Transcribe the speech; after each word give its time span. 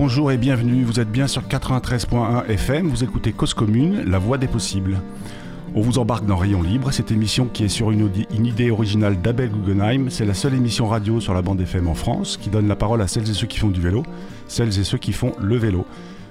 bonjour 0.00 0.30
et 0.30 0.36
bienvenue. 0.36 0.84
Vous 0.84 1.00
êtes 1.00 1.10
bien 1.10 1.26
sur 1.26 1.42
93.1 1.42 2.46
FM, 2.46 2.86
vous 2.86 3.02
écoutez 3.02 3.32
Cause 3.32 3.52
Commune, 3.52 4.04
la 4.08 4.18
voix 4.18 4.38
des 4.38 4.46
possibles. 4.46 5.00
On 5.74 5.80
vous 5.80 5.98
embarque 5.98 6.24
dans 6.24 6.36
Rayon 6.36 6.62
Libre, 6.62 6.92
cette 6.92 7.10
émission 7.10 7.46
qui 7.46 7.64
est 7.64 7.68
sur 7.68 7.90
une, 7.90 8.08
une 8.32 8.46
idée 8.46 8.70
originale 8.70 9.20
d'Abel 9.20 9.50
Guggenheim. 9.50 10.08
C'est 10.08 10.24
la 10.24 10.34
seule 10.34 10.54
émission 10.54 10.86
radio 10.86 11.18
sur 11.18 11.34
la 11.34 11.42
bande 11.42 11.60
FM 11.60 11.88
en 11.88 11.94
France 11.94 12.36
qui 12.36 12.48
donne 12.48 12.68
la 12.68 12.76
parole 12.76 13.02
à 13.02 13.08
celles 13.08 13.28
et 13.28 13.34
ceux 13.34 13.48
qui 13.48 13.58
font 13.58 13.70
du 13.70 13.80
vélo, 13.80 14.04
celles 14.46 14.78
et 14.78 14.84
ceux 14.84 14.98
qui 14.98 15.12
font 15.12 15.32
le 15.40 15.56
vélo. 15.56 15.84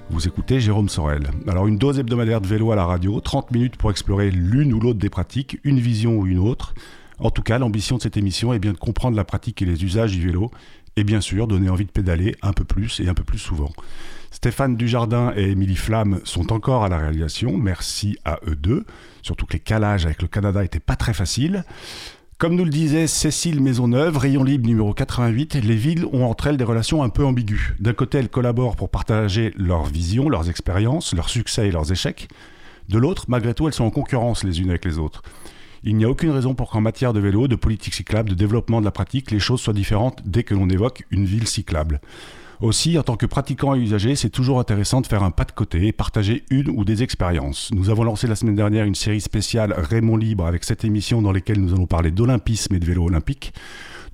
Vous 0.08 0.26
écoutez 0.26 0.60
Jérôme 0.60 0.88
Sorel. 0.88 1.28
Alors 1.46 1.66
une 1.66 1.76
dose 1.76 1.98
hebdomadaire 1.98 2.40
de 2.40 2.46
vélo 2.46 2.72
à 2.72 2.76
la 2.76 2.86
radio, 2.86 3.20
30 3.20 3.50
minutes 3.50 3.76
pour 3.76 3.90
explorer 3.90 4.30
l'une 4.30 4.72
ou 4.72 4.80
l'autre 4.80 4.98
des 4.98 5.10
pratiques, 5.10 5.58
une 5.62 5.78
vision 5.78 6.16
ou 6.16 6.26
une 6.26 6.38
autre. 6.38 6.72
En 7.18 7.30
tout 7.30 7.42
cas, 7.42 7.58
l'ambition 7.58 7.96
de 7.96 8.02
cette 8.02 8.16
émission 8.16 8.54
est 8.54 8.60
bien 8.60 8.72
de 8.72 8.78
comprendre 8.78 9.16
la 9.16 9.24
pratique 9.24 9.60
et 9.60 9.66
les 9.66 9.84
usages 9.84 10.12
du 10.12 10.24
vélo 10.24 10.52
et 10.98 11.04
bien 11.04 11.20
sûr 11.20 11.46
donner 11.46 11.70
envie 11.70 11.84
de 11.84 11.92
pédaler 11.92 12.34
un 12.42 12.52
peu 12.52 12.64
plus 12.64 12.98
et 12.98 13.08
un 13.08 13.14
peu 13.14 13.22
plus 13.22 13.38
souvent. 13.38 13.70
Stéphane 14.32 14.76
Dujardin 14.76 15.32
et 15.36 15.50
Émilie 15.50 15.76
Flamme 15.76 16.20
sont 16.24 16.52
encore 16.52 16.84
à 16.84 16.88
la 16.88 16.98
réalisation, 16.98 17.56
merci 17.56 18.18
à 18.24 18.40
eux 18.48 18.56
deux, 18.56 18.84
surtout 19.22 19.46
que 19.46 19.52
les 19.52 19.60
calages 19.60 20.06
avec 20.06 20.20
le 20.22 20.28
Canada 20.28 20.60
n'étaient 20.60 20.80
pas 20.80 20.96
très 20.96 21.14
faciles. 21.14 21.64
Comme 22.36 22.56
nous 22.56 22.64
le 22.64 22.70
disait 22.70 23.06
Cécile 23.06 23.60
Maisonneuve, 23.60 24.16
Rayon 24.16 24.42
Libre 24.42 24.66
numéro 24.66 24.92
88, 24.92 25.54
les 25.54 25.76
villes 25.76 26.04
ont 26.12 26.24
entre 26.24 26.48
elles 26.48 26.56
des 26.56 26.64
relations 26.64 27.02
un 27.04 27.08
peu 27.08 27.24
ambiguës. 27.24 27.74
D'un 27.78 27.94
côté, 27.94 28.18
elles 28.18 28.28
collaborent 28.28 28.76
pour 28.76 28.90
partager 28.90 29.52
leurs 29.56 29.86
visions, 29.86 30.28
leurs 30.28 30.50
expériences, 30.50 31.14
leurs 31.14 31.28
succès 31.28 31.68
et 31.68 31.72
leurs 31.72 31.92
échecs. 31.92 32.28
De 32.88 32.98
l'autre, 32.98 33.26
malgré 33.28 33.54
tout, 33.54 33.68
elles 33.68 33.74
sont 33.74 33.84
en 33.84 33.90
concurrence 33.90 34.44
les 34.44 34.60
unes 34.60 34.70
avec 34.70 34.84
les 34.84 34.98
autres. 34.98 35.22
Il 35.84 35.96
n'y 35.96 36.04
a 36.04 36.10
aucune 36.10 36.30
raison 36.30 36.54
pour 36.54 36.70
qu'en 36.70 36.80
matière 36.80 37.12
de 37.12 37.20
vélo, 37.20 37.48
de 37.48 37.56
politique 37.56 37.94
cyclable, 37.94 38.30
de 38.30 38.34
développement 38.34 38.80
de 38.80 38.84
la 38.84 38.90
pratique, 38.90 39.30
les 39.30 39.38
choses 39.38 39.60
soient 39.60 39.72
différentes 39.72 40.22
dès 40.24 40.42
que 40.42 40.54
l'on 40.54 40.68
évoque 40.68 41.04
une 41.10 41.24
ville 41.24 41.46
cyclable. 41.46 42.00
Aussi, 42.60 42.98
en 42.98 43.04
tant 43.04 43.16
que 43.16 43.26
pratiquant 43.26 43.76
et 43.76 43.78
usager, 43.78 44.16
c'est 44.16 44.30
toujours 44.30 44.58
intéressant 44.58 45.00
de 45.00 45.06
faire 45.06 45.22
un 45.22 45.30
pas 45.30 45.44
de 45.44 45.52
côté 45.52 45.86
et 45.86 45.92
partager 45.92 46.44
une 46.50 46.68
ou 46.70 46.84
des 46.84 47.04
expériences. 47.04 47.70
Nous 47.72 47.88
avons 47.88 48.02
lancé 48.02 48.26
la 48.26 48.34
semaine 48.34 48.56
dernière 48.56 48.84
une 48.84 48.96
série 48.96 49.20
spéciale 49.20 49.72
Raymond 49.76 50.16
Libre 50.16 50.44
avec 50.44 50.64
cette 50.64 50.84
émission 50.84 51.22
dans 51.22 51.30
laquelle 51.30 51.60
nous 51.60 51.72
allons 51.72 51.86
parler 51.86 52.10
d'olympisme 52.10 52.74
et 52.74 52.80
de 52.80 52.84
vélo 52.84 53.04
olympique. 53.04 53.52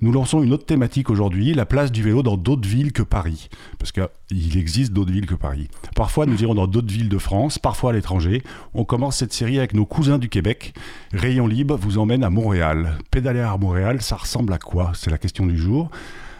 Nous 0.05 0.11
lançons 0.11 0.43
une 0.43 0.53
autre 0.53 0.67
thématique 0.67 1.09
aujourd'hui, 1.09 1.55
la 1.55 1.65
place 1.65 1.91
du 1.91 2.03
vélo 2.03 2.21
dans 2.21 2.37
d'autres 2.37 2.69
villes 2.69 2.91
que 2.91 3.01
Paris. 3.01 3.49
Parce 3.79 3.91
qu'il 3.91 4.55
existe 4.55 4.93
d'autres 4.93 5.11
villes 5.11 5.25
que 5.25 5.33
Paris. 5.33 5.67
Parfois, 5.95 6.27
nous 6.27 6.43
irons 6.43 6.53
dans 6.53 6.67
d'autres 6.67 6.93
villes 6.93 7.09
de 7.09 7.17
France, 7.17 7.57
parfois 7.57 7.89
à 7.89 7.93
l'étranger. 7.93 8.43
On 8.75 8.85
commence 8.85 9.17
cette 9.17 9.33
série 9.33 9.57
avec 9.57 9.73
nos 9.73 9.87
cousins 9.87 10.19
du 10.19 10.29
Québec. 10.29 10.75
Rayon 11.11 11.47
Libre 11.47 11.75
vous 11.75 11.97
emmène 11.97 12.23
à 12.23 12.29
Montréal. 12.29 12.99
Pédaler 13.09 13.39
à 13.39 13.57
Montréal, 13.57 13.99
ça 14.03 14.17
ressemble 14.17 14.53
à 14.53 14.59
quoi? 14.59 14.91
C'est 14.93 15.09
la 15.09 15.17
question 15.17 15.47
du 15.47 15.57
jour. 15.57 15.89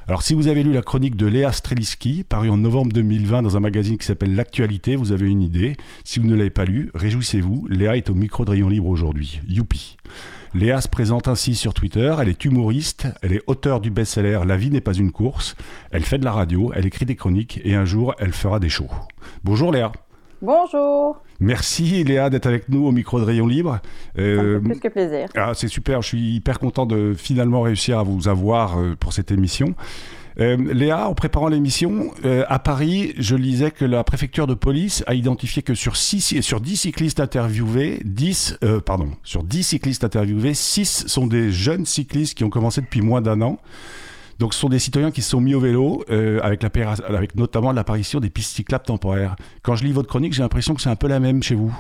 Alors, 0.08 0.22
si 0.22 0.36
vous 0.36 0.48
avez 0.48 0.62
lu 0.62 0.72
la 0.72 0.84
chronique 0.84 1.16
de 1.16 1.26
Léa 1.26 1.52
Streliski, 1.52 2.24
parue 2.24 2.52
en 2.52 2.58
novembre 2.58 2.94
2020 2.94 3.42
dans 3.42 3.58
un 3.58 3.62
magazine 3.62 3.98
qui 3.98 4.06
s'appelle 4.06 4.36
L'Actualité, 4.36 4.96
vous 4.96 5.12
avez 5.12 5.28
une 5.28 5.42
idée. 5.42 5.76
Si 6.04 6.20
vous 6.20 6.28
ne 6.28 6.36
l'avez 6.36 6.52
pas 6.52 6.66
lu, 6.66 6.92
réjouissez-vous. 6.94 7.66
Léa 7.68 7.98
est 7.98 8.12
au 8.12 8.14
micro 8.14 8.46
de 8.46 8.52
Rayon 8.52 8.70
Libre 8.70 8.90
aujourd'hui. 8.90 9.42
Youpi 9.48 9.98
Léa 10.56 10.80
se 10.80 10.88
présente 10.88 11.28
ainsi 11.28 11.54
sur 11.54 11.74
Twitter, 11.74 12.16
elle 12.18 12.30
est 12.30 12.46
humoriste, 12.46 13.08
elle 13.22 13.34
est 13.34 13.42
auteure 13.46 13.82
du 13.82 13.90
best-seller 13.90 14.40
La 14.48 14.56
vie 14.56 14.72
n'est 14.72 14.80
pas 14.80 14.94
une 14.94 15.12
course, 15.12 15.58
elle 15.92 16.04
fait 16.04 16.18
de 16.18 16.24
la 16.24 16.32
radio, 16.32 16.72
elle 16.74 16.86
écrit 16.86 17.06
des 17.06 17.18
chroniques 17.18 17.60
et 17.66 17.76
un 17.76 17.84
jour 17.84 18.16
elle 18.20 18.32
fera 18.32 18.62
des 18.62 18.70
shows. 18.70 18.90
Bonjour 19.44 19.74
Léa. 19.74 19.92
Bonjour. 20.42 21.22
Merci 21.42 22.06
Léa 22.06 22.30
d'être 22.30 22.46
avec 22.46 22.70
nous 22.70 22.88
au 22.88 22.94
micro 22.94 23.20
de 23.20 23.26
Rayon 23.26 23.48
Libre. 23.48 23.80
Euh, 24.18 24.62
plus 24.62 24.80
que 24.80 24.88
plaisir. 24.88 25.28
Ah, 25.36 25.52
c'est 25.54 25.68
super, 25.68 26.02
je 26.02 26.08
suis 26.08 26.36
hyper 26.36 26.60
content 26.60 26.86
de 26.86 27.14
finalement 27.14 27.62
réussir 27.62 28.00
à 28.00 28.04
vous 28.04 28.30
avoir 28.30 28.80
euh, 28.80 28.96
pour 28.98 29.12
cette 29.12 29.32
émission. 29.32 29.76
Euh, 30.40 30.58
Léa, 30.74 31.08
en 31.08 31.14
préparant 31.14 31.48
l'émission, 31.48 32.12
euh, 32.26 32.44
à 32.50 32.60
Paris, 32.60 33.14
je 33.18 33.36
lisais 33.36 33.72
que 33.72 33.86
la 33.86 34.04
préfecture 34.04 34.48
de 34.48 34.54
police 34.54 35.04
a 35.08 35.14
identifié 35.14 35.62
que 35.62 35.74
sur, 35.74 35.96
6, 35.96 36.42
sur 36.42 36.60
10 36.60 36.76
cyclistes 36.76 37.20
interviewés, 37.20 38.02
10, 38.04 38.58
euh, 38.64 38.82
pardon, 38.82 39.12
sur 39.24 39.44
10 39.44 39.64
cyclistes 39.64 40.04
interviewés, 40.04 40.54
6 40.54 41.08
sont 41.08 41.28
des 41.28 41.52
jeunes 41.52 41.86
cyclistes 41.86 42.38
qui 42.38 42.44
ont 42.44 42.50
commencé 42.50 42.82
depuis 42.82 43.02
moins 43.02 43.22
d'un 43.22 43.42
an. 43.42 43.60
Donc 44.38 44.54
ce 44.54 44.60
sont 44.60 44.68
des 44.68 44.80
citoyens 44.80 45.12
qui 45.12 45.22
se 45.22 45.30
sont 45.30 45.40
mis 45.40 45.56
au 45.56 45.62
vélo 45.62 46.04
avec, 46.44 46.62
la, 46.62 46.70
avec 47.08 47.36
notamment 47.36 47.72
l'apparition 47.72 48.20
des 48.20 48.30
pistes 48.30 48.54
cyclables 48.54 48.84
temporaires. 48.84 49.38
Quand 49.62 49.76
je 49.76 49.86
lis 49.86 49.94
votre 49.94 50.10
chronique, 50.10 50.34
j'ai 50.34 50.42
l'impression 50.42 50.74
que 50.74 50.82
c'est 50.82 50.90
un 50.90 50.98
peu 50.98 51.08
la 51.08 51.22
même 51.22 51.42
chez 51.42 51.56
vous. 51.56 51.74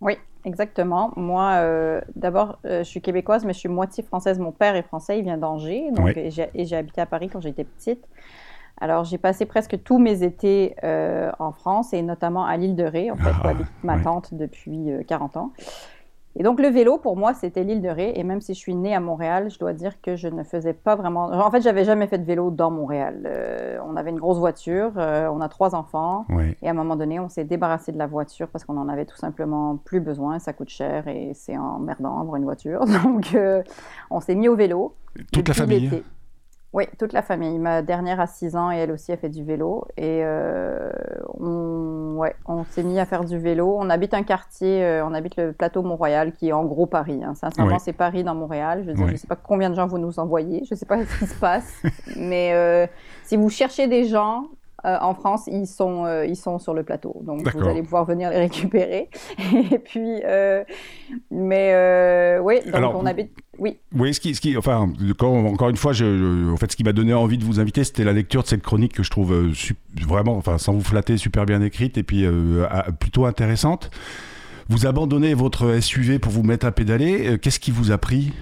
Oui, 0.00 0.14
Exactement. 0.44 1.12
Moi, 1.16 1.52
euh, 1.60 2.00
d'abord, 2.16 2.58
euh, 2.66 2.78
je 2.78 2.88
suis 2.88 3.00
québécoise, 3.00 3.44
mais 3.44 3.52
je 3.52 3.58
suis 3.58 3.68
moitié 3.68 4.02
française. 4.02 4.38
Mon 4.38 4.52
père 4.52 4.74
est 4.74 4.82
français, 4.82 5.18
il 5.18 5.24
vient 5.24 5.38
d'Angers, 5.38 5.84
et 6.16 6.64
j'ai 6.64 6.76
habité 6.76 7.00
à 7.00 7.06
Paris 7.06 7.28
quand 7.28 7.40
j'étais 7.40 7.64
petite. 7.64 8.04
Alors, 8.80 9.04
j'ai 9.04 9.18
passé 9.18 9.46
presque 9.46 9.80
tous 9.84 9.98
mes 9.98 10.24
étés 10.24 10.74
euh, 10.82 11.30
en 11.38 11.52
France 11.52 11.92
et 11.92 12.02
notamment 12.02 12.44
à 12.44 12.56
l'île 12.56 12.74
de 12.74 12.82
Ré, 12.82 13.10
en 13.12 13.16
fait, 13.16 13.30
où 13.30 13.44
ah, 13.44 13.50
habite 13.50 13.68
ma 13.84 13.98
tante 14.00 14.34
depuis 14.34 14.90
40 15.06 15.36
ans. 15.36 15.52
Et 16.36 16.42
donc 16.42 16.60
le 16.60 16.68
vélo, 16.68 16.98
pour 16.98 17.16
moi, 17.16 17.34
c'était 17.34 17.62
l'île 17.62 17.82
de 17.82 17.88
Ré. 17.88 18.12
Et 18.16 18.24
même 18.24 18.40
si 18.40 18.54
je 18.54 18.58
suis 18.58 18.74
née 18.74 18.94
à 18.94 19.00
Montréal, 19.00 19.50
je 19.50 19.58
dois 19.58 19.72
dire 19.72 20.00
que 20.00 20.16
je 20.16 20.28
ne 20.28 20.42
faisais 20.44 20.72
pas 20.72 20.96
vraiment... 20.96 21.26
En 21.32 21.50
fait, 21.50 21.60
j'avais 21.60 21.84
jamais 21.84 22.06
fait 22.06 22.18
de 22.18 22.24
vélo 22.24 22.50
dans 22.50 22.70
Montréal. 22.70 23.22
Euh, 23.26 23.78
on 23.86 23.96
avait 23.96 24.10
une 24.10 24.18
grosse 24.18 24.38
voiture, 24.38 24.92
euh, 24.96 25.28
on 25.30 25.40
a 25.40 25.48
trois 25.48 25.74
enfants. 25.74 26.26
Et 26.62 26.68
à 26.68 26.70
un 26.70 26.74
moment 26.74 26.96
donné, 26.96 27.20
on 27.20 27.28
s'est 27.28 27.44
débarrassé 27.44 27.92
de 27.92 27.98
la 27.98 28.06
voiture 28.06 28.48
parce 28.48 28.64
qu'on 28.64 28.78
en 28.78 28.88
avait 28.88 29.04
tout 29.04 29.16
simplement 29.16 29.76
plus 29.76 30.00
besoin. 30.00 30.38
Ça 30.38 30.52
coûte 30.52 30.70
cher 30.70 31.06
et 31.08 31.32
c'est 31.34 31.56
emmerdant 31.56 32.18
avoir 32.18 32.36
une 32.36 32.44
voiture. 32.44 32.84
Donc, 33.04 33.34
euh, 33.34 33.62
on 34.10 34.20
s'est 34.20 34.34
mis 34.34 34.48
au 34.48 34.56
vélo. 34.56 34.96
Toute 35.32 35.48
la 35.48 35.54
famille 35.54 36.02
oui, 36.72 36.84
toute 36.98 37.12
la 37.12 37.20
famille. 37.20 37.58
Ma 37.58 37.82
dernière 37.82 38.18
a 38.18 38.26
6 38.26 38.56
ans 38.56 38.70
et 38.70 38.76
elle 38.76 38.92
aussi 38.92 39.12
a 39.12 39.18
fait 39.18 39.28
du 39.28 39.44
vélo. 39.44 39.86
Et 39.98 40.22
euh, 40.24 40.90
on, 41.38 42.14
ouais, 42.16 42.34
on 42.46 42.64
s'est 42.64 42.82
mis 42.82 42.98
à 42.98 43.04
faire 43.04 43.24
du 43.24 43.38
vélo. 43.38 43.76
On 43.78 43.90
habite 43.90 44.14
un 44.14 44.22
quartier, 44.22 44.82
euh, 44.82 45.04
on 45.04 45.12
habite 45.12 45.36
le 45.36 45.52
plateau 45.52 45.82
Mont-Royal 45.82 46.32
qui 46.32 46.48
est 46.48 46.52
en 46.52 46.64
gros 46.64 46.86
Paris. 46.86 47.20
Hein. 47.22 47.34
Sincèrement, 47.34 47.78
c'est 47.78 47.92
Paris 47.92 48.24
dans 48.24 48.34
Montréal. 48.34 48.84
Je 48.96 49.02
ne 49.02 49.16
sais 49.16 49.26
pas 49.26 49.36
combien 49.36 49.68
de 49.68 49.74
gens 49.74 49.86
vous 49.86 49.98
nous 49.98 50.18
envoyez. 50.18 50.64
Je 50.64 50.72
ne 50.74 50.78
sais 50.78 50.86
pas 50.86 51.04
ce 51.04 51.18
qui 51.18 51.26
se 51.26 51.38
passe. 51.38 51.82
mais 52.16 52.52
euh, 52.54 52.86
si 53.24 53.36
vous 53.36 53.50
cherchez 53.50 53.86
des 53.86 54.04
gens, 54.04 54.46
euh, 54.84 54.96
en 55.00 55.14
France, 55.14 55.42
ils 55.46 55.66
sont, 55.66 56.04
euh, 56.06 56.26
ils 56.26 56.36
sont 56.36 56.58
sur 56.58 56.74
le 56.74 56.82
plateau. 56.82 57.22
Donc, 57.22 57.48
vous 57.48 57.68
allez 57.68 57.82
pouvoir 57.82 58.04
venir 58.04 58.30
les 58.30 58.38
récupérer. 58.38 59.08
Et 59.70 59.78
puis, 59.78 60.20
euh, 60.24 60.64
mais 61.30 62.38
oui, 62.40 62.60
donc 62.70 62.94
on 62.94 63.06
habite. 63.06 63.30
Oui. 63.58 63.78
Oui, 63.94 64.12
ce 64.12 64.20
qui, 64.20 64.34
ce 64.34 64.40
qui, 64.40 64.56
enfin, 64.56 64.90
encore 65.20 65.68
une 65.68 65.76
fois, 65.76 65.92
je, 65.92 66.50
en 66.52 66.56
fait, 66.56 66.72
ce 66.72 66.76
qui 66.76 66.84
m'a 66.84 66.92
donné 66.92 67.14
envie 67.14 67.38
de 67.38 67.44
vous 67.44 67.60
inviter, 67.60 67.84
c'était 67.84 68.04
la 68.04 68.12
lecture 68.12 68.42
de 68.42 68.48
cette 68.48 68.62
chronique 68.62 68.94
que 68.94 69.02
je 69.02 69.10
trouve 69.10 69.52
vraiment, 70.06 70.36
enfin, 70.36 70.58
sans 70.58 70.72
vous 70.72 70.82
flatter, 70.82 71.16
super 71.16 71.46
bien 71.46 71.62
écrite 71.62 71.96
et 71.98 72.02
puis 72.02 72.26
plutôt 72.98 73.26
intéressante. 73.26 73.90
Vous 74.68 74.86
abandonnez 74.86 75.34
votre 75.34 75.80
SUV 75.80 76.18
pour 76.18 76.32
vous 76.32 76.42
mettre 76.42 76.66
à 76.66 76.72
pédaler. 76.72 77.38
Qu'est-ce 77.40 77.60
qui 77.60 77.70
vous 77.70 77.92
a 77.92 77.98
pris? 77.98 78.32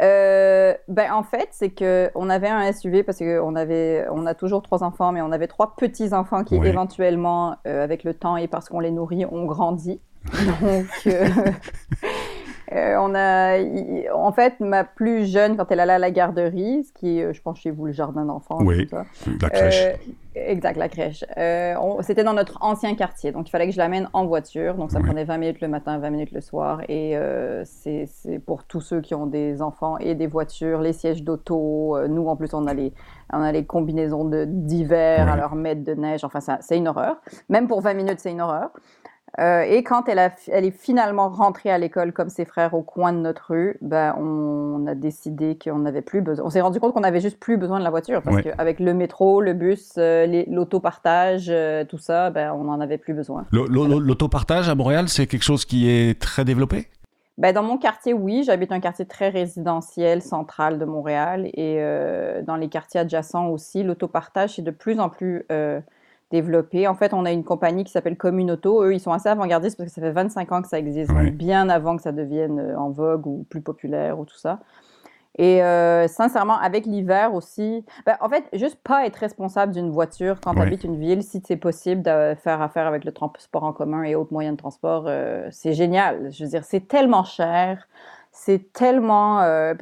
Euh, 0.00 0.74
ben, 0.88 1.12
en 1.12 1.22
fait, 1.22 1.48
c'est 1.50 1.70
qu'on 1.70 2.30
avait 2.30 2.48
un 2.48 2.72
SUV 2.72 3.02
parce 3.02 3.18
qu'on 3.18 3.54
avait, 3.54 4.06
on 4.10 4.26
a 4.26 4.34
toujours 4.34 4.62
trois 4.62 4.82
enfants, 4.82 5.12
mais 5.12 5.20
on 5.20 5.32
avait 5.32 5.46
trois 5.46 5.74
petits-enfants 5.76 6.44
qui, 6.44 6.56
éventuellement, 6.56 7.56
euh, 7.66 7.84
avec 7.84 8.04
le 8.04 8.14
temps 8.14 8.36
et 8.36 8.48
parce 8.48 8.68
qu'on 8.68 8.80
les 8.80 8.90
nourrit, 8.90 9.26
ont 9.26 9.44
grandi. 9.44 10.00
Donc, 10.32 10.86
euh, 11.06 11.28
Euh, 12.72 12.96
on 12.98 13.14
a, 13.14 13.58
en 14.14 14.32
fait, 14.32 14.60
ma 14.60 14.84
plus 14.84 15.26
jeune, 15.26 15.56
quand 15.56 15.70
elle 15.70 15.80
allait 15.80 15.94
à 15.94 15.98
la 15.98 16.10
garderie, 16.10 16.84
ce 16.84 16.92
qui 16.92 17.18
est, 17.18 17.34
je 17.34 17.42
pense, 17.42 17.58
chez 17.58 17.70
vous, 17.70 17.86
le 17.86 17.92
jardin 17.92 18.24
d'enfants. 18.24 18.58
Oui, 18.60 18.88
la 19.40 19.50
crèche. 19.50 19.86
Euh, 19.86 19.92
exact, 20.34 20.76
la 20.76 20.88
crèche. 20.88 21.24
Euh, 21.36 21.74
c'était 22.02 22.22
dans 22.22 22.32
notre 22.32 22.58
ancien 22.62 22.94
quartier, 22.94 23.32
donc 23.32 23.48
il 23.48 23.50
fallait 23.50 23.66
que 23.66 23.72
je 23.72 23.78
l'amène 23.78 24.08
en 24.12 24.24
voiture. 24.26 24.74
Donc 24.74 24.92
ça 24.92 25.00
prenait 25.00 25.24
20 25.24 25.38
minutes 25.38 25.60
le 25.60 25.68
matin, 25.68 25.98
20 25.98 26.10
minutes 26.10 26.32
le 26.32 26.40
soir. 26.40 26.82
Et 26.88 27.16
c'est 27.64 28.38
pour 28.46 28.64
tous 28.64 28.80
ceux 28.80 29.00
qui 29.00 29.14
ont 29.14 29.26
des 29.26 29.62
enfants 29.62 29.98
et 29.98 30.14
des 30.14 30.28
voitures, 30.28 30.80
les 30.80 30.92
sièges 30.92 31.24
d'auto. 31.24 31.98
nous, 32.08 32.28
en 32.28 32.36
plus, 32.36 32.54
on 32.54 32.66
a 32.68 32.74
les, 32.74 32.92
on 33.32 33.42
a 33.42 33.50
les 33.50 33.64
combinaisons 33.64 34.30
d'hiver 34.46 35.28
à 35.28 35.36
leur 35.36 35.56
mettre 35.56 35.82
de 35.82 35.94
neige. 35.94 36.22
Enfin, 36.22 36.38
c'est 36.60 36.76
une 36.76 36.86
horreur. 36.86 37.16
Même 37.48 37.66
pour 37.66 37.80
20 37.80 37.94
minutes, 37.94 38.20
c'est 38.20 38.30
une 38.30 38.40
horreur. 38.40 38.70
Euh, 39.38 39.62
et 39.62 39.82
quand 39.84 40.08
elle, 40.08 40.18
a, 40.18 40.30
elle, 40.48 40.64
est 40.64 40.76
finalement 40.76 41.28
rentrée 41.28 41.70
à 41.70 41.78
l'école 41.78 42.12
comme 42.12 42.28
ses 42.28 42.44
frères 42.44 42.74
au 42.74 42.82
coin 42.82 43.12
de 43.12 43.18
notre 43.18 43.52
rue, 43.52 43.76
ben, 43.80 44.14
on 44.18 44.86
a 44.86 44.94
décidé 44.94 45.56
qu'on 45.62 45.78
n'avait 45.78 46.02
plus 46.02 46.20
besoin. 46.20 46.46
On 46.46 46.50
s'est 46.50 46.60
rendu 46.60 46.80
compte 46.80 46.94
qu'on 46.94 47.04
avait 47.04 47.20
juste 47.20 47.38
plus 47.38 47.56
besoin 47.56 47.78
de 47.78 47.84
la 47.84 47.90
voiture 47.90 48.22
parce 48.22 48.42
qu'avec 48.42 48.80
le 48.80 48.92
métro, 48.92 49.40
le 49.40 49.52
bus, 49.52 49.94
euh, 49.98 50.44
l'autopartage, 50.48 51.46
euh, 51.48 51.84
tout 51.84 51.98
ça, 51.98 52.30
ben, 52.30 52.52
on 52.52 52.64
n'en 52.64 52.80
avait 52.80 52.98
plus 52.98 53.14
besoin. 53.14 53.46
L'autopartage 53.52 54.68
à 54.68 54.74
Montréal, 54.74 55.08
c'est 55.08 55.26
quelque 55.26 55.44
chose 55.44 55.64
qui 55.64 55.88
est 55.88 56.20
très 56.20 56.44
développé? 56.44 56.88
Ben, 57.38 57.54
dans 57.54 57.62
mon 57.62 57.78
quartier, 57.78 58.12
oui. 58.12 58.42
J'habite 58.44 58.72
un 58.72 58.80
quartier 58.80 59.06
très 59.06 59.28
résidentiel, 59.28 60.22
central 60.22 60.78
de 60.78 60.84
Montréal. 60.84 61.48
Et 61.54 61.80
dans 62.42 62.56
les 62.56 62.68
quartiers 62.68 63.00
adjacents 63.00 63.48
aussi, 63.48 63.82
l'autopartage, 63.82 64.56
c'est 64.56 64.62
de 64.62 64.70
plus 64.70 65.00
en 65.00 65.08
plus 65.08 65.46
développé. 66.30 66.86
En 66.88 66.94
fait, 66.94 67.12
on 67.12 67.24
a 67.24 67.32
une 67.32 67.44
compagnie 67.44 67.84
qui 67.84 67.92
s'appelle 67.92 68.16
Communauto. 68.16 68.82
Eux, 68.84 68.94
ils 68.94 69.00
sont 69.00 69.12
assez 69.12 69.28
avant-gardistes 69.28 69.76
parce 69.76 69.88
que 69.88 69.94
ça 69.94 70.00
fait 70.00 70.12
25 70.12 70.52
ans 70.52 70.62
que 70.62 70.68
ça 70.68 70.78
existe, 70.78 71.12
bien 71.32 71.68
avant 71.68 71.96
que 71.96 72.02
ça 72.02 72.12
devienne 72.12 72.58
euh, 72.58 72.78
en 72.78 72.90
vogue 72.90 73.26
ou 73.26 73.46
plus 73.50 73.60
populaire 73.60 74.18
ou 74.18 74.24
tout 74.24 74.38
ça. 74.38 74.60
Et 75.38 75.62
euh, 75.62 76.08
sincèrement, 76.08 76.58
avec 76.58 76.86
l'hiver 76.86 77.34
aussi, 77.34 77.84
ben, 78.04 78.16
en 78.20 78.28
fait, 78.28 78.44
juste 78.52 78.78
pas 78.82 79.06
être 79.06 79.16
responsable 79.16 79.72
d'une 79.72 79.90
voiture 79.90 80.40
quand 80.40 80.54
tu 80.54 80.60
habites 80.60 80.84
une 80.84 80.98
ville, 80.98 81.22
si 81.22 81.40
c'est 81.46 81.56
possible 81.56 82.02
de 82.02 82.34
faire 82.42 82.60
affaire 82.60 82.86
avec 82.86 83.04
le 83.04 83.12
transport 83.12 83.62
en 83.62 83.72
commun 83.72 84.02
et 84.02 84.14
autres 84.16 84.32
moyens 84.32 84.56
de 84.56 84.60
transport, 84.60 85.04
euh, 85.06 85.46
c'est 85.50 85.72
génial. 85.72 86.30
Je 86.32 86.44
veux 86.44 86.50
dire, 86.50 86.64
c'est 86.64 86.86
tellement 86.86 87.24
cher. 87.24 87.86
C'est 88.32 88.72
tellement. 88.72 89.40
Euh, 89.40 89.74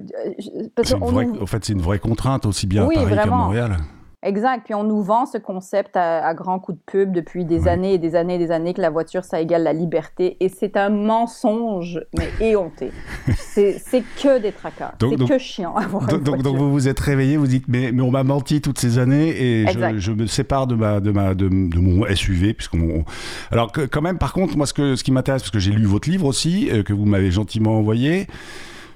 En 1.40 1.46
fait, 1.46 1.64
c'est 1.64 1.72
une 1.72 1.82
vraie 1.82 1.98
contrainte 1.98 2.46
aussi 2.46 2.66
bien 2.66 2.84
à 2.84 2.92
Paris 2.92 3.14
qu'à 3.16 3.26
Montréal. 3.26 3.76
Exact. 4.24 4.64
Puis 4.64 4.74
on 4.74 4.82
nous 4.82 5.00
vend 5.00 5.26
ce 5.26 5.38
concept 5.38 5.96
à, 5.96 6.34
grands 6.34 6.58
coups 6.58 6.78
de 6.78 6.82
pub 6.84 7.12
depuis 7.12 7.44
des 7.44 7.68
années 7.68 7.94
et 7.94 7.98
des 7.98 8.16
années 8.16 8.34
et 8.34 8.38
des 8.38 8.50
années 8.50 8.74
que 8.74 8.80
la 8.80 8.90
voiture, 8.90 9.24
ça 9.24 9.40
égale 9.40 9.62
la 9.62 9.72
liberté. 9.72 10.36
Et 10.40 10.48
c'est 10.48 10.76
un 10.76 10.88
mensonge, 10.88 12.00
mais 12.16 12.28
éhonté. 12.40 12.90
c'est 13.36 14.02
que 14.20 14.40
des 14.40 14.50
tracas. 14.50 14.94
C'est 15.00 15.28
que 15.28 15.38
chiant. 15.38 15.74
Donc, 16.08 16.22
donc, 16.22 16.42
donc, 16.42 16.56
vous 16.56 16.72
vous 16.72 16.88
êtes 16.88 16.98
réveillé, 16.98 17.36
vous 17.36 17.46
dites, 17.46 17.66
mais, 17.68 17.92
mais 17.92 18.02
on 18.02 18.10
m'a 18.10 18.24
menti 18.24 18.60
toutes 18.60 18.78
ces 18.80 18.98
années 18.98 19.28
et 19.28 19.66
je, 19.98 20.10
me 20.10 20.26
sépare 20.26 20.66
de, 20.66 20.74
ma, 20.74 20.98
de, 20.98 21.12
ma, 21.12 21.34
de, 21.34 21.48
mon 21.48 22.04
SUV. 22.12 22.54
Puisqu'on... 22.54 23.04
Alors, 23.52 23.70
quand 23.70 24.02
même, 24.02 24.18
par 24.18 24.32
contre, 24.32 24.56
moi, 24.56 24.66
ce, 24.66 24.74
que, 24.74 24.96
ce 24.96 25.04
qui 25.04 25.12
m'intéresse, 25.12 25.42
parce 25.42 25.52
que 25.52 25.60
j'ai 25.60 25.70
lu 25.70 25.84
votre 25.84 26.10
livre 26.10 26.26
aussi, 26.26 26.68
euh, 26.72 26.82
que 26.82 26.92
vous 26.92 27.04
m'avez 27.04 27.30
gentiment 27.30 27.78
envoyé, 27.78 28.26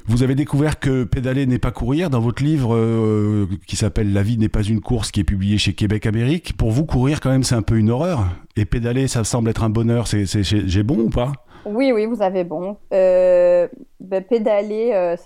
vous 0.06 0.22
avez 0.22 0.34
découvert 0.34 0.78
que 0.78 1.04
pédaler 1.04 1.46
n'est 1.46 1.58
pas 1.58 1.70
courir 1.70 2.10
dans 2.10 2.20
votre 2.20 2.42
livre 2.42 2.74
euh, 2.74 3.46
qui 3.66 3.76
s'appelle 3.76 4.12
La 4.12 4.22
vie 4.22 4.38
n'est 4.38 4.48
pas 4.48 4.62
une 4.62 4.80
course 4.80 5.10
qui 5.10 5.20
est 5.20 5.24
publié 5.24 5.58
chez 5.58 5.74
Québec 5.74 6.06
Amérique. 6.06 6.56
Pour 6.56 6.70
vous, 6.70 6.84
courir 6.84 7.20
quand 7.20 7.30
même 7.30 7.44
c'est 7.44 7.54
un 7.54 7.62
peu 7.62 7.78
une 7.78 7.90
horreur. 7.90 8.26
Et 8.56 8.64
pédaler, 8.64 9.08
ça 9.08 9.24
semble 9.24 9.50
être 9.50 9.64
un 9.64 9.70
bonheur. 9.70 10.06
C'est, 10.06 10.24
j'ai 10.42 10.82
bon 10.82 10.98
ou 10.98 11.10
pas? 11.10 11.32
Oui, 11.64 11.92
oui, 11.92 12.06
vous 12.06 12.22
avez 12.22 12.44
bon. 12.44 12.76
Euh, 12.92 13.68
ben, 14.00 14.22
pédaler, 14.22 14.90
euh, 14.92 15.16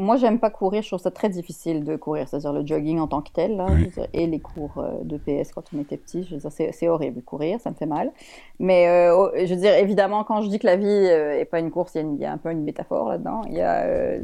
moi, 0.00 0.16
j'aime 0.16 0.38
pas 0.38 0.50
courir. 0.50 0.82
Je 0.82 0.88
trouve 0.88 1.00
ça 1.00 1.10
très 1.10 1.28
difficile 1.28 1.84
de 1.84 1.96
courir, 1.96 2.28
c'est-à-dire 2.28 2.52
le 2.52 2.66
jogging 2.66 2.98
en 2.98 3.06
tant 3.06 3.20
que 3.20 3.30
tel, 3.32 3.56
là, 3.56 3.66
et 4.12 4.26
les 4.26 4.40
cours 4.40 4.78
euh, 4.78 5.02
de 5.04 5.16
PS 5.16 5.52
quand 5.52 5.64
on 5.74 5.80
était 5.80 5.96
petit. 5.96 6.24
Je 6.24 6.34
veux 6.34 6.40
dire, 6.40 6.72
c'est, 6.72 6.88
horrible 6.88 7.22
courir, 7.22 7.60
ça 7.60 7.70
me 7.70 7.74
fait 7.74 7.86
mal. 7.86 8.10
Mais 8.58 8.84
je 8.86 9.54
veux 9.54 9.60
dire, 9.60 9.74
évidemment, 9.74 10.24
quand 10.24 10.42
je 10.42 10.48
dis 10.48 10.58
que 10.58 10.66
la 10.66 10.76
vie 10.76 10.86
est 10.86 11.44
pas 11.44 11.60
une 11.60 11.70
course, 11.70 11.94
il 11.94 12.16
y, 12.16 12.24
a 12.24 12.32
un 12.32 12.38
peu 12.38 12.50
une 12.50 12.64
métaphore 12.64 13.08
là-dedans. 13.08 13.42
Il 13.46 13.54
y 13.54 13.60
a, 13.60 14.18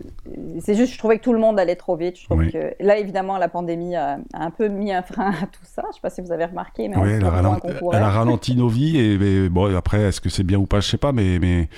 c'est 0.60 0.74
juste, 0.74 0.92
je 0.92 0.98
trouvais 0.98 1.18
que 1.18 1.22
tout 1.22 1.32
le 1.32 1.38
monde 1.38 1.58
allait 1.58 1.76
trop 1.76 1.96
vite. 1.96 2.18
Je 2.18 2.24
trouve 2.24 2.46
que 2.50 2.74
là, 2.80 2.98
évidemment, 2.98 3.38
la 3.38 3.48
pandémie 3.48 3.96
a, 3.96 4.18
un 4.34 4.50
peu 4.50 4.68
mis 4.68 4.92
un 4.92 5.02
frein 5.02 5.30
à 5.42 5.46
tout 5.46 5.64
ça. 5.64 5.84
Je 5.90 5.94
sais 5.94 6.00
pas 6.00 6.10
si 6.10 6.20
vous 6.20 6.32
avez 6.32 6.44
remarqué, 6.44 6.88
mais 6.88 6.96
oui, 6.96 7.10
elle, 7.12 7.24
a 7.24 7.30
ralenti, 7.30 7.68
elle 7.92 8.02
a 8.02 8.10
ralenti 8.10 8.56
nos 8.56 8.68
vies. 8.68 8.98
Et, 8.98 9.48
bon, 9.48 9.74
après, 9.74 10.02
est-ce 10.02 10.20
que 10.20 10.28
c'est 10.28 10.44
bien 10.44 10.58
ou 10.58 10.66
pas, 10.66 10.80
je 10.80 10.88
sais 10.88 10.98
pas, 10.98 11.12
mais, 11.12 11.38
mais 11.38 11.68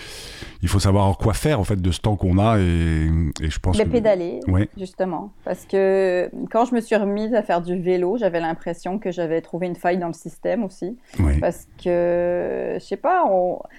il 0.62 0.68
faut 0.68 0.80
savoir 0.80 1.16
quoi 1.18 1.34
faire 1.34 1.60
en 1.60 1.64
fait 1.64 1.80
de 1.80 1.90
ce 1.90 2.00
temps 2.00 2.16
qu'on 2.16 2.38
a 2.38 2.58
et, 2.58 3.08
je 3.40 3.58
pense. 3.58 3.78
Mais 3.78 3.86
pédaler, 3.90 4.40
justement, 4.76 5.30
parce 5.44 5.64
que 5.66 6.30
quand 6.50 6.64
je 6.64 6.74
me 6.74 6.80
suis 6.80 6.96
remise 6.96 7.34
à 7.34 7.42
faire 7.42 7.60
du 7.60 7.80
vélo, 7.80 8.16
j'avais 8.16 8.40
l'impression 8.40 8.98
que 8.98 9.10
j'avais 9.10 9.40
trouvé 9.40 9.66
une 9.66 9.76
faille 9.76 9.98
dans 9.98 10.08
le 10.08 10.12
système 10.12 10.64
aussi, 10.64 10.96
parce 11.40 11.66
que 11.82 12.76
je 12.78 12.84
sais 12.84 12.96
pas, 12.96 13.24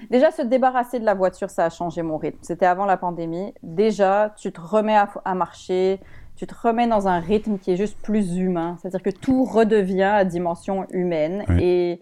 déjà 0.10 0.32
se 0.32 0.42
débarrasser 0.42 1.00
de 1.00 1.06
la 1.06 1.14
voiture, 1.14 1.50
ça 1.50 1.66
a 1.66 1.70
changé 1.70 2.02
mon 2.02 2.18
rythme. 2.18 2.40
C'était 2.42 2.66
avant 2.66 2.86
la 2.86 2.98
pandémie. 2.98 3.54
Déjà, 3.64 4.34
tu 4.38 4.52
te 4.52 4.62
remets 4.62 4.98
à, 4.98 5.36
marcher 5.36 6.00
tu 6.36 6.48
te 6.48 6.56
remets 6.56 6.88
dans 6.88 7.10
un 7.10 7.20
rythme 7.20 7.58
qui 7.58 7.72
est 7.72 7.76
juste 7.76 7.98
plus 8.02 8.38
humain. 8.38 8.78
C'est-à-dire 8.80 9.04
que 9.04 9.10
tout 9.10 9.44
redevient 9.44 10.04
à 10.04 10.24
dimension 10.24 10.88
humaine. 10.92 11.44
Et 11.60 12.00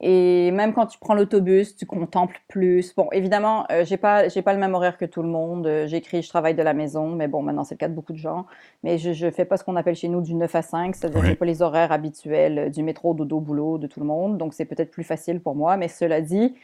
et 0.00 0.52
même 0.52 0.74
quand 0.74 0.86
tu 0.86 0.98
prends 0.98 1.14
l'autobus, 1.14 1.74
tu 1.74 1.84
contemples 1.84 2.40
plus. 2.46 2.94
Bon, 2.94 3.08
évidemment, 3.10 3.66
euh, 3.72 3.84
j'ai 3.84 3.96
pas 3.96 4.28
j'ai 4.28 4.42
pas 4.42 4.52
le 4.52 4.60
même 4.60 4.74
horaire 4.74 4.96
que 4.96 5.04
tout 5.04 5.22
le 5.22 5.28
monde. 5.28 5.66
Euh, 5.66 5.86
j'écris, 5.88 6.22
je 6.22 6.28
travaille 6.28 6.54
de 6.54 6.62
la 6.62 6.72
maison, 6.72 7.08
mais 7.08 7.26
bon, 7.26 7.42
maintenant 7.42 7.64
c'est 7.64 7.74
le 7.74 7.78
cas 7.78 7.88
de 7.88 7.94
beaucoup 7.94 8.12
de 8.12 8.18
gens. 8.18 8.46
Mais 8.84 8.98
je 8.98 9.12
je 9.12 9.28
fais 9.30 9.44
pas 9.44 9.56
ce 9.56 9.64
qu'on 9.64 9.74
appelle 9.74 9.96
chez 9.96 10.08
nous 10.08 10.20
du 10.20 10.34
9 10.34 10.54
à 10.54 10.62
5, 10.62 10.94
c'est-à-dire 10.94 11.24
j'ai 11.24 11.34
pas 11.34 11.46
les 11.46 11.62
horaires 11.62 11.90
habituels 11.90 12.58
euh, 12.58 12.68
du 12.68 12.84
métro, 12.84 13.12
dodo, 13.14 13.40
boulot 13.40 13.78
de 13.78 13.88
tout 13.88 13.98
le 13.98 14.06
monde. 14.06 14.38
Donc 14.38 14.54
c'est 14.54 14.66
peut-être 14.66 14.92
plus 14.92 15.04
facile 15.04 15.40
pour 15.40 15.56
moi. 15.56 15.76
Mais 15.76 15.88
cela 15.88 16.20
dit, 16.20 16.54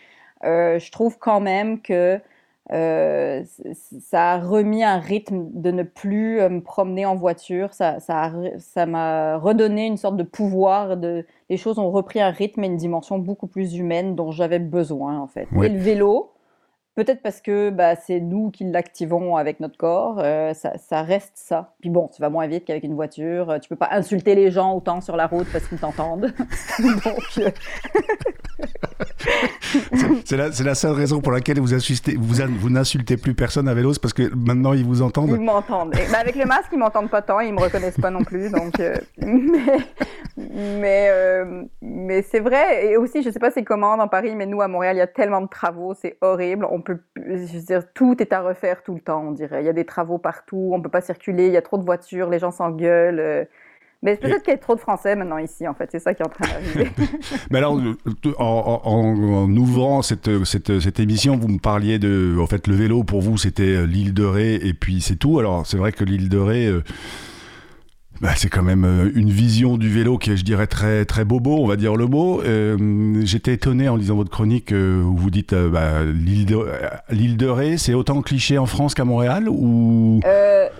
euh, 0.44 0.78
je 0.78 0.92
trouve 0.92 1.18
quand 1.18 1.40
même 1.40 1.80
que 1.80 2.20
euh, 2.72 3.42
ça 4.00 4.32
a 4.32 4.38
remis 4.38 4.82
un 4.82 4.98
rythme 4.98 5.48
de 5.52 5.70
ne 5.70 5.82
plus 5.82 6.40
euh, 6.40 6.48
me 6.48 6.62
promener 6.62 7.04
en 7.04 7.14
voiture. 7.14 7.74
Ça, 7.74 8.00
ça, 8.00 8.86
m'a 8.86 9.36
redonné 9.36 9.86
une 9.86 9.96
sorte 9.96 10.16
de 10.16 10.22
pouvoir. 10.22 10.96
De, 10.96 11.26
les 11.50 11.56
choses 11.56 11.78
ont 11.78 11.90
repris 11.90 12.20
un 12.20 12.30
rythme 12.30 12.64
et 12.64 12.66
une 12.66 12.76
dimension 12.76 13.18
beaucoup 13.18 13.46
plus 13.46 13.76
humaine 13.76 14.14
dont 14.14 14.30
j'avais 14.30 14.58
besoin 14.58 15.18
en 15.18 15.26
fait. 15.26 15.46
Et 15.62 15.68
le 15.68 15.78
vélo, 15.78 16.34
Peut-être 16.94 17.22
parce 17.22 17.40
que 17.40 17.70
bah, 17.70 17.96
c'est 17.96 18.20
nous 18.20 18.52
qui 18.52 18.62
l'activons 18.62 19.34
avec 19.34 19.58
notre 19.58 19.76
corps, 19.76 20.20
euh, 20.20 20.54
ça, 20.54 21.02
reste 21.02 21.32
ça. 21.34 21.74
Puis 21.80 21.90
bon, 21.90 22.08
tu 22.14 22.22
vas 22.22 22.30
moins 22.30 22.46
vite 22.46 22.64
qu'avec 22.64 22.84
une 22.84 22.94
voiture, 22.94 23.58
tu 23.60 23.68
peux 23.68 23.74
pas 23.76 23.88
insulter 23.90 24.36
les 24.36 24.52
gens 24.52 24.76
autant 24.76 25.00
sur 25.00 25.16
la 25.16 25.26
route 25.26 25.48
parce 25.50 25.66
qu'ils 25.66 25.78
t'entendent. 25.78 26.32
Donc, 26.78 27.38
euh, 27.38 27.50
c'est 30.24 30.36
la, 30.36 30.74
seule 30.74 30.92
raison 30.92 31.20
pour 31.20 31.32
laquelle 31.32 31.58
vous, 31.58 31.68
vous, 31.68 32.70
n'insultez 32.70 33.16
plus 33.16 33.34
personne 33.34 33.68
à 33.68 33.74
vélo, 33.74 33.92
parce 34.00 34.14
que 34.14 34.34
maintenant 34.34 34.72
ils 34.72 34.84
vous 34.84 35.02
entendent. 35.02 35.30
Ils 35.30 35.40
m'entendent. 35.40 35.94
Bah, 36.10 36.18
avec 36.18 36.36
le 36.36 36.44
masque, 36.44 36.70
ils 36.72 36.78
m'entendent 36.78 37.10
pas 37.10 37.22
tant, 37.22 37.40
ils 37.40 37.52
me 37.52 37.60
reconnaissent 37.60 38.00
pas 38.00 38.10
non 38.10 38.24
plus. 38.24 38.50
Donc, 38.50 38.74
mais 39.18 39.84
mais, 40.80 41.44
mais 41.82 42.22
c'est 42.22 42.40
vrai. 42.40 42.86
Et 42.86 42.96
aussi, 42.96 43.22
je 43.22 43.30
sais 43.30 43.38
pas 43.38 43.50
c'est 43.50 43.64
comment 43.64 43.96
dans 43.96 44.08
Paris, 44.08 44.34
mais 44.34 44.46
nous 44.46 44.60
à 44.62 44.68
Montréal, 44.68 44.96
il 44.96 44.98
y 44.98 45.02
a 45.02 45.06
tellement 45.06 45.40
de 45.40 45.48
travaux, 45.48 45.94
c'est 45.94 46.18
horrible. 46.20 46.66
On 46.70 46.80
peut, 46.80 46.98
dire, 47.16 47.82
tout 47.94 48.20
est 48.20 48.32
à 48.32 48.42
refaire 48.42 48.82
tout 48.82 48.94
le 48.94 49.00
temps, 49.00 49.22
on 49.28 49.32
dirait. 49.32 49.62
Il 49.62 49.66
y 49.66 49.70
a 49.70 49.72
des 49.72 49.84
travaux 49.84 50.18
partout, 50.18 50.70
on 50.72 50.80
peut 50.80 50.88
pas 50.88 51.00
circuler, 51.00 51.46
il 51.46 51.52
y 51.52 51.56
a 51.56 51.62
trop 51.62 51.78
de 51.78 51.84
voitures, 51.84 52.28
les 52.30 52.38
gens 52.38 52.50
s'engueulent. 52.50 53.20
Euh. 53.20 53.44
Mais 54.04 54.16
peut-être 54.16 54.42
qu'il 54.42 54.52
y 54.52 54.54
a 54.54 54.58
trop 54.58 54.74
de 54.74 54.80
Français 54.80 55.16
maintenant 55.16 55.38
ici, 55.38 55.66
en 55.66 55.74
fait. 55.74 55.88
C'est 55.90 55.98
ça 55.98 56.12
qui 56.14 56.22
est 56.22 56.26
en 56.26 56.28
train 56.28 56.46
d'arriver. 56.46 56.90
Mais 57.50 57.58
alors, 57.58 57.80
en, 58.38 59.56
ouvrant 59.56 60.02
cette, 60.02 60.44
cette, 60.44 60.78
cette, 60.78 61.00
émission, 61.00 61.36
vous 61.36 61.48
me 61.48 61.58
parliez 61.58 61.98
de. 61.98 62.36
En 62.38 62.46
fait, 62.46 62.66
le 62.66 62.74
vélo, 62.74 63.02
pour 63.02 63.22
vous, 63.22 63.38
c'était 63.38 63.86
l'île 63.86 64.12
de 64.12 64.24
Ré, 64.24 64.54
et 64.54 64.74
puis 64.74 65.00
c'est 65.00 65.16
tout. 65.16 65.38
Alors, 65.38 65.66
c'est 65.66 65.78
vrai 65.78 65.90
que 65.90 66.04
l'île 66.04 66.28
de 66.28 66.38
Ré. 66.38 66.66
Euh, 66.66 66.84
bah, 68.24 68.30
c'est 68.36 68.48
quand 68.48 68.62
même 68.62 68.86
euh, 68.86 69.12
une 69.14 69.28
vision 69.28 69.76
du 69.76 69.90
vélo 69.90 70.16
qui 70.16 70.30
est, 70.30 70.36
je 70.38 70.46
dirais, 70.46 70.66
très, 70.66 71.04
très 71.04 71.26
bobo, 71.26 71.58
on 71.58 71.66
va 71.66 71.76
dire 71.76 71.94
le 71.94 72.06
mot. 72.06 72.40
Euh, 72.40 73.20
j'étais 73.22 73.52
étonné 73.52 73.86
en 73.90 73.96
lisant 73.96 74.16
votre 74.16 74.30
chronique 74.30 74.72
euh, 74.72 75.02
où 75.02 75.14
vous 75.14 75.28
dites 75.28 75.54
bah, 75.54 76.02
l'île 76.04 77.36
de, 77.36 77.46
Ré, 77.46 77.76
c'est 77.76 77.92
autant 77.92 78.22
cliché 78.22 78.56
en 78.56 78.64
France 78.64 78.94
qu'à 78.94 79.04
Montréal 79.04 79.46
ou? 79.50 80.20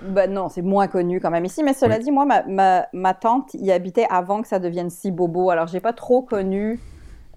Bah 0.09 0.27
Non, 0.27 0.49
c'est 0.49 0.63
moins 0.63 0.87
connu 0.87 1.21
quand 1.21 1.31
même 1.31 1.45
ici. 1.45 1.63
Mais 1.63 1.75
cela 1.75 1.99
dit, 1.99 2.11
moi, 2.11 2.25
ma, 2.25 2.45
ma, 2.45 2.87
ma, 2.95 3.13
tante 3.13 3.53
y 3.53 3.71
habitait 3.71 4.07
avant 4.09 4.41
que 4.41 4.49
ça 4.49 4.59
devienne 4.59 4.89
si 4.89 5.11
bobo. 5.11 5.51
Alors, 5.51 5.67
j'ai 5.67 5.81
pas 5.81 5.93
trop 5.93 6.23
connu, 6.23 6.81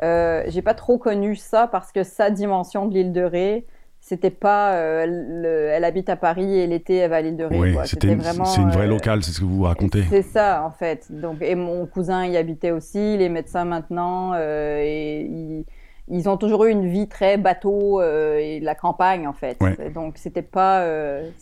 j'ai 0.02 0.62
pas 0.64 0.74
trop 0.74 0.98
connu 0.98 1.36
ça 1.36 1.68
parce 1.68 1.92
que 1.92 2.04
sa 2.04 2.30
dimension 2.30 2.86
de 2.86 2.94
l'île 2.94 3.12
de 3.12 3.24
Ré, 3.24 3.66
c'était 4.08 4.30
pas 4.30 4.76
euh, 4.76 5.74
elle 5.76 5.84
habite 5.84 6.08
à 6.08 6.16
Paris 6.16 6.58
et 6.58 6.66
l'été 6.66 6.96
elle 6.96 7.10
va 7.10 7.18
à 7.18 7.22
l'île 7.22 7.36
de 7.36 7.44
Ré. 7.44 7.60
Oui, 7.60 7.76
c'était 7.84 8.16
vraiment. 8.16 8.46
C'est 8.46 8.62
une 8.62 8.70
vraie 8.70 8.86
euh, 8.86 8.90
locale, 8.90 9.22
c'est 9.22 9.32
ce 9.34 9.42
que 9.42 9.46
vous 9.46 9.64
racontez. 9.64 10.04
C'est 10.10 10.22
ça 10.22 10.64
en 10.66 10.72
fait. 10.72 11.08
Donc 11.10 11.42
et 11.42 11.56
mon 11.56 11.86
cousin 11.86 12.26
y 12.26 12.38
habitait 12.38 12.72
aussi, 12.72 13.18
les 13.18 13.28
médecins 13.28 13.66
maintenant 13.66 14.32
euh, 14.34 14.80
et 14.82 15.66
ils, 16.08 16.30
ont 16.30 16.38
toujours 16.38 16.66
eu 16.66 16.72
une 16.72 16.90
vie 16.90 17.08
très 17.08 17.38
bateau 17.38 18.02
et 18.02 18.60
la 18.62 18.76
campagne 18.76 19.28
en 19.28 19.34
fait. 19.34 19.58
Donc 19.94 20.16
c'était 20.18 20.42
pas. 20.42 20.86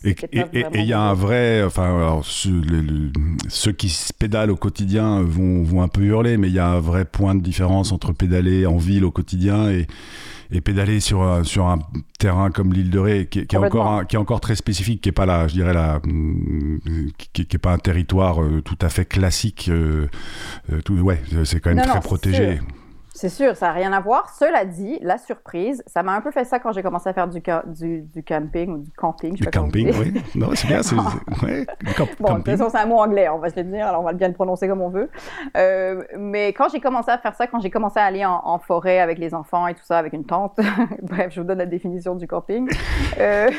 et 0.04 0.14
il 0.74 0.84
y 0.84 0.92
a 0.92 1.00
un 1.00 1.14
vrai, 1.14 1.62
enfin 1.64 2.20
ceux 2.22 3.72
qui 3.72 3.88
se 3.88 4.12
pédalent 4.12 4.50
au 4.50 4.56
quotidien 4.56 5.22
vont, 5.22 5.62
vont 5.62 5.82
un 5.82 5.88
peu 5.88 6.02
hurler, 6.02 6.36
mais 6.36 6.48
il 6.48 6.54
y 6.54 6.58
a 6.58 6.68
un 6.68 6.80
vrai 6.80 7.04
point 7.04 7.34
de 7.34 7.40
différence 7.40 7.92
entre 7.92 8.12
pédaler 8.12 8.66
en 8.66 8.76
ville 8.76 9.04
au 9.04 9.10
quotidien 9.10 9.70
et 9.70 9.86
et 10.50 10.60
pédaler 10.60 11.00
sur, 11.00 11.22
un, 11.22 11.44
sur 11.44 11.66
un 11.66 11.78
terrain 12.18 12.50
comme 12.50 12.72
l'île 12.72 12.90
de 12.90 12.98
Ré, 12.98 13.26
qui, 13.26 13.40
est 13.40 13.56
encore 13.56 14.06
qui 14.06 14.16
est 14.16 14.18
encore 14.18 14.40
très 14.40 14.56
spécifique, 14.56 15.00
qui 15.00 15.08
est 15.08 15.12
pas 15.12 15.26
là, 15.26 15.48
je 15.48 15.54
dirais 15.54 15.74
là, 15.74 16.00
mm, 16.04 16.78
qui, 17.32 17.46
qui 17.46 17.56
est 17.56 17.58
pas 17.58 17.72
un 17.72 17.78
territoire 17.78 18.42
euh, 18.42 18.62
tout 18.62 18.78
à 18.80 18.88
fait 18.88 19.04
classique. 19.04 19.68
Euh, 19.68 20.06
euh, 20.72 20.80
tout, 20.82 20.98
ouais, 20.98 21.20
c'est 21.44 21.60
quand 21.60 21.74
même 21.74 21.84
très 21.84 22.00
protégé. 22.00 22.60
C'est 23.16 23.30
sûr, 23.30 23.56
ça 23.56 23.68
n'a 23.68 23.72
rien 23.72 23.94
à 23.94 24.00
voir. 24.00 24.28
Cela 24.38 24.66
dit, 24.66 24.98
la 25.00 25.16
surprise, 25.16 25.82
ça 25.86 26.02
m'a 26.02 26.12
un 26.12 26.20
peu 26.20 26.30
fait 26.30 26.44
ça 26.44 26.58
quand 26.58 26.72
j'ai 26.72 26.82
commencé 26.82 27.08
à 27.08 27.14
faire 27.14 27.28
du, 27.28 27.40
du, 27.66 28.02
du, 28.02 28.22
camping 28.22 28.74
ou 28.74 28.78
du 28.78 28.90
camping. 28.90 29.34
Du 29.34 29.46
camping, 29.46 29.90
oui. 29.98 30.22
Non, 30.34 30.50
c'est 30.54 30.68
bien. 30.68 30.82
C'est, 30.82 30.96
ouais, 31.42 31.66
bon, 32.20 32.34
de 32.34 32.36
toute 32.36 32.46
façon, 32.46 32.68
c'est 32.68 32.76
un 32.76 32.84
mot 32.84 32.98
anglais, 32.98 33.30
on 33.30 33.38
va 33.38 33.48
se 33.48 33.56
le 33.56 33.64
dire, 33.64 33.86
alors 33.86 34.02
on 34.02 34.04
va 34.04 34.12
bien 34.12 34.28
le 34.28 34.34
prononcer 34.34 34.68
comme 34.68 34.82
on 34.82 34.90
veut. 34.90 35.08
Euh, 35.56 36.02
mais 36.18 36.48
quand 36.48 36.68
j'ai 36.68 36.80
commencé 36.80 37.10
à 37.10 37.16
faire 37.16 37.34
ça, 37.34 37.46
quand 37.46 37.58
j'ai 37.60 37.70
commencé 37.70 37.98
à 37.98 38.04
aller 38.04 38.26
en, 38.26 38.58
forêt 38.58 38.98
avec 38.98 39.18
les 39.18 39.32
enfants 39.32 39.66
et 39.66 39.72
tout 39.72 39.84
ça, 39.84 39.96
avec 39.96 40.12
une 40.12 40.26
tente, 40.26 40.58
bref, 41.02 41.32
je 41.32 41.40
vous 41.40 41.46
donne 41.46 41.58
la 41.58 41.66
définition 41.66 42.14
du 42.16 42.26
camping. 42.26 42.68
Euh, 43.18 43.50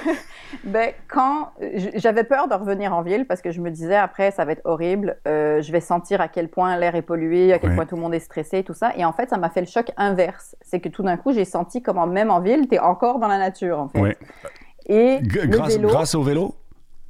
ben, 0.66 0.92
quand 1.08 1.52
j'avais 1.96 2.24
peur 2.24 2.48
de 2.48 2.54
revenir 2.54 2.94
en 2.94 3.02
ville 3.02 3.26
parce 3.26 3.42
que 3.42 3.50
je 3.50 3.60
me 3.60 3.72
disais 3.72 3.96
après, 3.96 4.30
ça 4.30 4.46
va 4.46 4.52
être 4.52 4.62
horrible, 4.66 5.18
euh, 5.28 5.62
je 5.62 5.72
vais 5.72 5.80
sentir 5.80 6.22
à 6.22 6.28
quel 6.28 6.48
point 6.50 6.78
l'air 6.78 6.96
est 6.96 7.02
pollué, 7.02 7.54
à 7.54 7.60
quel 7.60 7.74
point 7.74 7.86
tout 7.86 7.96
le 7.96 8.02
monde 8.02 8.14
est 8.14 8.20
stressé 8.20 8.60
et 8.60 8.64
tout 8.64 8.76
ça. 8.76 8.92
Et 8.96 9.04
en 9.04 9.14
fait, 9.14 9.30
ça 9.30 9.38
m'a 9.38 9.47
fait 9.50 9.62
le 9.62 9.68
choc 9.68 9.92
inverse. 9.98 10.56
C'est 10.62 10.80
que 10.80 10.90
tout 10.90 11.04
d'un 11.04 11.18
coup, 11.18 11.32
j'ai 11.32 11.46
senti 11.46 11.82
comment 11.82 12.08
même 12.08 12.32
en 12.32 12.40
ville, 12.40 12.68
tu 12.68 12.76
es 12.76 12.80
encore 12.80 13.20
dans 13.20 13.28
la 13.28 13.38
nature, 13.38 13.80
en 13.80 13.88
fait. 13.88 14.18
Et 14.88 15.20
grâce, 15.22 15.78
grâce 15.78 16.16
au 16.16 16.24
vélo? 16.24 16.56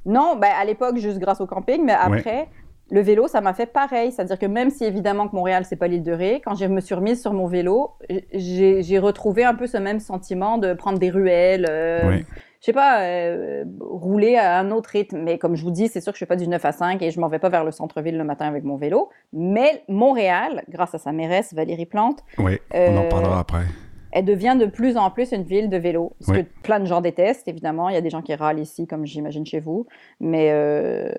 Non, 0.06 0.36
ben, 0.36 0.50
à 0.58 0.64
l'époque, 0.64 0.96
juste 0.96 1.18
grâce 1.18 1.40
au 1.40 1.46
camping, 1.46 1.84
mais 1.84 1.92
après, 1.92 2.48
le 2.90 3.00
vélo, 3.00 3.28
ça 3.28 3.40
m'a 3.40 3.54
fait 3.54 3.66
pareil. 3.66 4.12
C'est-à-dire 4.12 4.38
que 4.38 4.46
même 4.46 4.70
si 4.70 4.84
évidemment 4.84 5.28
que 5.28 5.36
Montréal, 5.36 5.64
c'est 5.68 5.76
pas 5.76 5.88
l'île 5.88 6.02
de 6.02 6.12
Ré, 6.12 6.40
quand 6.44 6.54
je 6.54 6.64
me 6.64 6.80
suis 6.80 6.94
remise 6.94 7.20
sur 7.20 7.32
mon 7.32 7.46
vélo, 7.46 7.92
j'ai 8.32 8.98
retrouvé 8.98 9.44
un 9.44 9.54
peu 9.54 9.66
ce 9.66 9.76
même 9.76 10.00
sentiment 10.00 10.58
de 10.58 10.72
prendre 10.72 10.98
des 10.98 11.10
ruelles. 11.10 11.66
Euh, 11.68 12.20
je 12.60 12.66
sais 12.66 12.72
pas, 12.72 13.02
euh, 13.02 13.64
rouler 13.80 14.36
à 14.36 14.58
un 14.58 14.70
autre 14.70 14.90
rythme. 14.90 15.18
Mais 15.18 15.38
comme 15.38 15.56
je 15.56 15.62
vous 15.62 15.70
dis, 15.70 15.88
c'est 15.88 16.00
sûr 16.00 16.12
que 16.12 16.18
je 16.18 16.20
fais 16.20 16.26
pas 16.26 16.36
du 16.36 16.48
9 16.48 16.64
à 16.64 16.72
5 16.72 17.02
et 17.02 17.10
je 17.10 17.20
m'en 17.20 17.28
vais 17.28 17.38
pas 17.38 17.48
vers 17.48 17.64
le 17.64 17.70
centre-ville 17.70 18.16
le 18.16 18.24
matin 18.24 18.46
avec 18.46 18.64
mon 18.64 18.76
vélo. 18.76 19.10
Mais 19.32 19.84
Montréal, 19.88 20.64
grâce 20.68 20.94
à 20.94 20.98
sa 20.98 21.12
mairesse 21.12 21.54
Valérie 21.54 21.86
Plante. 21.86 22.24
Oui, 22.38 22.58
on 22.74 22.96
en 22.96 23.08
parlera 23.08 23.36
euh, 23.36 23.40
après 23.40 23.64
elle 24.10 24.24
devient 24.24 24.56
de 24.58 24.66
plus 24.66 24.96
en 24.96 25.10
plus 25.10 25.32
une 25.32 25.42
ville 25.42 25.68
de 25.68 25.76
vélo. 25.76 26.16
Ce 26.20 26.32
que 26.32 26.40
plein 26.62 26.80
de 26.80 26.86
gens 26.86 27.00
détestent, 27.00 27.48
évidemment. 27.48 27.88
Il 27.88 27.94
y 27.94 27.98
a 27.98 28.00
des 28.00 28.10
gens 28.10 28.22
qui 28.22 28.34
râlent 28.34 28.58
ici, 28.58 28.86
comme 28.86 29.04
j'imagine 29.06 29.44
chez 29.44 29.60
vous. 29.60 29.86
Mais, 30.20 30.48
euh, 30.50 31.12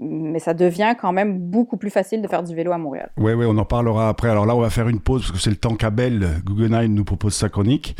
mais 0.00 0.38
ça 0.38 0.54
devient 0.54 0.94
quand 0.98 1.12
même 1.12 1.38
beaucoup 1.38 1.76
plus 1.76 1.90
facile 1.90 2.22
de 2.22 2.28
faire 2.28 2.42
du 2.42 2.54
vélo 2.54 2.72
à 2.72 2.78
Montréal. 2.78 3.10
Oui, 3.18 3.32
oui, 3.34 3.44
on 3.46 3.56
en 3.58 3.64
parlera 3.64 4.08
après. 4.08 4.30
Alors 4.30 4.46
là, 4.46 4.56
on 4.56 4.60
va 4.60 4.70
faire 4.70 4.88
une 4.88 5.00
pause 5.00 5.22
parce 5.22 5.32
que 5.32 5.38
c'est 5.38 5.50
le 5.50 5.56
temps 5.56 5.74
qu'Abel 5.74 6.42
Guggenheim 6.44 6.94
nous 6.94 7.04
propose 7.04 7.34
sa 7.34 7.48
chronique. 7.48 7.96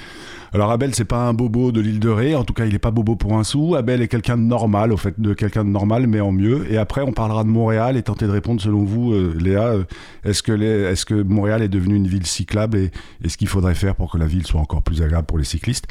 Alors 0.53 0.71
Abel, 0.71 0.95
c'est 0.95 1.05
pas 1.05 1.29
un 1.29 1.33
bobo 1.33 1.71
de 1.71 1.81
l'île 1.81 2.01
de 2.01 2.09
Ré, 2.09 2.35
en 2.35 2.43
tout 2.43 2.55
cas, 2.55 2.65
il 2.65 2.75
est 2.75 2.81
pas 2.81 2.91
bobo 2.91 3.15
pour 3.15 3.35
un 3.35 3.45
sou. 3.45 3.77
Abel 3.77 4.03
est 4.03 4.09
quelqu'un 4.09 4.37
de 4.37 4.43
normal, 4.43 4.93
au 4.93 4.97
fait, 4.97 5.21
de 5.21 5.33
quelqu'un 5.35 5.65
de 5.65 5.71
normal, 5.71 6.07
mais 6.07 6.21
en 6.21 6.33
mieux. 6.33 6.67
Et 6.73 6.79
après, 6.79 7.03
on 7.03 7.13
parlera 7.13 7.45
de 7.45 7.49
Montréal 7.49 7.97
et 7.97 8.03
tenter 8.03 8.27
de 8.27 8.33
répondre, 8.33 8.61
selon 8.61 8.83
vous, 8.83 9.13
euh, 9.13 9.37
Léa, 9.39 9.67
euh, 9.67 9.85
est-ce 10.25 10.43
que, 10.43 10.53
est 10.53 11.05
que 11.05 11.23
Montréal 11.23 11.63
est 11.63 11.69
devenu 11.69 11.95
une 11.95 12.09
ville 12.09 12.27
cyclable 12.27 12.79
et, 12.79 12.91
et 13.23 13.29
ce 13.29 13.37
qu'il 13.37 13.49
faudrait 13.49 13.75
faire 13.75 13.95
pour 13.95 14.11
que 14.11 14.19
la 14.19 14.27
ville 14.27 14.45
soit 14.47 14.61
encore 14.61 14.83
plus 14.83 15.03
agréable 15.03 15.27
pour 15.27 15.39
les 15.39 15.45
cyclistes? 15.45 15.87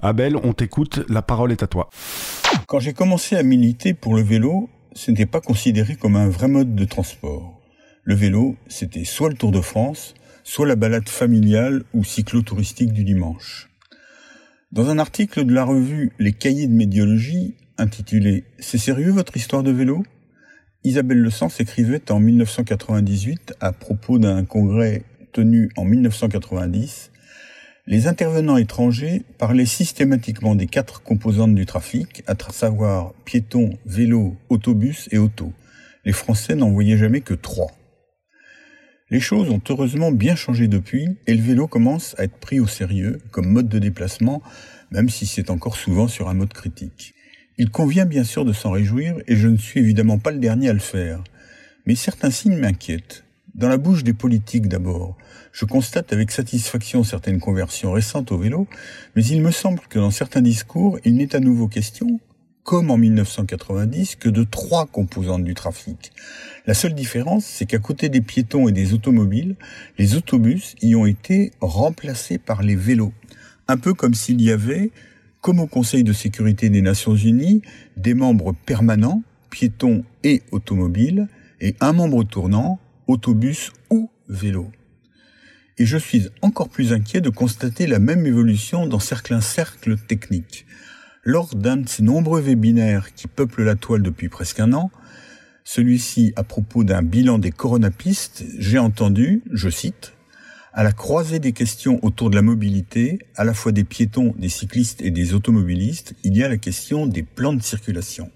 Abel, 0.00 0.36
on 0.42 0.52
t'écoute, 0.52 1.04
la 1.08 1.22
parole 1.22 1.52
est 1.52 1.62
à 1.62 1.66
toi. 1.66 1.90
Quand 2.66 2.78
j'ai 2.78 2.92
commencé 2.92 3.36
à 3.36 3.42
militer 3.42 3.92
pour 3.92 4.14
le 4.14 4.22
vélo, 4.22 4.70
ce 4.98 5.12
n'était 5.12 5.26
pas 5.26 5.40
considéré 5.40 5.94
comme 5.94 6.16
un 6.16 6.28
vrai 6.28 6.48
mode 6.48 6.74
de 6.74 6.84
transport. 6.84 7.62
Le 8.02 8.16
vélo, 8.16 8.56
c'était 8.66 9.04
soit 9.04 9.28
le 9.28 9.36
Tour 9.36 9.52
de 9.52 9.60
France, 9.60 10.14
soit 10.42 10.66
la 10.66 10.74
balade 10.74 11.08
familiale 11.08 11.84
ou 11.94 12.02
cyclo-touristique 12.02 12.92
du 12.92 13.04
dimanche. 13.04 13.70
Dans 14.72 14.90
un 14.90 14.98
article 14.98 15.44
de 15.44 15.54
la 15.54 15.62
revue 15.62 16.10
Les 16.18 16.32
Cahiers 16.32 16.66
de 16.66 16.72
médiologie, 16.72 17.54
intitulé 17.78 18.42
C'est 18.58 18.76
sérieux 18.76 19.12
votre 19.12 19.36
histoire 19.36 19.62
de 19.62 19.70
vélo? 19.70 20.02
Isabelle 20.82 21.20
Le 21.20 21.30
Sens 21.30 21.60
écrivait 21.60 22.10
en 22.10 22.18
1998 22.18 23.54
à 23.60 23.72
propos 23.72 24.18
d'un 24.18 24.44
congrès 24.44 25.04
tenu 25.32 25.70
en 25.76 25.84
1990 25.84 27.12
les 27.88 28.06
intervenants 28.06 28.58
étrangers 28.58 29.22
parlaient 29.38 29.64
systématiquement 29.64 30.54
des 30.54 30.66
quatre 30.66 31.02
composantes 31.02 31.54
du 31.54 31.64
trafic, 31.64 32.22
à 32.26 32.34
savoir 32.52 33.14
piétons, 33.24 33.78
vélos, 33.86 34.36
autobus 34.50 35.08
et 35.10 35.16
auto. 35.16 35.54
Les 36.04 36.12
Français 36.12 36.54
n'en 36.54 36.70
voyaient 36.70 36.98
jamais 36.98 37.22
que 37.22 37.32
trois. 37.32 37.70
Les 39.08 39.20
choses 39.20 39.48
ont 39.48 39.62
heureusement 39.70 40.12
bien 40.12 40.36
changé 40.36 40.68
depuis 40.68 41.16
et 41.26 41.34
le 41.34 41.42
vélo 41.42 41.66
commence 41.66 42.14
à 42.18 42.24
être 42.24 42.36
pris 42.36 42.60
au 42.60 42.66
sérieux 42.66 43.22
comme 43.30 43.48
mode 43.48 43.70
de 43.70 43.78
déplacement, 43.78 44.42
même 44.90 45.08
si 45.08 45.24
c'est 45.24 45.48
encore 45.48 45.76
souvent 45.76 46.08
sur 46.08 46.28
un 46.28 46.34
mode 46.34 46.52
critique. 46.52 47.14
Il 47.56 47.70
convient 47.70 48.04
bien 48.04 48.22
sûr 48.22 48.44
de 48.44 48.52
s'en 48.52 48.70
réjouir 48.70 49.14
et 49.26 49.34
je 49.34 49.48
ne 49.48 49.56
suis 49.56 49.80
évidemment 49.80 50.18
pas 50.18 50.30
le 50.30 50.40
dernier 50.40 50.68
à 50.68 50.74
le 50.74 50.78
faire. 50.78 51.24
Mais 51.86 51.94
certains 51.94 52.30
signes 52.30 52.58
m'inquiètent. 52.58 53.24
Dans 53.58 53.68
la 53.68 53.76
bouche 53.76 54.04
des 54.04 54.12
politiques 54.12 54.68
d'abord, 54.68 55.16
je 55.50 55.64
constate 55.64 56.12
avec 56.12 56.30
satisfaction 56.30 57.02
certaines 57.02 57.40
conversions 57.40 57.90
récentes 57.90 58.30
au 58.30 58.38
vélo, 58.38 58.68
mais 59.16 59.24
il 59.24 59.42
me 59.42 59.50
semble 59.50 59.80
que 59.88 59.98
dans 59.98 60.12
certains 60.12 60.42
discours, 60.42 61.00
il 61.04 61.16
n'est 61.16 61.34
à 61.34 61.40
nouveau 61.40 61.66
question, 61.66 62.20
comme 62.62 62.88
en 62.92 62.96
1990, 62.96 64.14
que 64.14 64.28
de 64.28 64.44
trois 64.44 64.86
composantes 64.86 65.42
du 65.42 65.54
trafic. 65.54 66.12
La 66.66 66.74
seule 66.74 66.94
différence, 66.94 67.44
c'est 67.44 67.66
qu'à 67.66 67.80
côté 67.80 68.08
des 68.08 68.20
piétons 68.20 68.68
et 68.68 68.72
des 68.72 68.94
automobiles, 68.94 69.56
les 69.98 70.14
autobus 70.14 70.76
y 70.80 70.94
ont 70.94 71.06
été 71.06 71.50
remplacés 71.60 72.38
par 72.38 72.62
les 72.62 72.76
vélos. 72.76 73.12
Un 73.66 73.76
peu 73.76 73.92
comme 73.92 74.14
s'il 74.14 74.40
y 74.40 74.52
avait, 74.52 74.92
comme 75.40 75.58
au 75.58 75.66
Conseil 75.66 76.04
de 76.04 76.12
sécurité 76.12 76.70
des 76.70 76.80
Nations 76.80 77.16
Unies, 77.16 77.62
des 77.96 78.14
membres 78.14 78.54
permanents, 78.66 79.24
piétons 79.50 80.04
et 80.22 80.42
automobiles, 80.52 81.26
et 81.60 81.74
un 81.80 81.92
membre 81.92 82.22
tournant, 82.22 82.78
autobus 83.08 83.72
ou 83.90 84.10
vélo 84.28 84.70
et 85.78 85.86
je 85.86 85.96
suis 85.96 86.28
encore 86.42 86.68
plus 86.68 86.92
inquiet 86.92 87.20
de 87.20 87.30
constater 87.30 87.86
la 87.86 87.98
même 87.98 88.26
évolution 88.26 88.86
dans 88.86 88.98
certains 88.98 89.40
cercles 89.40 89.96
techniques. 89.96 90.66
Lors 91.22 91.54
d'un 91.54 91.76
de 91.76 91.88
ces 91.88 92.02
nombreux 92.02 92.40
webinaires 92.40 93.14
qui 93.14 93.28
peuplent 93.28 93.64
la 93.64 93.76
toile 93.76 94.02
depuis 94.02 94.28
presque 94.28 94.60
un 94.60 94.72
an, 94.72 94.90
celui-ci 95.64 96.32
à 96.36 96.42
propos 96.42 96.84
d'un 96.84 97.02
bilan 97.02 97.38
des 97.38 97.50
coronapistes, 97.50 98.44
j'ai 98.58 98.78
entendu, 98.78 99.42
je 99.52 99.68
cite, 99.68 100.14
à 100.72 100.82
la 100.82 100.92
croisée 100.92 101.38
des 101.38 101.52
questions 101.52 101.98
autour 102.02 102.30
de 102.30 102.36
la 102.36 102.42
mobilité, 102.42 103.18
à 103.36 103.44
la 103.44 103.54
fois 103.54 103.72
des 103.72 103.84
piétons, 103.84 104.34
des 104.38 104.48
cyclistes 104.48 105.02
et 105.02 105.10
des 105.10 105.34
automobilistes, 105.34 106.14
il 106.24 106.36
y 106.36 106.42
a 106.42 106.48
la 106.48 106.56
question 106.56 107.06
des 107.06 107.22
plans 107.22 107.52
de 107.52 107.62
circulation. 107.62 108.30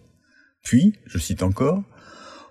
Puis, 0.62 0.94
je 1.06 1.18
cite 1.18 1.42
encore, 1.42 1.82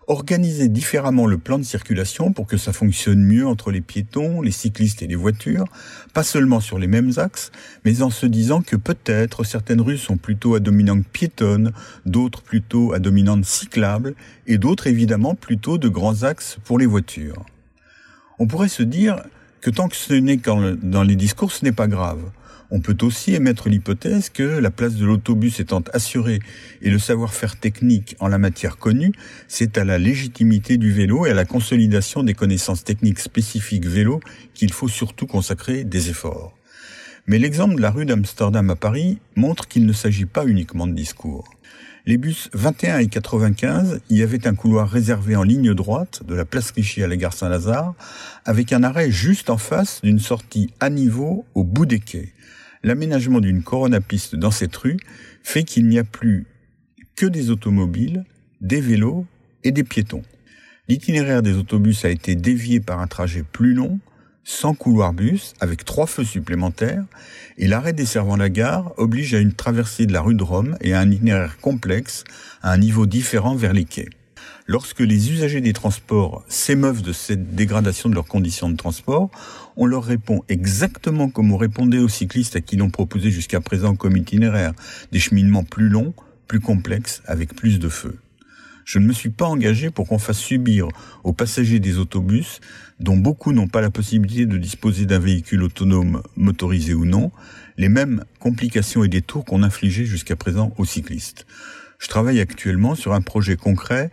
organiser 0.08 0.68
différemment 0.68 1.28
le 1.28 1.38
plan 1.38 1.60
de 1.60 1.64
circulation 1.64 2.34
pour 2.34 2.48
que 2.48 2.58
ça 2.58 2.74
fonctionne 2.74 3.24
mieux 3.24 3.48
entre 3.48 3.72
les 3.72 3.82
piétons, 3.82 4.42
les 4.42 4.52
cyclistes 4.52 5.02
et 5.02 5.08
les 5.08 5.16
voitures, 5.16 5.66
pas 6.14 6.24
seulement 6.24 6.60
sur 6.60 6.80
les 6.80 6.88
mêmes 6.88 7.14
axes, 7.18 7.52
mais 7.86 8.02
en 8.02 8.10
se 8.10 8.26
disant 8.26 8.62
que 8.62 8.76
peut-être 8.76 9.44
certaines 9.44 9.82
rues 9.82 9.98
sont 9.98 10.18
plutôt 10.18 10.56
à 10.56 10.60
dominante 10.60 11.06
piétonne, 11.06 11.72
d'autres 12.06 12.42
plutôt 12.42 12.94
à 12.94 13.00
dominante 13.00 13.46
cyclable, 13.46 14.16
et 14.48 14.58
d'autres 14.58 14.88
évidemment 14.88 15.36
plutôt 15.36 15.78
de 15.78 15.88
grands 15.88 16.24
axes 16.24 16.58
pour 16.66 16.80
les 16.80 16.86
voitures. 16.88 17.46
On 18.40 18.48
pourrait 18.48 18.70
se 18.70 18.84
dire 18.84 19.22
que 19.62 19.70
tant 19.70 19.88
que 19.88 19.96
ce 19.96 20.14
n'est 20.14 20.38
dans 20.38 21.04
les 21.04 21.16
discours, 21.16 21.52
ce 21.52 21.64
n'est 21.64 21.72
pas 21.72 21.88
grave. 21.88 22.24
On 22.74 22.80
peut 22.80 22.96
aussi 23.02 23.36
émettre 23.36 23.68
l'hypothèse 23.68 24.30
que 24.30 24.44
la 24.44 24.72
place 24.72 24.96
de 24.96 25.06
l'autobus 25.06 25.60
étant 25.60 25.84
assurée 25.92 26.40
et 26.82 26.90
le 26.90 27.00
savoir-faire 27.00 27.60
technique 27.60 28.16
en 28.22 28.30
la 28.30 28.38
matière 28.38 28.78
connu, 28.78 29.12
c'est 29.50 29.78
à 29.78 29.84
la 29.84 29.98
légitimité 29.98 30.78
du 30.78 30.90
vélo 30.90 31.26
et 31.26 31.32
à 31.32 31.34
la 31.34 31.44
consolidation 31.44 32.24
des 32.24 32.34
connaissances 32.34 32.86
techniques 32.86 33.20
spécifiques 33.20 33.86
vélo 33.86 34.22
qu'il 34.54 34.72
faut 34.72 34.88
surtout 34.88 35.28
consacrer 35.28 35.84
des 35.84 36.10
efforts. 36.10 36.58
Mais 37.28 37.40
l'exemple 37.40 37.76
de 37.76 37.82
la 37.82 37.92
rue 37.92 38.06
d'Amsterdam 38.06 38.70
à 38.70 38.78
Paris 38.78 39.20
montre 39.36 39.68
qu'il 39.68 39.86
ne 39.86 39.94
s'agit 39.94 40.26
pas 40.26 40.46
uniquement 40.46 40.88
de 40.88 40.94
discours. 40.94 41.54
Les 42.06 42.18
bus 42.18 42.50
21 42.54 43.00
et 43.00 43.08
95 43.08 44.00
y 44.10 44.24
avaient 44.24 44.48
un 44.48 44.56
couloir 44.56 44.90
réservé 44.90 45.36
en 45.36 45.44
ligne 45.44 45.74
droite 45.74 46.24
de 46.26 46.36
la 46.36 46.46
place 46.46 46.72
Clichy 46.72 47.04
à 47.04 47.08
la 47.08 47.18
gare 47.18 47.34
Saint-Lazare, 47.34 47.96
avec 48.46 48.72
un 48.72 48.84
arrêt 48.84 49.12
juste 49.12 49.50
en 49.50 49.58
face 49.58 50.02
d'une 50.02 50.20
sortie 50.20 50.70
à 50.80 50.90
niveau 50.90 51.46
au 51.54 51.66
bout 51.66 51.86
des 51.86 52.00
quais 52.00 52.32
l'aménagement 52.84 53.40
d'une 53.40 53.64
coronapiste 53.64 54.36
dans 54.36 54.52
cette 54.52 54.76
rue 54.76 54.98
fait 55.44 55.64
qu'il 55.64 55.88
n'y 55.88 56.00
a 56.00 56.04
plus 56.04 56.46
que 57.16 57.26
des 57.26 57.50
automobiles, 57.50 58.24
des 58.62 58.82
vélos 58.82 59.26
et 59.64 59.72
des 59.72 59.84
piétons. 59.84 60.24
L'itinéraire 60.88 61.42
des 61.42 61.56
autobus 61.56 62.06
a 62.06 62.10
été 62.10 62.36
dévié 62.36 62.80
par 62.80 63.00
un 63.00 63.08
trajet 63.08 63.44
plus 63.44 63.74
long, 63.74 64.00
sans 64.44 64.74
couloir 64.74 65.14
bus, 65.14 65.54
avec 65.60 65.86
trois 65.86 66.08
feux 66.08 66.24
supplémentaires, 66.24 67.06
et 67.58 67.68
l'arrêt 67.68 67.94
desservant 67.94 68.36
la 68.36 68.50
gare 68.50 68.94
oblige 68.98 69.34
à 69.36 69.40
une 69.40 69.54
traversée 69.54 70.08
de 70.08 70.14
la 70.14 70.22
rue 70.22 70.36
de 70.36 70.44
Rome 70.44 70.78
et 70.82 70.94
à 70.94 71.00
un 71.00 71.12
itinéraire 71.12 71.58
complexe, 71.60 72.24
à 72.62 72.72
un 72.72 72.78
niveau 72.78 73.06
différent 73.06 73.56
vers 73.56 73.74
les 73.74 73.86
quais. 73.86 74.10
Lorsque 74.72 75.02
les 75.02 75.34
usagers 75.34 75.60
des 75.60 75.74
transports 75.74 76.46
s'émeuvent 76.48 77.02
de 77.02 77.12
cette 77.12 77.56
dégradation 77.56 78.08
de 78.08 78.16
leurs 78.16 78.30
conditions 78.30 78.70
de 78.70 78.78
transport, 78.78 79.30
on 79.76 79.86
leur 79.86 80.02
répond 80.02 80.46
exactement 80.48 81.30
comme 81.30 81.52
on 81.52 81.58
répondait 81.58 81.98
aux 81.98 82.08
cyclistes 82.08 82.56
à 82.56 82.62
qui 82.62 82.78
l'on 82.78 82.90
proposait 82.90 83.32
jusqu'à 83.32 83.60
présent 83.60 83.98
comme 83.98 84.16
itinéraire 84.16 84.72
des 85.12 85.20
cheminements 85.20 85.66
plus 85.66 85.90
longs, 85.90 86.14
plus 86.48 86.62
complexes, 86.62 87.22
avec 87.26 87.54
plus 87.54 87.80
de 87.80 87.90
feu. 87.90 88.18
Je 88.86 89.00
ne 89.00 89.06
me 89.06 89.12
suis 89.12 89.30
pas 89.30 89.44
engagé 89.44 89.90
pour 89.90 90.08
qu'on 90.08 90.20
fasse 90.20 90.40
subir 90.40 90.88
aux 91.26 91.34
passagers 91.34 91.82
des 91.82 91.98
autobus, 91.98 92.62
dont 93.02 93.18
beaucoup 93.18 93.52
n'ont 93.52 93.68
pas 93.68 93.82
la 93.82 93.92
possibilité 93.92 94.46
de 94.46 94.58
disposer 94.58 95.06
d'un 95.06 95.20
véhicule 95.20 95.64
autonome 95.64 96.24
motorisé 96.38 96.94
ou 96.94 97.04
non, 97.04 97.34
les 97.76 97.90
mêmes 97.90 98.24
complications 98.40 99.04
et 99.04 99.10
détours 99.10 99.44
qu'on 99.44 99.64
infligeait 99.64 100.06
jusqu'à 100.06 100.38
présent 100.38 100.72
aux 100.78 100.86
cyclistes. 100.86 101.46
Je 102.00 102.08
travaille 102.08 102.40
actuellement 102.40 102.96
sur 102.96 103.12
un 103.12 103.22
projet 103.22 103.58
concret 103.58 104.12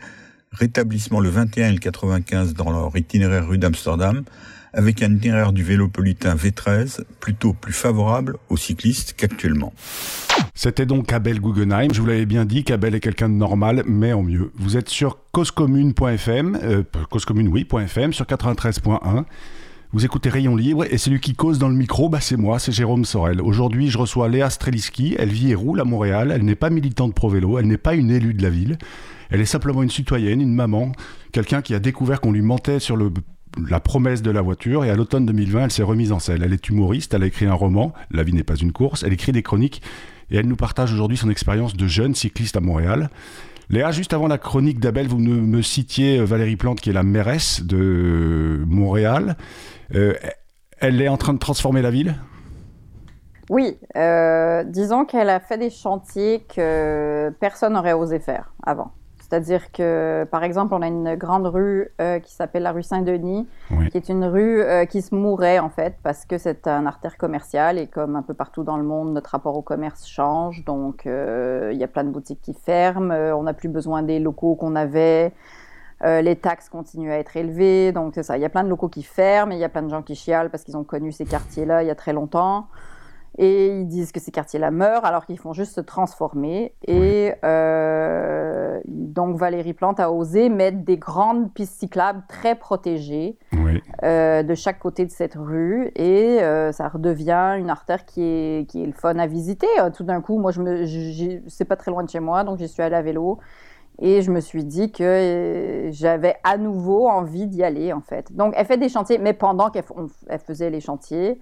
rétablissement 0.53 1.21
le 1.21 1.29
21 1.29 1.69
et 1.69 1.73
le 1.73 1.79
95 1.79 2.55
dans 2.55 2.71
leur 2.71 2.97
itinéraire 2.97 3.47
rue 3.47 3.59
d'Amsterdam, 3.59 4.25
avec 4.73 5.03
un 5.03 5.15
itinéraire 5.15 5.53
du 5.53 5.63
vélopolitain 5.63 6.35
V13 6.35 7.01
plutôt 7.21 7.53
plus 7.53 7.73
favorable 7.73 8.37
aux 8.49 8.57
cyclistes 8.57 9.15
qu'actuellement. 9.17 9.73
C'était 10.55 10.87
donc 10.87 11.13
Abel 11.13 11.41
Guggenheim. 11.41 11.89
Je 11.93 12.01
vous 12.01 12.07
l'avais 12.07 12.27
bien 12.27 12.45
dit, 12.45 12.65
qu'Abel 12.65 12.95
est 12.95 13.01
quelqu'un 13.01 13.29
de 13.29 13.35
normal, 13.35 13.83
mais 13.87 14.13
en 14.13 14.23
mieux. 14.23 14.51
Vous 14.57 14.77
êtes 14.77 14.89
sur 14.89 15.19
causecommune.fm, 15.33 16.59
euh, 16.63 16.83
oui, 17.51 17.67
sur 18.13 18.25
93.1. 18.25 19.25
Vous 19.91 20.05
écoutez 20.05 20.29
Rayon 20.29 20.55
Libre 20.55 20.85
et 20.85 20.99
celui 20.99 21.19
qui 21.19 21.33
cause 21.33 21.59
dans 21.59 21.71
le 21.71 21.75
micro, 21.75 22.11
bah 22.11 22.21
c'est 22.21 22.37
moi, 22.37 22.59
c'est 22.59 22.73
Jérôme 22.73 23.07
Sorel. 23.07 23.41
Aujourd'hui, 23.41 23.89
je 23.89 23.97
reçois 23.97 24.29
Léa 24.29 24.51
Streliski. 24.51 25.17
Elle 25.19 25.31
vit 25.31 25.53
et 25.53 25.55
roule 25.55 25.81
à 25.81 25.85
Montréal. 25.85 26.31
Elle 26.31 26.45
n'est 26.45 26.57
pas 26.57 26.69
militante 26.69 27.15
pro 27.15 27.31
vélo, 27.31 27.59
elle 27.59 27.67
n'est 27.67 27.79
pas 27.79 27.95
une 27.95 28.11
élue 28.11 28.35
de 28.35 28.43
la 28.43 28.51
ville. 28.51 28.77
Elle 29.31 29.41
est 29.41 29.47
simplement 29.47 29.83
une 29.83 29.89
citoyenne, 29.89 30.43
une 30.43 30.53
maman, 30.53 30.93
quelqu'un 31.33 31.63
qui 31.63 31.75
a 31.75 31.79
découvert 31.79 32.21
qu'on 32.21 32.33
lui 32.33 32.43
mentait 32.43 32.81
sur 32.81 32.99
la 32.99 33.81
promesse 33.81 34.21
de 34.21 34.31
la 34.31 34.43
voiture 34.43 34.85
et 34.85 34.91
à 34.91 34.95
l'automne 34.95 35.25
2020, 35.25 35.65
elle 35.65 35.71
s'est 35.71 35.83
remise 35.83 36.13
en 36.13 36.19
selle. 36.19 36.43
Elle 36.43 36.53
est 36.53 36.69
humoriste, 36.69 37.15
elle 37.15 37.23
a 37.23 37.27
écrit 37.27 37.47
un 37.47 37.55
roman, 37.55 37.95
La 38.11 38.25
vie 38.25 38.35
n'est 38.35 38.45
pas 38.45 38.57
une 38.57 38.73
course, 38.73 39.05
elle 39.05 39.15
écrit 39.15 39.33
des 39.33 39.43
chroniques 39.43 39.81
et 40.31 40.37
elle 40.37 40.49
nous 40.49 40.57
partage 40.57 40.93
aujourd'hui 40.93 41.17
son 41.17 41.31
expérience 41.31 41.75
de 41.75 41.87
jeune 41.87 42.15
cycliste 42.15 42.59
à 42.59 42.61
Montréal. 42.61 43.09
Léa, 43.71 43.91
juste 43.91 44.15
avant 44.15 44.29
la 44.29 44.39
chronique 44.39 44.81
d'Abel, 44.81 45.09
vous 45.09 45.19
me 45.19 45.61
citiez 45.61 46.25
Valérie 46.25 46.57
Plante, 46.57 46.81
qui 46.81 46.89
est 46.89 46.95
la 46.95 47.03
mairesse 47.03 47.63
de 47.63 48.65
Montréal. 48.67 49.37
Euh, 49.95 50.15
elle 50.81 51.03
est 51.03 51.09
en 51.09 51.19
train 51.19 51.35
de 51.35 51.39
transformer 51.39 51.83
la 51.83 51.91
ville? 51.91 52.15
Oui, 53.51 53.79
euh, 53.97 54.65
disons 54.65 55.05
qu'elle 55.05 55.29
a 55.29 55.41
fait 55.41 55.59
des 55.59 55.71
chantiers 55.71 56.47
que 56.55 57.31
personne 57.41 57.75
n'aurait 57.75 57.93
osé 57.93 58.21
faire 58.21 58.53
avant. 58.63 58.93
C'est-à-dire 59.29 59.73
que, 59.73 60.27
par 60.31 60.43
exemple, 60.43 60.73
on 60.73 60.81
a 60.81 60.87
une 60.87 61.15
grande 61.15 61.47
rue 61.47 61.89
euh, 62.01 62.19
qui 62.19 62.33
s'appelle 62.33 62.63
la 62.63 62.73
rue 62.73 62.83
Saint-Denis, 62.83 63.47
qui 63.91 63.97
est 63.99 64.09
une 64.09 64.25
rue 64.25 64.63
euh, 64.63 64.87
qui 64.87 65.03
se 65.03 65.15
mourait, 65.15 65.59
en 65.59 65.69
fait, 65.69 65.97
parce 66.03 66.25
que 66.25 66.39
c'est 66.39 66.67
un 66.67 66.87
artère 66.87 67.19
commercial 67.19 67.79
et 67.79 67.89
comme 67.89 68.17
un 68.17 68.23
peu 68.23 68.33
partout 68.33 68.65
dans 68.65 68.79
le 68.79 68.85
monde, 68.85 69.13
notre 69.13 69.31
rapport 69.31 69.55
au 69.55 69.61
commerce 69.61 70.09
change. 70.09 70.65
Donc, 70.65 71.07
euh, 71.07 71.71
il 71.75 71.79
y 71.79 71.85
a 71.85 71.89
plein 71.89 72.05
de 72.05 72.11
boutiques 72.11 72.41
qui 72.41 72.55
ferment. 72.55 73.13
on 73.13 73.43
n'a 73.43 73.53
plus 73.53 73.69
besoin 73.69 74.03
des 74.03 74.19
locaux 74.19 74.55
qu'on 74.55 74.75
avait. 74.75 75.35
les 76.03 76.37
taxes 76.37 76.71
continuent 76.71 77.13
à 77.13 77.19
être 77.19 77.37
élevées. 77.37 77.93
Donc, 77.93 78.13
c'est 78.15 78.23
ça. 78.23 78.39
Il 78.39 78.41
y 78.41 78.47
a 78.47 78.49
plein 78.49 78.65
de 78.65 78.71
locaux 78.71 78.89
qui 78.89 79.03
ferment 79.03 79.53
et 79.53 79.57
il 79.57 79.61
y 79.61 79.65
a 79.65 79.69
plein 79.69 79.83
de 79.83 79.91
gens 79.91 80.03
qui 80.03 80.15
chialent 80.15 80.49
parce 80.49 80.65
qu'ils 80.65 80.79
ont 80.79 80.85
connu 80.85 81.13
ces 81.13 81.27
quartiers-là 81.27 81.83
il 81.83 81.87
y 81.87 81.91
a 81.91 81.95
très 81.95 82.15
longtemps 82.15 82.69
et 83.39 83.69
ils 83.69 83.87
disent 83.87 84.11
que 84.11 84.19
ces 84.19 84.33
quartiers-là 84.33 84.73
meurent 84.73 85.05
alors 85.05 85.25
qu'ils 85.25 85.39
font 85.39 85.53
juste 85.53 85.73
se 85.73 85.81
transformer. 85.81 86.75
Et 86.89 87.33
euh, 87.45 88.81
donc 88.87 89.37
Valérie 89.37 89.75
Plante 89.75 90.01
a 90.01 90.11
osé 90.11 90.49
mettre 90.49 90.79
des 90.79 90.97
grandes 90.97 91.53
pistes 91.55 91.79
cyclables 91.79 92.25
très 92.29 92.57
protégées 92.57 93.39
euh, 94.03 94.43
de 94.43 94.55
chaque 94.55 94.81
côté 94.81 95.07
de 95.07 95.13
cette 95.13 95.37
rue 95.37 95.93
et 95.95 96.43
euh, 96.43 96.73
ça 96.73 96.89
redevient 96.89 97.55
une 97.59 97.71
artère 97.71 98.05
qui 98.05 98.23
est, 98.23 98.69
qui 98.69 98.83
est 98.83 98.87
le 98.87 98.93
fun 98.93 99.17
à 99.19 99.29
visiter. 99.29 99.69
Tout 99.95 100.05
d'un 100.05 100.21
coup, 100.21 100.39
moi, 100.41 100.51
je 100.51 100.61
me, 100.61 101.49
c'est 101.49 101.65
pas 101.65 101.77
très 101.77 101.93
loin 101.93 102.03
de 102.03 102.11
chez 102.11 102.21
moi, 102.21 102.43
donc 102.43 102.59
j'y 102.59 102.69
suis 102.69 102.83
allée 102.83 102.97
à 102.97 103.03
vélo. 103.03 103.39
Et 104.01 104.23
je 104.23 104.31
me 104.31 104.39
suis 104.39 104.65
dit 104.65 104.93
que 104.93 105.89
j'avais 105.91 106.37
à 106.45 106.57
nouveau 106.57 107.09
envie 107.09 107.49
d'y 107.49 107.65
aller, 107.65 107.93
en 107.93 108.01
fait. 108.01 108.33
Donc, 108.33 108.55
elle 108.57 108.65
fait 108.65 108.77
des 108.77 108.89
chantiers, 108.89 109.19
mais 109.19 109.33
pendant 109.33 109.71
qu'elle 109.71 109.83
faisait 110.47 110.71
les 110.71 110.81
chantiers, 110.81 111.41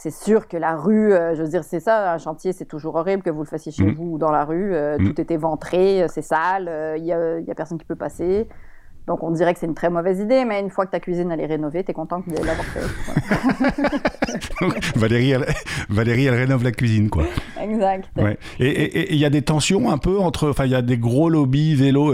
c'est 0.00 0.10
sûr 0.10 0.48
que 0.48 0.56
la 0.56 0.76
rue, 0.76 1.12
euh, 1.12 1.34
je 1.34 1.42
veux 1.42 1.48
dire, 1.48 1.62
c'est 1.62 1.78
ça, 1.78 2.14
un 2.14 2.16
chantier, 2.16 2.54
c'est 2.54 2.64
toujours 2.64 2.94
horrible 2.94 3.22
que 3.22 3.28
vous 3.28 3.42
le 3.42 3.46
fassiez 3.46 3.70
chez 3.70 3.84
mm. 3.84 3.92
vous 3.92 4.12
ou 4.12 4.18
dans 4.18 4.30
la 4.30 4.46
rue. 4.46 4.74
Euh, 4.74 4.96
mm. 4.98 5.12
Tout 5.12 5.20
est 5.20 5.30
éventré, 5.30 6.02
euh, 6.02 6.06
c'est 6.08 6.22
sale, 6.22 6.70
il 6.96 7.02
n'y 7.02 7.12
a, 7.12 7.38
y 7.40 7.50
a, 7.50 7.54
personne 7.54 7.76
qui 7.76 7.84
peut 7.84 7.96
passer. 7.96 8.48
Donc 9.06 9.22
on 9.22 9.30
dirait 9.30 9.52
que 9.52 9.60
c'est 9.60 9.66
une 9.66 9.74
très 9.74 9.90
mauvaise 9.90 10.18
idée, 10.18 10.46
mais 10.46 10.58
une 10.60 10.70
fois 10.70 10.86
que 10.86 10.92
ta 10.92 11.00
cuisine 11.00 11.30
elle 11.30 11.40
est 11.40 11.46
rénovée, 11.46 11.84
tu 11.84 11.90
es 11.90 11.94
content 11.94 12.22
de 12.26 12.32
l'avoir 12.32 12.64
fait. 12.64 12.80
Valérie, 14.98 15.32
elle, 15.32 15.44
Valérie, 15.90 16.26
elle 16.26 16.34
rénove 16.34 16.64
la 16.64 16.72
cuisine, 16.72 17.10
quoi. 17.10 17.24
Exact. 17.60 18.08
Et 18.58 19.12
il 19.12 19.18
y 19.18 19.26
a 19.26 19.30
des 19.30 19.42
tensions 19.42 19.90
un 19.90 19.98
peu 19.98 20.18
entre, 20.18 20.48
enfin, 20.48 20.64
il 20.64 20.70
y 20.70 20.74
a 20.76 20.82
des 20.82 20.96
gros 20.96 21.28
lobbies 21.28 21.74
vélo, 21.74 22.10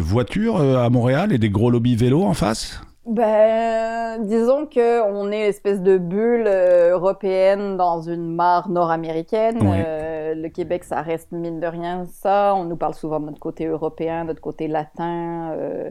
voitures 0.00 0.60
à 0.60 0.90
Montréal 0.90 1.32
et 1.32 1.38
des 1.38 1.50
gros 1.50 1.70
lobbies 1.70 1.94
vélo 1.94 2.24
en 2.24 2.34
face? 2.34 2.82
Ben, 3.06 4.26
disons 4.26 4.66
qu'on 4.66 5.32
est 5.32 5.48
espèce 5.48 5.80
de 5.80 5.96
bulle 5.96 6.46
euh, 6.46 6.92
européenne 6.92 7.76
dans 7.76 8.02
une 8.02 8.34
mare 8.34 8.68
nord-américaine. 8.68 9.58
Euh, 9.62 10.34
le 10.34 10.48
Québec, 10.48 10.84
ça 10.84 11.00
reste 11.00 11.32
mine 11.32 11.60
de 11.60 11.66
rien 11.66 12.04
ça. 12.04 12.54
On 12.54 12.64
nous 12.64 12.76
parle 12.76 12.94
souvent 12.94 13.18
de 13.18 13.26
notre 13.26 13.40
côté 13.40 13.66
européen, 13.66 14.22
de 14.22 14.28
notre 14.28 14.42
côté 14.42 14.68
latin. 14.68 15.52
Euh, 15.52 15.90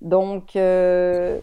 donc, 0.00 0.54
euh, 0.54 1.40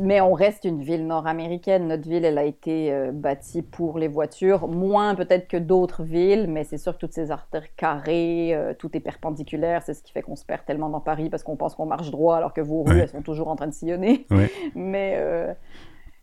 mais 0.00 0.20
on 0.20 0.32
reste 0.32 0.64
une 0.64 0.80
ville 0.80 1.08
nord-américaine. 1.08 1.88
Notre 1.88 2.08
ville, 2.08 2.24
elle 2.24 2.38
a 2.38 2.44
été 2.44 2.92
euh, 2.92 3.10
bâtie 3.10 3.62
pour 3.62 3.98
les 3.98 4.06
voitures, 4.06 4.68
moins 4.68 5.16
peut-être 5.16 5.48
que 5.48 5.56
d'autres 5.56 6.04
villes, 6.04 6.46
mais 6.48 6.62
c'est 6.62 6.78
sûr 6.78 6.94
que 6.94 6.98
toutes 6.98 7.12
ces 7.12 7.32
artères 7.32 7.74
carrées, 7.74 8.54
euh, 8.54 8.74
tout 8.78 8.96
est 8.96 9.00
perpendiculaire. 9.00 9.82
C'est 9.82 9.94
ce 9.94 10.04
qui 10.04 10.12
fait 10.12 10.22
qu'on 10.22 10.36
se 10.36 10.44
perd 10.44 10.64
tellement 10.64 10.88
dans 10.88 11.00
Paris 11.00 11.30
parce 11.30 11.42
qu'on 11.42 11.56
pense 11.56 11.74
qu'on 11.74 11.86
marche 11.86 12.12
droit 12.12 12.36
alors 12.36 12.52
que 12.52 12.60
vos 12.60 12.84
rues, 12.84 13.00
elles 13.00 13.08
sont 13.08 13.22
toujours 13.22 13.48
en 13.48 13.56
train 13.56 13.66
de 13.66 13.74
sillonner. 13.74 14.24
mais 14.76 15.18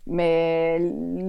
mais 0.10 0.80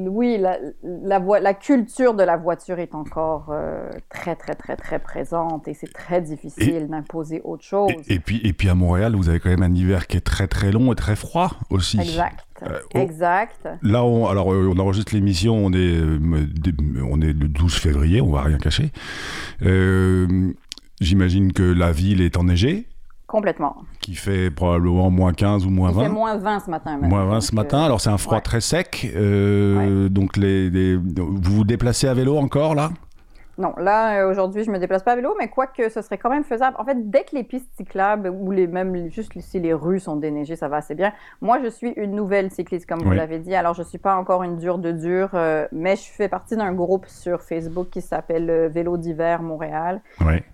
oui, 0.07 0.39
la, 0.39 0.59
la, 0.83 1.55
culture 1.55 2.15
de 2.15 2.23
la 2.23 2.37
voiture 2.37 2.79
est 2.79 2.95
encore 2.95 3.49
euh, 3.51 3.91
très, 4.09 4.37
très, 4.37 4.55
très, 4.55 4.77
très 4.77 4.99
présente 4.99 5.67
et 5.69 5.75
c'est 5.75 5.93
très 5.93 6.21
difficile 6.21 6.87
d'imposer 6.89 7.41
autre 7.45 7.65
chose. 7.65 7.91
Et, 8.09 8.21
puis, 8.21 8.41
et 8.45 8.53
puis 8.53 8.69
à 8.69 8.75
Montréal, 8.75 9.15
vous 9.17 9.29
avez 9.29 9.41
quand 9.41 9.51
même 9.51 9.63
un 9.63 9.75
hiver 9.75 10.07
qui 10.07 10.17
est 10.17 10.23
très, 10.23 10.47
très 10.47 10.71
long 10.71 10.93
et 10.93 10.97
très 10.97 11.17
froid 11.17 11.51
aussi. 11.71 11.99
Exact. 12.01 12.47
Euh, 12.63 12.79
exact. 12.95 13.69
Là, 13.83 14.05
on, 14.05 14.27
alors, 14.27 14.53
euh, 14.53 14.73
on 14.73 14.79
enregistre 14.79 15.15
l'émission, 15.15 15.55
on 15.57 15.73
est, 15.73 16.01
on 17.03 17.21
est 17.21 17.33
le 17.33 17.49
12 17.49 17.75
février, 17.75 18.21
on 18.21 18.31
va 18.31 18.43
rien 18.43 18.59
cacher. 18.59 18.93
J'imagine 21.01 21.53
que 21.53 21.63
la 21.63 21.93
ville 21.93 22.21
est 22.21 22.37
enneigée. 22.37 22.87
Complètement. 23.29 23.77
Qui 24.01 24.15
fait 24.15 24.51
probablement 24.51 25.11
moins 25.11 25.35
15 25.35 25.67
ou 25.67 25.71
moins 25.71 25.93
20. 25.93 26.01
Il 26.01 26.07
fait 26.07 26.13
moins 26.13 26.37
20 26.39 26.61
ce 26.61 26.71
matin. 26.71 26.97
Moins 26.97 27.27
20 27.27 27.41
ce 27.43 27.55
matin. 27.55 27.83
Alors 27.83 28.01
c'est 28.01 28.09
un 28.09 28.17
froid 28.17 28.41
très 28.41 28.63
sec. 28.63 29.13
Euh, 29.15 30.09
donc 30.09 30.39
les, 30.39 30.97
vous 30.97 31.39
vous 31.43 31.65
déplacez 31.65 32.09
à 32.09 32.15
vélo 32.15 32.39
encore 32.39 32.75
là? 32.75 32.91
Non, 33.59 33.75
là, 33.77 34.21
euh, 34.21 34.31
aujourd'hui, 34.31 34.63
je 34.63 34.71
me 34.71 34.79
déplace 34.79 35.03
pas 35.03 35.13
à 35.13 35.17
vélo, 35.17 35.35
mais 35.37 35.49
quoique 35.49 35.89
ce 35.89 36.01
serait 36.01 36.17
quand 36.17 36.31
même 36.31 36.45
faisable. 36.45 36.77
En 36.79 36.85
fait, 36.85 37.11
dès 37.11 37.25
que 37.25 37.35
les 37.35 37.43
pistes 37.43 37.69
cyclables 37.77 38.29
ou 38.29 38.53
les, 38.53 38.69
même 38.69 39.11
juste 39.11 39.33
si 39.41 39.59
les 39.59 39.75
rues 39.75 39.99
sont 39.99 40.15
déneigées, 40.15 40.55
ça 40.55 40.69
va 40.69 40.77
assez 40.77 40.95
bien. 40.95 41.13
Moi, 41.41 41.59
je 41.63 41.69
suis 41.69 41.91
une 41.91 42.13
nouvelle 42.13 42.53
cycliste, 42.53 42.87
comme 42.87 43.01
vous 43.03 43.11
l'avez 43.11 43.41
dit. 43.41 43.57
Alors, 43.57 43.75
je 43.75 43.83
suis 43.83 43.99
pas 43.99 44.15
encore 44.15 44.45
une 44.45 44.59
dure 44.59 44.79
de 44.79 44.93
dure, 44.93 45.31
euh, 45.35 45.67
mais 45.73 45.97
je 45.97 46.09
fais 46.09 46.29
partie 46.29 46.57
d'un 46.57 46.73
groupe 46.73 47.07
sur 47.07 47.43
Facebook 47.43 47.91
qui 47.91 48.01
s'appelle 48.01 48.49
euh, 48.49 48.69
Vélo 48.69 48.97
d'hiver 48.97 49.43
Montréal. 49.43 50.03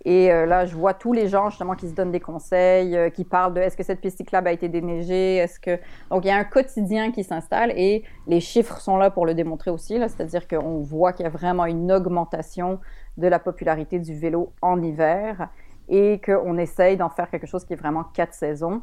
Et 0.07 0.29
là, 0.29 0.65
je 0.65 0.75
vois 0.75 0.95
tous 0.95 1.13
les 1.13 1.29
gens, 1.29 1.51
justement, 1.51 1.75
qui 1.75 1.89
se 1.89 1.95
donnent 1.95 2.13
des 2.13 2.21
conseils, 2.21 3.11
qui 3.13 3.25
parlent 3.25 3.53
de 3.53 3.61
est-ce 3.61 3.77
que 3.77 3.83
cette 3.83 4.01
piste 4.01 4.17
cyclable 4.17 4.49
a 4.49 4.53
été 4.53 4.69
déneigée, 4.69 5.37
est-ce 5.37 5.61
que... 5.61 5.79
Donc, 6.11 6.25
il 6.25 6.29
y 6.29 6.31
a 6.31 6.37
un 6.37 6.45
quotidien 6.45 7.11
qui 7.11 7.25
s'installe 7.25 7.73
et 7.77 8.05
les 8.27 8.41
chiffres 8.41 8.79
sont 8.81 8.97
là 8.97 9.11
pour 9.11 9.27
le 9.27 9.35
démontrer 9.35 9.71
aussi. 9.71 9.99
C'est-à-dire 9.99 10.49
qu'on 10.49 10.81
voit 10.81 11.13
qu'il 11.13 11.25
y 11.25 11.27
a 11.27 11.31
vraiment 11.31 11.67
une 11.67 11.93
augmentation 11.93 12.79
de 13.17 13.29
la 13.29 13.39
popularité 13.39 13.99
du 13.99 14.15
vélo 14.15 14.53
en 14.63 14.83
hiver 14.83 15.49
et 15.89 16.21
qu'on 16.25 16.57
essaye 16.59 16.97
d'en 16.97 17.11
faire 17.11 17.31
quelque 17.31 17.47
chose 17.47 17.65
qui 17.65 17.75
est 17.75 17.77
vraiment 17.77 18.05
quatre 18.05 18.35
saisons. 18.35 18.83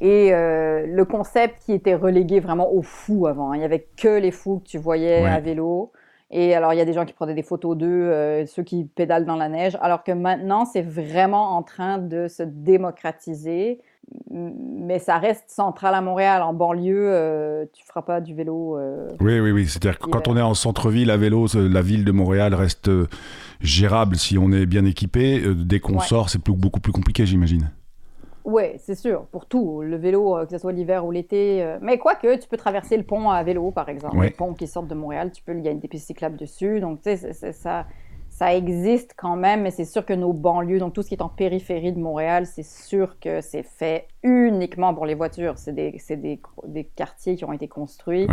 Et 0.00 0.34
euh, 0.34 0.86
le 0.86 1.04
concept 1.04 1.60
qui 1.64 1.72
était 1.72 1.94
relégué 1.94 2.40
vraiment 2.40 2.72
aux 2.72 2.82
fous 2.82 3.26
avant, 3.26 3.52
hein. 3.52 3.56
il 3.56 3.60
n'y 3.60 3.64
avait 3.64 3.86
que 3.96 4.18
les 4.18 4.32
fous 4.32 4.58
que 4.58 4.68
tu 4.68 4.78
voyais 4.78 5.24
à 5.24 5.40
vélo. 5.40 5.92
Et 6.30 6.54
alors, 6.54 6.72
il 6.72 6.78
y 6.78 6.80
a 6.80 6.84
des 6.84 6.94
gens 6.94 7.04
qui 7.04 7.12
prenaient 7.12 7.34
des 7.34 7.44
photos 7.44 7.76
d'eux, 7.76 7.86
euh, 7.86 8.44
ceux 8.46 8.64
qui 8.64 8.84
pédalent 8.84 9.24
dans 9.24 9.36
la 9.36 9.48
neige, 9.48 9.78
alors 9.80 10.02
que 10.02 10.10
maintenant, 10.10 10.64
c'est 10.64 10.82
vraiment 10.82 11.56
en 11.56 11.62
train 11.62 11.98
de 11.98 12.26
se 12.26 12.42
démocratiser 12.42 13.80
mais 14.30 14.98
ça 14.98 15.18
reste 15.18 15.44
central 15.48 15.94
à 15.94 16.00
Montréal. 16.00 16.42
En 16.42 16.52
banlieue, 16.52 17.08
euh, 17.12 17.64
tu 17.72 17.84
feras 17.84 18.02
pas 18.02 18.20
du 18.20 18.34
vélo. 18.34 18.78
Euh, 18.78 19.08
oui, 19.20 19.40
oui, 19.40 19.50
oui. 19.50 19.66
C'est-à-dire 19.66 19.98
que 19.98 20.06
quand 20.06 20.28
on 20.28 20.36
est 20.36 20.42
en 20.42 20.54
centre-ville 20.54 21.10
à 21.10 21.16
vélo, 21.16 21.46
la 21.54 21.82
ville 21.82 22.04
de 22.04 22.12
Montréal 22.12 22.54
reste 22.54 22.90
gérable 23.64 24.16
si 24.16 24.38
on 24.38 24.52
est 24.52 24.66
bien 24.66 24.84
équipé. 24.84 25.42
Dès 25.54 25.80
qu'on 25.80 25.98
sort, 26.00 26.30
c'est 26.30 26.42
beaucoup 26.48 26.80
plus 26.80 26.92
compliqué, 26.92 27.26
j'imagine. 27.26 27.70
Oui, 28.44 28.64
c'est 28.78 28.94
sûr, 28.94 29.24
pour 29.32 29.46
tout. 29.46 29.80
Le 29.80 29.96
vélo, 29.96 30.36
que 30.44 30.50
ce 30.50 30.58
soit 30.58 30.72
l'hiver 30.72 31.06
ou 31.06 31.10
l'été. 31.10 31.76
Mais 31.80 31.98
quoique, 31.98 32.38
tu 32.38 32.46
peux 32.46 32.58
traverser 32.58 32.96
le 32.96 33.02
pont 33.02 33.30
à 33.30 33.42
vélo, 33.42 33.70
par 33.70 33.88
exemple. 33.88 34.18
Le 34.18 34.30
pont 34.30 34.54
qui 34.54 34.66
sort 34.66 34.82
de 34.82 34.94
Montréal, 34.94 35.32
tu 35.32 35.42
peux, 35.42 35.56
il 35.56 35.64
y 35.64 35.68
a 35.68 35.70
une 35.70 35.80
pistes 35.80 36.06
cyclables 36.06 36.36
dessus. 36.36 36.80
Donc, 36.80 37.00
tu 37.00 37.16
sais, 37.16 37.52
ça 37.52 37.86
ça 38.34 38.52
existe 38.52 39.14
quand 39.16 39.36
même, 39.36 39.62
mais 39.62 39.70
c'est 39.70 39.84
sûr 39.84 40.04
que 40.04 40.12
nos 40.12 40.32
banlieues, 40.32 40.80
donc 40.80 40.92
tout 40.92 41.02
ce 41.02 41.08
qui 41.08 41.14
est 41.14 41.22
en 41.22 41.28
périphérie 41.28 41.92
de 41.92 42.00
Montréal, 42.00 42.46
c'est 42.46 42.64
sûr 42.64 43.20
que 43.20 43.40
c'est 43.40 43.62
fait 43.62 44.08
uniquement 44.24 44.92
pour 44.92 45.06
les 45.06 45.14
voitures. 45.14 45.56
C'est 45.56 45.72
des, 45.72 45.96
des, 46.10 46.40
des, 46.66 46.84
quartiers 46.84 47.36
qui 47.36 47.44
ont 47.44 47.52
été 47.52 47.68
construits 47.68 48.26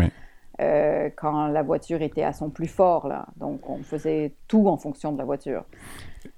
euh, 0.60 1.10
quand 1.16 1.48
la 1.48 1.64
voiture 1.64 2.02
était 2.02 2.24
à 2.24 2.34
son 2.34 2.50
plus 2.50 2.68
fort. 2.68 3.08
Là. 3.08 3.26
Donc 3.38 3.70
on 3.70 3.84
faisait 3.84 4.34
tout 4.48 4.68
en 4.68 4.78
fonction 4.78 5.12
de 5.12 5.18
la 5.18 5.26
voiture. 5.26 5.64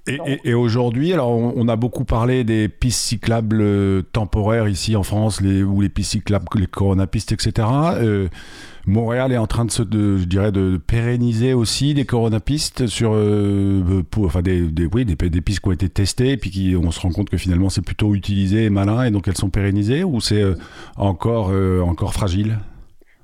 Et, 0.05 0.53
aujourd'hui, 0.53 1.13
alors 1.13 1.31
on, 1.31 1.67
a 1.69 1.77
beaucoup 1.77 2.03
parlé 2.03 2.43
des 2.43 2.67
pistes 2.67 2.99
cyclables 2.99 3.61
euh, 3.61 4.01
temporaires 4.01 4.67
ici 4.67 4.97
en 4.97 5.03
France, 5.03 5.39
les, 5.39 5.63
ou 5.63 5.79
les 5.79 5.87
pistes 5.87 6.11
cyclables, 6.11 6.45
les 6.55 6.67
coronapistes, 6.67 7.31
etc. 7.31 7.67
Euh, 7.95 8.27
Montréal 8.85 9.31
est 9.31 9.37
en 9.37 9.47
train 9.47 9.63
de 9.63 9.71
se, 9.71 9.83
je 9.83 10.25
dirais, 10.25 10.51
de 10.51 10.75
pérenniser 10.75 11.53
aussi 11.53 11.93
des 11.93 12.03
coronapistes 12.03 12.87
sur, 12.87 13.11
euh, 13.13 14.03
pour, 14.11 14.25
enfin 14.25 14.41
des, 14.41 14.67
des, 14.67 14.85
oui, 14.87 15.05
des, 15.05 15.15
des, 15.15 15.41
pistes 15.41 15.61
qui 15.61 15.69
ont 15.69 15.73
été 15.73 15.87
testées, 15.87 16.31
et 16.31 16.37
puis 16.37 16.49
qui, 16.49 16.75
on 16.75 16.91
se 16.91 16.99
rend 16.99 17.11
compte 17.11 17.29
que 17.29 17.37
finalement 17.37 17.69
c'est 17.69 17.81
plutôt 17.81 18.13
utilisé 18.13 18.65
et 18.65 18.69
malin, 18.69 19.05
et 19.05 19.11
donc 19.11 19.29
elles 19.29 19.37
sont 19.37 19.49
pérennisées, 19.49 20.03
ou 20.03 20.19
c'est 20.19 20.43
encore, 20.97 21.53
encore 21.87 22.13
fragile? 22.13 22.59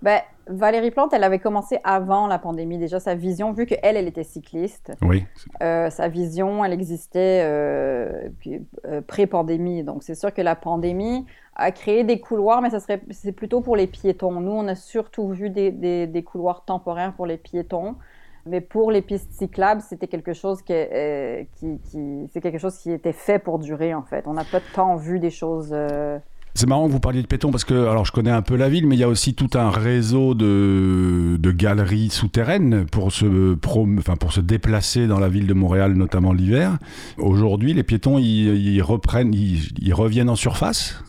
Ben, 0.01 0.21
Valérie 0.49 0.89
Plante, 0.89 1.13
elle 1.13 1.23
avait 1.23 1.39
commencé 1.39 1.79
avant 1.83 2.25
la 2.25 2.39
pandémie. 2.39 2.79
Déjà, 2.79 2.99
sa 2.99 3.13
vision, 3.13 3.53
vu 3.53 3.67
qu'elle, 3.67 3.97
elle 3.97 4.07
était 4.07 4.23
cycliste, 4.23 4.91
oui. 5.03 5.23
Euh, 5.61 5.91
sa 5.91 6.07
vision, 6.07 6.65
elle 6.65 6.73
existait 6.73 7.43
euh, 7.43 8.29
euh, 8.85 9.01
pré-pandémie. 9.01 9.83
Donc, 9.83 10.01
c'est 10.01 10.15
sûr 10.15 10.33
que 10.33 10.41
la 10.41 10.55
pandémie 10.55 11.27
a 11.55 11.71
créé 11.71 12.03
des 12.03 12.19
couloirs, 12.19 12.61
mais 12.61 12.71
ça 12.71 12.79
serait, 12.79 13.01
c'est 13.11 13.31
plutôt 13.31 13.61
pour 13.61 13.75
les 13.75 13.85
piétons. 13.85 14.41
Nous, 14.41 14.51
on 14.51 14.67
a 14.67 14.75
surtout 14.75 15.29
vu 15.29 15.51
des, 15.51 15.71
des, 15.71 16.07
des 16.07 16.23
couloirs 16.23 16.65
temporaires 16.65 17.13
pour 17.13 17.27
les 17.27 17.37
piétons. 17.37 17.95
Mais 18.45 18.61
pour 18.61 18.89
les 18.89 19.03
pistes 19.03 19.31
cyclables, 19.33 19.81
c'était 19.81 20.07
quelque 20.07 20.33
chose 20.33 20.63
qui, 20.63 20.73
qui, 21.57 21.79
qui 21.81 22.27
c'est 22.31 22.41
quelque 22.41 22.57
chose 22.57 22.77
qui 22.77 22.89
était 22.89 23.13
fait 23.13 23.37
pour 23.37 23.59
durer 23.59 23.93
en 23.93 24.01
fait. 24.01 24.25
On 24.27 24.33
n'a 24.33 24.45
pas 24.45 24.61
tant 24.73 24.95
vu 24.95 25.19
des 25.19 25.29
choses 25.29 25.75
c'est 26.59 26.67
marrant 26.67 26.87
que 26.87 26.91
vous 26.91 26.99
parliez 26.99 27.21
de 27.21 27.27
péton 27.27 27.51
parce 27.51 27.63
que, 27.63 27.87
alors 27.87 28.03
je 28.03 28.11
connais 28.11 28.31
un 28.31 28.41
peu 28.41 28.57
la 28.57 28.67
ville, 28.67 28.85
mais 28.85 28.97
il 28.97 28.99
y 28.99 29.03
a 29.03 29.07
aussi 29.07 29.33
tout 29.33 29.49
un 29.53 29.69
réseau 29.69 30.33
de, 30.33 31.37
de 31.39 31.51
galeries 31.51 32.09
souterraines 32.09 32.85
pour 32.85 33.13
se, 33.13 33.55
enfin, 33.97 34.17
pour 34.17 34.33
se 34.33 34.41
déplacer 34.41 35.07
dans 35.07 35.19
la 35.19 35.29
ville 35.29 35.47
de 35.47 35.53
Montréal, 35.53 35.93
notamment 35.93 36.33
l'hiver. 36.33 36.77
Aujourd'hui, 37.17 37.73
les 37.73 37.83
piétons, 37.83 38.19
ils, 38.19 38.81
reprennent, 38.81 39.33
ils 39.33 39.93
reviennent 39.93 40.29
en 40.29 40.35
surface? 40.35 41.01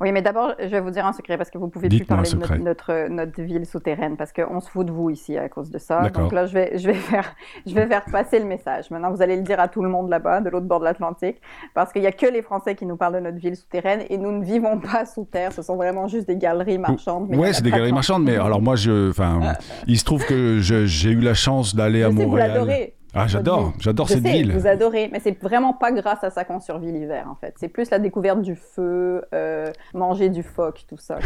Oui, 0.00 0.12
mais 0.12 0.22
d'abord, 0.22 0.54
je 0.58 0.66
vais 0.66 0.80
vous 0.80 0.90
dire 0.90 1.04
un 1.04 1.12
secret 1.12 1.36
parce 1.36 1.50
que 1.50 1.58
vous 1.58 1.68
pouvez 1.68 1.88
plus 1.88 2.04
parler 2.04 2.30
de 2.30 2.56
notre, 2.56 3.08
notre, 3.08 3.42
ville 3.42 3.66
souterraine 3.66 4.16
parce 4.16 4.32
qu'on 4.32 4.60
se 4.60 4.70
fout 4.70 4.86
de 4.86 4.92
vous 4.92 5.10
ici 5.10 5.36
à 5.36 5.48
cause 5.48 5.70
de 5.70 5.78
ça. 5.78 6.08
Donc 6.08 6.32
là, 6.32 6.46
je 6.46 6.54
vais, 6.54 6.78
je, 6.78 6.86
vais 6.86 6.94
faire, 6.94 7.34
je 7.66 7.74
vais 7.74 7.86
faire 7.86 8.04
passer 8.10 8.38
le 8.38 8.46
message. 8.46 8.90
Maintenant, 8.90 9.10
vous 9.10 9.20
allez 9.20 9.36
le 9.36 9.42
dire 9.42 9.60
à 9.60 9.68
tout 9.68 9.82
le 9.82 9.90
monde 9.90 10.08
là-bas, 10.08 10.40
de 10.40 10.48
l'autre 10.48 10.66
bord 10.66 10.80
de 10.80 10.84
l'Atlantique, 10.84 11.40
parce 11.74 11.92
qu'il 11.92 12.00
n'y 12.00 12.08
a 12.08 12.12
que 12.12 12.26
les 12.26 12.40
Français 12.40 12.74
qui 12.74 12.86
nous 12.86 12.96
parlent 12.96 13.14
de 13.14 13.20
notre 13.20 13.38
ville 13.38 13.56
souterraine 13.56 14.02
et 14.08 14.16
nous 14.16 14.32
ne 14.32 14.42
vivons 14.42 14.78
pas 14.80 15.04
sous 15.04 15.24
terre. 15.24 15.52
Ce 15.52 15.60
sont 15.60 15.76
vraiment 15.76 16.08
juste 16.08 16.26
des 16.26 16.36
galeries 16.36 16.78
marchandes. 16.78 17.28
Oui, 17.30 17.48
c'est 17.52 17.62
des 17.62 17.70
galeries 17.70 17.92
marchandes, 17.92 18.24
mais 18.24 18.36
alors 18.36 18.62
moi, 18.62 18.76
je, 18.76 19.10
enfin, 19.10 19.54
il 19.86 19.98
se 19.98 20.04
trouve 20.04 20.24
que 20.24 20.58
j'ai 20.60 21.10
eu 21.10 21.20
la 21.20 21.34
chance 21.34 21.74
d'aller 21.74 22.02
à 22.02 22.10
Montréal. 22.10 22.28
Vous 22.28 22.36
l'adorez. 22.36 22.94
Ah, 23.14 23.26
j'adore, 23.26 23.72
j'adore 23.80 24.08
cette 24.08 24.26
ville. 24.26 24.52
Vous 24.52 24.66
adorez, 24.66 25.08
mais 25.12 25.20
c'est 25.20 25.40
vraiment 25.42 25.72
pas 25.72 25.90
grâce 25.90 26.22
à 26.22 26.30
ça 26.30 26.44
qu'on 26.44 26.60
survit 26.60 26.92
l'hiver, 26.92 27.26
en 27.28 27.34
fait. 27.34 27.54
C'est 27.58 27.68
plus 27.68 27.90
la 27.90 27.98
découverte 27.98 28.40
du 28.40 28.54
feu, 28.54 29.22
euh, 29.34 29.70
manger 29.94 30.28
du 30.28 30.44
phoque, 30.44 30.84
tout 30.88 30.98
ça. 30.98 31.18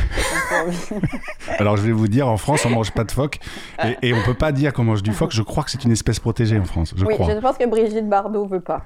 Alors, 1.59 1.77
je 1.77 1.83
vais 1.83 1.93
vous 1.93 2.09
dire, 2.09 2.27
en 2.29 2.39
France, 2.39 2.65
on 2.65 2.71
mange 2.71 2.93
pas 2.93 3.05
de 3.05 3.13
phoque, 3.13 3.39
et, 3.85 4.09
et 4.09 4.15
on 4.15 4.23
peut 4.23 4.35
pas 4.35 4.51
dire 4.53 4.73
qu'on 4.73 4.85
mange 4.85 5.03
du 5.03 5.13
phoque. 5.13 5.33
Je 5.33 5.43
crois 5.43 5.63
que 5.63 5.71
c'est 5.71 5.85
une 5.85 5.93
espèce 5.93 6.21
protégée 6.21 6.59
en 6.59 6.65
France. 6.65 6.95
Je 6.97 7.05
oui, 7.05 7.15
crois. 7.15 7.35
je 7.35 7.39
pense 7.39 7.59
que 7.59 7.67
Brigitte 7.67 8.09
Bardot 8.09 8.47
veut 8.47 8.61
pas. 8.61 8.83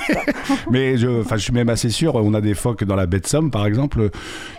mais 0.70 0.96
je, 0.96 1.22
je 1.28 1.36
suis 1.36 1.52
même 1.52 1.68
assez 1.68 1.90
sûr. 1.90 2.14
On 2.14 2.34
a 2.34 2.40
des 2.40 2.54
phoques 2.54 2.84
dans 2.84 2.96
la 2.96 3.06
baie 3.06 3.20
de 3.20 3.26
Somme, 3.26 3.50
par 3.50 3.66
exemple. 3.66 4.10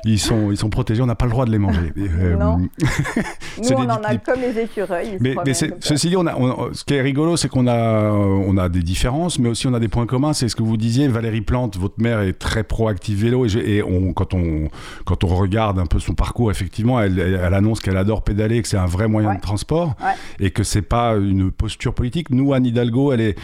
Ils 0.04 0.20
sont, 0.20 0.52
ils 0.52 0.58
sont 0.58 0.70
protégés. 0.70 1.02
On 1.02 1.06
n'a 1.06 1.16
pas 1.16 1.26
le 1.26 1.32
droit 1.32 1.46
de 1.46 1.52
les 1.52 1.58
manger. 1.58 1.94
Euh, 1.98 2.36
non. 2.36 2.58
Nous, 3.58 3.72
on 3.72 3.90
en 3.90 4.04
a 4.04 4.18
comme 4.18 4.42
les 4.42 4.60
écureuils. 4.60 5.18
Mais, 5.22 5.36
mais 5.46 5.54
ceci 5.54 6.10
dit, 6.10 6.18
on 6.18 6.28
a, 6.28 6.36
ce 6.74 6.84
qui 6.84 6.96
est 6.96 7.02
rigolo, 7.02 7.38
c'est 7.38 7.48
qu'on 7.48 7.61
on 7.62 7.68
a, 7.68 8.12
on 8.12 8.58
a 8.58 8.70
des 8.70 8.82
différences, 8.82 9.40
mais 9.40 9.50
aussi 9.50 9.68
on 9.68 9.74
a 9.74 9.80
des 9.80 9.88
points 9.88 10.06
communs. 10.06 10.34
C'est 10.34 10.50
ce 10.50 10.56
que 10.56 10.64
vous 10.64 10.78
disiez, 10.78 11.08
Valérie 11.08 11.42
Plante, 11.42 11.78
votre 11.78 12.02
mère 12.02 12.22
est 12.22 12.34
très 12.34 12.64
proactive 12.64 13.22
vélo, 13.22 13.46
et, 13.46 13.84
on, 13.84 14.14
quand, 14.14 14.34
on, 14.34 14.70
quand 15.06 15.24
on 15.24 15.36
regarde 15.36 15.80
un 15.80 15.86
peu 15.86 16.00
son 16.00 16.14
parcours, 16.14 16.52
effectivement, 16.52 17.00
elle, 17.02 17.20
elle 17.20 17.54
annonce 17.54 17.80
qu'elle 17.80 17.98
adore 17.98 18.24
pédaler, 18.24 18.62
que 18.62 18.68
c'est 18.68 18.78
un 18.78 18.86
vrai 18.86 19.08
moyen 19.08 19.36
de 19.36 19.42
transport, 19.42 19.96
et 20.40 20.52
que 20.52 20.64
c'est 20.64 20.82
pas 20.82 21.16
une 21.16 21.52
posture 21.52 21.94
politique. 21.94 22.30
Nous, 22.30 22.54
Anne 22.54 22.66
Hidalgo, 22.66 23.12
elle 23.12 23.22
est 23.22 23.36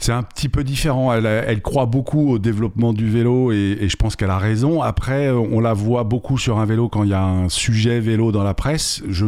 c'est 0.00 0.12
un 0.12 0.22
petit 0.22 0.48
peu 0.48 0.62
différent. 0.62 1.12
Elle, 1.12 1.26
elle, 1.26 1.60
croit 1.60 1.86
beaucoup 1.86 2.30
au 2.30 2.38
développement 2.38 2.92
du 2.92 3.10
vélo 3.10 3.50
et, 3.50 3.78
et 3.80 3.88
je 3.88 3.96
pense 3.96 4.14
qu'elle 4.14 4.30
a 4.30 4.38
raison. 4.38 4.80
Après, 4.80 5.30
on 5.30 5.58
la 5.58 5.72
voit 5.72 6.04
beaucoup 6.04 6.38
sur 6.38 6.60
un 6.60 6.64
vélo 6.66 6.88
quand 6.88 7.02
il 7.02 7.10
y 7.10 7.14
a 7.14 7.24
un 7.24 7.48
sujet 7.48 7.98
vélo 7.98 8.30
dans 8.30 8.44
la 8.44 8.54
presse. 8.54 9.02
Je, 9.08 9.24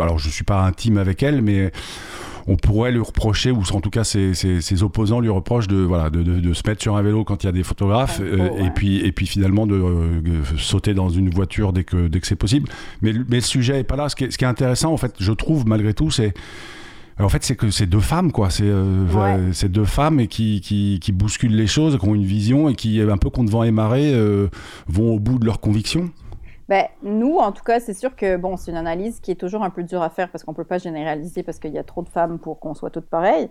alors, 0.00 0.18
je 0.18 0.28
suis 0.28 0.42
pas 0.42 0.62
intime 0.62 0.98
avec 0.98 1.22
elle, 1.22 1.40
mais 1.40 1.70
on 2.48 2.56
pourrait 2.56 2.90
lui 2.90 3.00
reprocher, 3.00 3.50
ou 3.50 3.62
en 3.72 3.80
tout 3.80 3.90
cas 3.90 4.04
ses, 4.04 4.32
ses, 4.34 4.82
opposants 4.82 5.20
lui 5.20 5.28
reprochent 5.28 5.68
de, 5.68 5.76
voilà, 5.76 6.08
de, 6.08 6.22
de, 6.22 6.52
se 6.54 6.62
mettre 6.66 6.80
sur 6.80 6.96
un 6.96 7.02
vélo 7.02 7.22
quand 7.22 7.44
il 7.44 7.46
y 7.46 7.48
a 7.48 7.52
des 7.52 7.62
photographes, 7.62 8.20
euh, 8.22 8.64
et, 8.64 8.70
puis, 8.70 9.04
et 9.04 9.12
puis 9.12 9.26
finalement 9.26 9.66
de 9.66 9.74
euh, 9.74 10.42
sauter 10.56 10.94
dans 10.94 11.10
une 11.10 11.28
voiture 11.28 11.74
dès 11.74 11.84
que, 11.84 12.08
dès 12.08 12.20
que 12.20 12.26
c'est 12.26 12.36
possible. 12.36 12.68
Mais, 13.02 13.12
mais 13.28 13.36
le 13.36 13.42
sujet 13.42 13.80
est 13.80 13.84
pas 13.84 13.96
là. 13.96 14.08
Ce 14.08 14.16
qui 14.16 14.24
est, 14.24 14.30
ce 14.30 14.38
qui 14.38 14.44
est 14.44 14.48
intéressant, 14.48 14.92
en 14.92 14.96
fait, 14.96 15.14
je 15.20 15.32
trouve, 15.32 15.66
malgré 15.66 15.92
tout, 15.92 16.10
c'est 16.10 16.32
en 17.20 17.28
fait, 17.28 17.42
c'est 17.42 17.56
que 17.56 17.70
c'est 17.70 17.86
deux 17.86 18.00
femmes, 18.00 18.30
quoi. 18.30 18.48
C'est 18.48 18.62
euh, 18.64 19.52
deux 19.64 19.84
femmes 19.84 20.20
et 20.20 20.28
qui, 20.28 20.60
qui, 20.60 21.00
qui, 21.02 21.10
bousculent 21.10 21.56
les 21.56 21.66
choses, 21.66 21.98
qui 21.98 22.08
ont 22.08 22.14
une 22.14 22.24
vision 22.24 22.68
et 22.68 22.76
qui, 22.76 23.00
un 23.00 23.16
peu 23.18 23.28
contre 23.28 23.50
vent 23.50 23.64
et 23.64 23.72
marée, 23.72 24.14
vont 24.86 25.14
au 25.14 25.18
bout 25.18 25.38
de 25.38 25.44
leurs 25.44 25.60
convictions. 25.60 26.10
Ben, 26.68 26.86
nous, 27.02 27.38
en 27.38 27.52
tout 27.52 27.64
cas, 27.64 27.80
c'est 27.80 27.94
sûr 27.94 28.14
que 28.14 28.36
bon, 28.36 28.58
c'est 28.58 28.70
une 28.70 28.76
analyse 28.76 29.20
qui 29.20 29.30
est 29.30 29.36
toujours 29.36 29.62
un 29.62 29.70
peu 29.70 29.82
dure 29.82 30.02
à 30.02 30.10
faire 30.10 30.28
parce 30.30 30.44
qu'on 30.44 30.52
ne 30.52 30.56
peut 30.56 30.64
pas 30.64 30.76
généraliser 30.76 31.42
parce 31.42 31.58
qu'il 31.58 31.72
y 31.72 31.78
a 31.78 31.82
trop 31.82 32.02
de 32.02 32.10
femmes 32.10 32.38
pour 32.38 32.60
qu'on 32.60 32.74
soit 32.74 32.90
toutes 32.90 33.08
pareilles. 33.08 33.48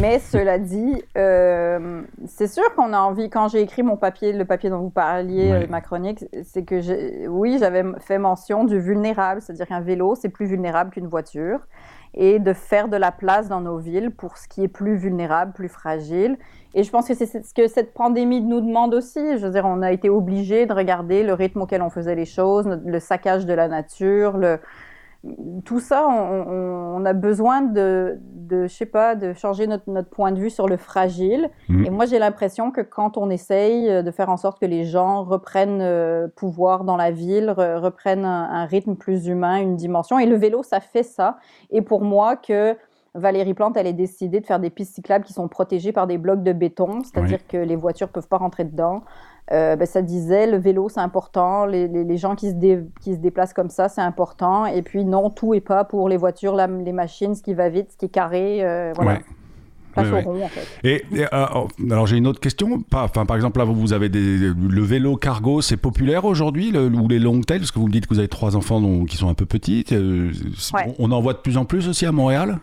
Mais 0.00 0.18
cela 0.20 0.58
dit, 0.58 1.00
euh, 1.16 2.02
c'est 2.26 2.48
sûr 2.48 2.74
qu'on 2.74 2.92
a 2.92 2.98
envie, 2.98 3.30
quand 3.30 3.48
j'ai 3.48 3.60
écrit 3.60 3.84
mon 3.84 3.96
papier, 3.96 4.32
le 4.32 4.44
papier 4.44 4.68
dont 4.68 4.80
vous 4.80 4.90
parliez, 4.90 5.52
euh, 5.52 5.66
ma 5.68 5.80
chronique, 5.80 6.24
c'est 6.42 6.64
que 6.64 7.28
oui, 7.28 7.58
j'avais 7.60 7.84
fait 8.00 8.18
mention 8.18 8.64
du 8.64 8.80
vulnérable, 8.80 9.40
c'est-à-dire 9.40 9.68
qu'un 9.68 9.80
vélo, 9.80 10.16
c'est 10.16 10.28
plus 10.28 10.46
vulnérable 10.46 10.90
qu'une 10.90 11.06
voiture 11.06 11.60
et 12.16 12.38
de 12.38 12.52
faire 12.52 12.88
de 12.88 12.96
la 12.96 13.12
place 13.12 13.48
dans 13.48 13.60
nos 13.60 13.78
villes 13.78 14.10
pour 14.10 14.38
ce 14.38 14.48
qui 14.48 14.64
est 14.64 14.68
plus 14.68 14.96
vulnérable, 14.96 15.52
plus 15.52 15.68
fragile. 15.68 16.38
Et 16.74 16.82
je 16.82 16.90
pense 16.90 17.08
que 17.08 17.14
c'est 17.14 17.26
ce 17.26 17.54
que 17.54 17.68
cette 17.68 17.94
pandémie 17.94 18.40
nous 18.40 18.60
demande 18.60 18.94
aussi. 18.94 19.38
Je 19.38 19.46
veux 19.46 19.52
dire, 19.52 19.64
on 19.66 19.82
a 19.82 19.92
été 19.92 20.08
obligé 20.08 20.66
de 20.66 20.72
regarder 20.72 21.22
le 21.22 21.34
rythme 21.34 21.62
auquel 21.62 21.82
on 21.82 21.90
faisait 21.90 22.14
les 22.14 22.24
choses, 22.24 22.66
le 22.84 23.00
saccage 23.00 23.46
de 23.46 23.52
la 23.52 23.68
nature, 23.68 24.36
le, 24.36 24.58
tout 25.64 25.80
ça, 25.80 26.06
on, 26.08 27.04
a 27.04 27.12
besoin 27.12 27.62
de, 27.62 28.18
de, 28.22 28.66
je 28.66 28.74
sais 28.74 28.86
pas, 28.86 29.14
de 29.14 29.32
changer 29.32 29.66
notre, 29.66 29.90
notre 29.90 30.08
point 30.08 30.32
de 30.32 30.38
vue 30.38 30.50
sur 30.50 30.68
le 30.68 30.76
fragile. 30.76 31.50
Mmh. 31.68 31.84
Et 31.86 31.90
moi, 31.90 32.06
j'ai 32.06 32.18
l'impression 32.18 32.70
que 32.70 32.80
quand 32.80 33.16
on 33.16 33.30
essaye 33.30 34.02
de 34.02 34.10
faire 34.10 34.28
en 34.28 34.36
sorte 34.36 34.60
que 34.60 34.66
les 34.66 34.84
gens 34.84 35.24
reprennent 35.24 35.80
euh, 35.82 36.28
pouvoir 36.36 36.84
dans 36.84 36.96
la 36.96 37.10
ville, 37.10 37.50
reprennent 37.50 38.24
un, 38.24 38.64
rythme 38.66 38.96
plus 38.96 39.26
humain, 39.26 39.60
une 39.60 39.76
dimension, 39.76 40.18
et 40.18 40.26
le 40.26 40.36
vélo, 40.36 40.62
ça 40.62 40.80
fait 40.80 41.02
ça. 41.02 41.38
Et 41.70 41.82
pour 41.82 42.02
moi, 42.02 42.36
que 42.36 42.76
Valérie 43.14 43.54
Plante, 43.54 43.76
elle 43.76 43.86
est 43.86 43.92
décidée 43.92 44.40
de 44.40 44.46
faire 44.46 44.60
des 44.60 44.70
pistes 44.70 44.94
cyclables 44.94 45.24
qui 45.24 45.32
sont 45.32 45.48
protégées 45.48 45.92
par 45.92 46.06
des 46.06 46.18
blocs 46.18 46.42
de 46.42 46.52
béton, 46.52 47.02
c'est-à-dire 47.02 47.46
que 47.46 47.56
les 47.56 47.76
voitures 47.76 48.08
peuvent 48.08 48.28
pas 48.28 48.36
rentrer 48.36 48.64
dedans. 48.64 49.02
Euh, 49.52 49.76
ben, 49.76 49.86
ça 49.86 50.02
disait 50.02 50.48
le 50.48 50.56
vélo 50.56 50.88
c'est 50.88 50.98
important, 50.98 51.66
les, 51.66 51.86
les, 51.86 52.16
gens 52.16 52.34
qui 52.34 52.50
se, 52.50 52.82
qui 53.00 53.14
se 53.14 53.18
déplacent 53.18 53.52
comme 53.52 53.70
ça 53.70 53.88
c'est 53.88 54.00
important, 54.00 54.66
et 54.66 54.82
puis 54.82 55.04
non, 55.04 55.30
tout 55.30 55.54
est 55.54 55.60
pas 55.60 55.84
pour 55.84 56.08
les 56.08 56.16
voitures, 56.16 56.56
les 56.56 56.92
machines, 56.92 57.36
ce 57.36 57.42
qui 57.42 57.54
va 57.54 57.68
vite, 57.68 57.92
ce 57.92 57.96
qui 57.96 58.06
est 58.06 58.10
carré, 58.10 58.64
euh, 58.64 58.92
voilà. 58.96 59.20
Rond, 59.94 60.42
en 60.42 60.48
fait. 60.48 60.66
Et, 60.84 61.04
euh, 61.32 61.46
oh, 61.54 61.68
alors 61.90 62.06
j'ai 62.06 62.18
une 62.18 62.26
autre 62.26 62.40
question. 62.40 62.82
Enfin, 62.92 63.24
par 63.24 63.34
exemple, 63.34 63.58
là 63.58 63.64
vous 63.64 63.94
avez 63.94 64.10
des, 64.10 64.20
le 64.20 64.82
vélo 64.82 65.16
cargo, 65.16 65.62
c'est 65.62 65.78
populaire 65.78 66.26
aujourd'hui 66.26 66.76
ou 66.76 67.08
les 67.08 67.18
long 67.18 67.40
tails 67.40 67.60
Parce 67.60 67.70
que 67.70 67.78
vous 67.78 67.86
me 67.86 67.92
dites 67.92 68.06
que 68.06 68.12
vous 68.12 68.18
avez 68.18 68.28
trois 68.28 68.56
enfants 68.56 68.80
donc, 68.82 69.08
qui 69.08 69.16
sont 69.16 69.30
un 69.30 69.34
peu 69.34 69.46
petits. 69.46 69.86
On 70.98 71.12
en 71.12 71.20
voit 71.22 71.32
de 71.32 71.38
plus 71.38 71.56
en 71.56 71.64
plus 71.64 71.88
aussi 71.88 72.04
à 72.04 72.12
Montréal? 72.12 72.58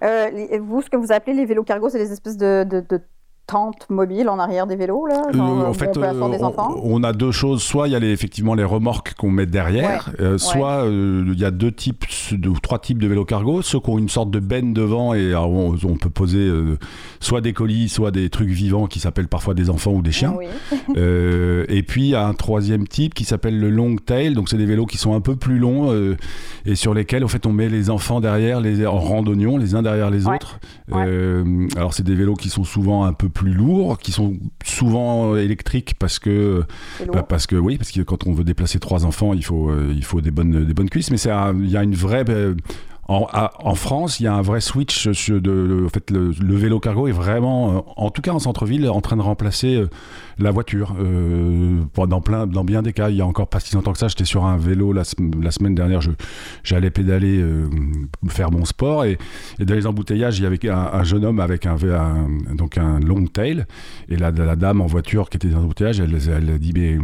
vous, 0.00 0.82
ce 0.82 0.88
que 0.88 0.96
vous 0.96 1.10
appelez 1.10 1.34
les 1.34 1.44
vélos 1.44 1.64
cargo, 1.64 1.88
c'est 1.88 1.98
des 1.98 2.12
espèces 2.12 2.36
de, 2.36 2.62
de, 2.62 2.84
de 2.88 3.00
tente 3.46 3.88
mobile 3.90 4.28
en 4.28 4.38
arrière 4.38 4.66
des 4.66 4.76
vélos 4.76 5.06
là 5.06 5.22
euh, 5.32 5.38
En 5.38 5.72
fait, 5.72 5.96
euh, 5.96 6.12
on, 6.82 7.02
a 7.04 7.12
deux 7.12 7.30
choses. 7.30 7.62
Soit 7.62 7.88
il 7.88 7.92
y 7.92 7.94
a 7.94 7.98
les, 8.00 8.10
effectivement 8.10 8.54
les 8.54 8.64
remorques 8.64 9.14
qu'on 9.14 9.30
met 9.30 9.46
derrière, 9.46 10.10
euh, 10.20 10.36
soit 10.36 10.84
il 10.86 11.38
y 11.38 11.44
a 11.44 11.50
deux 11.50 11.70
types, 11.70 12.04
deux, 12.32 12.52
trois 12.60 12.78
types 12.78 13.00
de 13.00 13.06
vélos 13.06 13.24
cargo. 13.24 13.62
Ceux 13.62 13.78
qui 13.78 13.90
ont 13.90 13.98
une 13.98 14.08
sorte 14.08 14.30
de 14.30 14.40
benne 14.40 14.74
devant 14.74 15.14
et 15.14 15.34
on, 15.34 15.76
peut 15.96 16.10
poser 16.10 16.50
soit 17.20 17.40
des 17.40 17.52
colis, 17.52 17.88
soit 17.88 18.10
des 18.10 18.28
trucs 18.30 18.48
vivants 18.48 18.86
qui 18.86 19.00
s'appellent 19.00 19.28
parfois 19.28 19.54
des 19.54 19.70
enfants 19.70 19.92
ou 19.92 20.02
des 20.02 20.12
chiens. 20.12 20.34
et 20.96 21.82
puis 21.86 22.02
il 22.02 22.10
y 22.10 22.14
a 22.14 22.26
un 22.26 22.34
troisième 22.34 22.88
type 22.88 23.14
qui 23.14 23.24
s'appelle 23.24 23.58
le 23.58 23.70
long 23.70 23.96
tail. 23.96 24.34
Donc 24.34 24.48
c'est 24.48 24.58
des 24.58 24.66
vélos 24.66 24.86
qui 24.86 24.98
sont 24.98 25.14
un 25.14 25.20
peu 25.20 25.36
plus 25.36 25.58
longs 25.58 25.92
et 26.64 26.74
sur 26.74 26.94
lesquels 26.94 27.24
en 27.24 27.28
fait 27.28 27.46
on 27.46 27.52
met 27.52 27.68
les 27.68 27.90
enfants 27.90 28.20
derrière, 28.20 28.60
les 28.60 28.84
en 28.86 28.98
randonnion, 28.98 29.56
les 29.56 29.74
uns 29.74 29.82
derrière 29.82 30.10
les 30.10 30.26
autres. 30.26 30.58
alors 30.90 31.94
c'est 31.94 32.04
des 32.04 32.14
vélos 32.14 32.34
qui 32.34 32.48
sont 32.48 32.64
souvent 32.64 33.04
un 33.04 33.12
peu 33.12 33.28
plus 33.36 33.52
lourds, 33.52 33.98
qui 33.98 34.12
sont 34.12 34.38
souvent 34.64 35.36
électriques 35.36 35.94
parce 35.98 36.18
que, 36.18 36.64
bah, 37.12 37.22
parce 37.22 37.46
que 37.46 37.54
oui, 37.54 37.76
parce 37.76 37.90
que 37.90 38.00
quand 38.00 38.26
on 38.26 38.32
veut 38.32 38.44
déplacer 38.44 38.78
trois 38.80 39.04
enfants, 39.04 39.34
il 39.34 39.44
faut, 39.44 39.68
euh, 39.68 39.92
il 39.94 40.04
faut 40.04 40.22
des 40.22 40.30
bonnes, 40.30 40.64
des 40.64 40.72
bonnes 40.72 40.88
cuisses. 40.88 41.10
Mais 41.10 41.18
il 41.18 41.70
y 41.70 41.76
a 41.76 41.82
une 41.82 41.94
vraie, 41.94 42.24
euh, 43.10 43.48
En, 43.58 43.74
France, 43.74 44.20
il 44.20 44.24
y 44.24 44.26
a 44.26 44.34
un 44.34 44.42
vrai 44.42 44.60
switch. 44.60 45.06
De, 45.28 45.88
le, 46.10 46.56
vélo 46.56 46.80
cargo 46.80 47.08
est 47.08 47.12
vraiment, 47.12 47.84
en 47.96 48.10
tout 48.10 48.22
cas 48.22 48.32
en 48.32 48.38
centre-ville, 48.38 48.88
en 48.88 49.00
train 49.00 49.16
de 49.16 49.22
remplacer 49.22 49.84
la 50.38 50.50
voiture. 50.50 50.94
Euh, 50.98 51.82
dans, 52.08 52.20
plein, 52.20 52.46
dans 52.46 52.64
bien 52.64 52.82
des 52.82 52.92
cas, 52.92 53.10
il 53.10 53.16
y 53.16 53.20
a 53.20 53.26
encore 53.26 53.48
pas 53.48 53.60
si 53.60 53.74
longtemps 53.74 53.92
que 53.92 53.98
ça, 53.98 54.08
j'étais 54.08 54.24
sur 54.24 54.44
un 54.44 54.56
vélo 54.56 54.92
la, 54.92 55.04
semaine 55.04 55.74
dernière, 55.74 56.00
j'allais 56.62 56.90
pédaler, 56.90 57.40
euh, 57.40 57.68
faire 58.28 58.50
mon 58.50 58.64
sport, 58.64 59.04
et, 59.04 59.18
dans 59.58 59.74
les 59.74 59.86
embouteillages, 59.86 60.38
il 60.38 60.42
y 60.42 60.46
avait 60.46 60.58
un, 60.68 61.04
jeune 61.04 61.24
homme 61.24 61.40
avec 61.40 61.66
un, 61.66 61.76
donc 62.54 62.78
un 62.78 63.00
long 63.00 63.26
tail, 63.26 63.64
et 64.08 64.16
la, 64.16 64.30
dame 64.32 64.80
en 64.80 64.86
voiture 64.86 65.28
qui 65.30 65.36
était 65.36 65.48
dans 65.48 65.60
l'embouteillage, 65.60 66.00
elle, 66.00 66.16
elle 66.28 66.58
dit 66.58 66.72
mais 66.74 66.98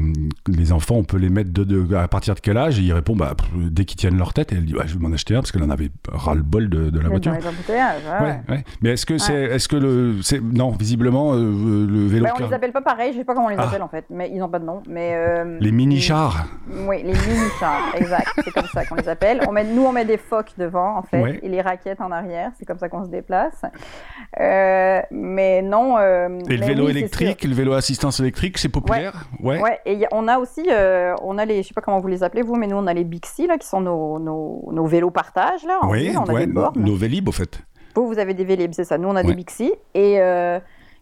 les 0.48 0.72
enfants, 0.72 0.96
on 0.96 1.04
peut 1.04 1.18
les 1.18 1.28
mettre 1.28 1.50
à 1.96 2.08
partir 2.08 2.34
de 2.34 2.40
quel 2.40 2.56
âge? 2.56 2.78
Et 2.78 2.82
il 2.82 2.92
répond 2.92 3.14
bah, 3.14 3.36
dès 3.54 3.84
qu'ils 3.84 3.98
tiennent 3.98 4.16
leur 4.16 4.32
tête, 4.32 4.52
elle 4.52 4.64
dit 4.64 4.74
je 4.86 4.94
vais 4.94 5.00
m'en 5.00 5.12
acheter 5.12 5.34
un 5.34 5.40
parce 5.40 5.52
qu'elle 5.52 5.62
en 5.62 5.70
avait 5.70 5.90
ras 6.10 6.34
le 6.34 6.42
bol 6.42 6.68
de, 6.68 6.98
la 6.98 7.08
voiture. 7.08 7.32
ouais. 7.32 8.64
Mais 8.82 8.90
est-ce 8.90 9.06
que 9.06 9.18
c'est, 9.18 9.34
est-ce 9.34 9.68
que 9.68 9.76
le, 9.76 10.20
non, 10.40 10.70
visiblement 10.70 11.34
euh, 11.34 11.86
le 11.88 12.06
vélo. 12.06 12.26
on 12.38 12.46
les 12.46 12.52
appelle 12.52 12.72
pas 12.72 12.80
pareil 12.80 13.14
sais 13.14 13.24
pas 13.24 13.34
comment 13.34 13.46
on 13.46 13.50
les 13.50 13.56
ah. 13.58 13.64
appelle 13.64 13.82
en 13.82 13.88
fait, 13.88 14.04
mais 14.10 14.30
ils 14.30 14.38
n'ont 14.38 14.48
pas 14.48 14.58
de 14.58 14.64
nom. 14.64 14.82
Mais, 14.88 15.12
euh, 15.14 15.58
les 15.60 15.72
mini-chars 15.72 16.46
Oui, 16.86 17.02
les 17.02 17.12
mini-chars, 17.12 17.94
exact. 17.96 18.28
C'est 18.44 18.52
comme 18.52 18.66
ça 18.66 18.84
qu'on 18.84 18.96
les 18.96 19.08
appelle. 19.08 19.40
On 19.48 19.52
met, 19.52 19.64
nous, 19.64 19.84
on 19.84 19.92
met 19.92 20.04
des 20.04 20.16
phoques 20.16 20.52
devant 20.58 20.96
en 20.96 21.02
fait, 21.02 21.40
et 21.42 21.48
les 21.48 21.60
raquettes 21.60 22.00
en 22.00 22.10
arrière. 22.10 22.50
C'est 22.58 22.64
comme 22.64 22.78
ça 22.78 22.88
qu'on 22.88 23.04
se 23.04 23.10
déplace. 23.10 23.62
Euh, 24.40 25.00
mais 25.10 25.62
non. 25.62 25.98
Et 25.98 26.56
le 26.56 26.66
vélo 26.66 26.88
électrique, 26.88 27.44
le 27.44 27.54
vélo 27.54 27.72
assistance 27.74 28.20
électrique, 28.20 28.58
c'est 28.58 28.68
populaire? 28.68 29.26
Ouais. 29.40 29.60
ouais. 29.60 29.78
Et 29.86 30.04
on 30.12 30.28
a 30.28 30.38
aussi, 30.38 30.68
on 31.22 31.38
a 31.38 31.44
les, 31.44 31.62
je 31.62 31.68
sais 31.68 31.74
pas 31.74 31.80
comment 31.80 32.00
vous 32.00 32.08
les 32.08 32.22
appelez 32.22 32.42
vous, 32.42 32.56
mais 32.56 32.66
nous, 32.66 32.76
on 32.76 32.86
a 32.86 32.94
les 32.94 33.04
Bixi 33.04 33.46
là, 33.46 33.58
qui 33.58 33.66
sont 33.66 33.80
nos, 33.80 34.18
nos, 34.18 34.68
nos 34.72 34.86
vélos 34.86 35.10
partage 35.10 35.64
là. 35.64 35.78
Oui, 35.88 36.14
on 36.16 36.24
a 36.24 36.46
des 36.46 36.52
nos 36.80 36.96
Vélib 36.96 37.28
au 37.28 37.32
fait. 37.32 37.62
Vous, 37.94 38.06
vous 38.06 38.18
avez 38.18 38.34
des 38.34 38.44
Vélib, 38.44 38.72
c'est 38.72 38.84
ça. 38.84 38.98
Nous, 38.98 39.08
on 39.08 39.16
a 39.16 39.22
des 39.22 39.34
Bixi. 39.34 39.72
Et 39.94 40.18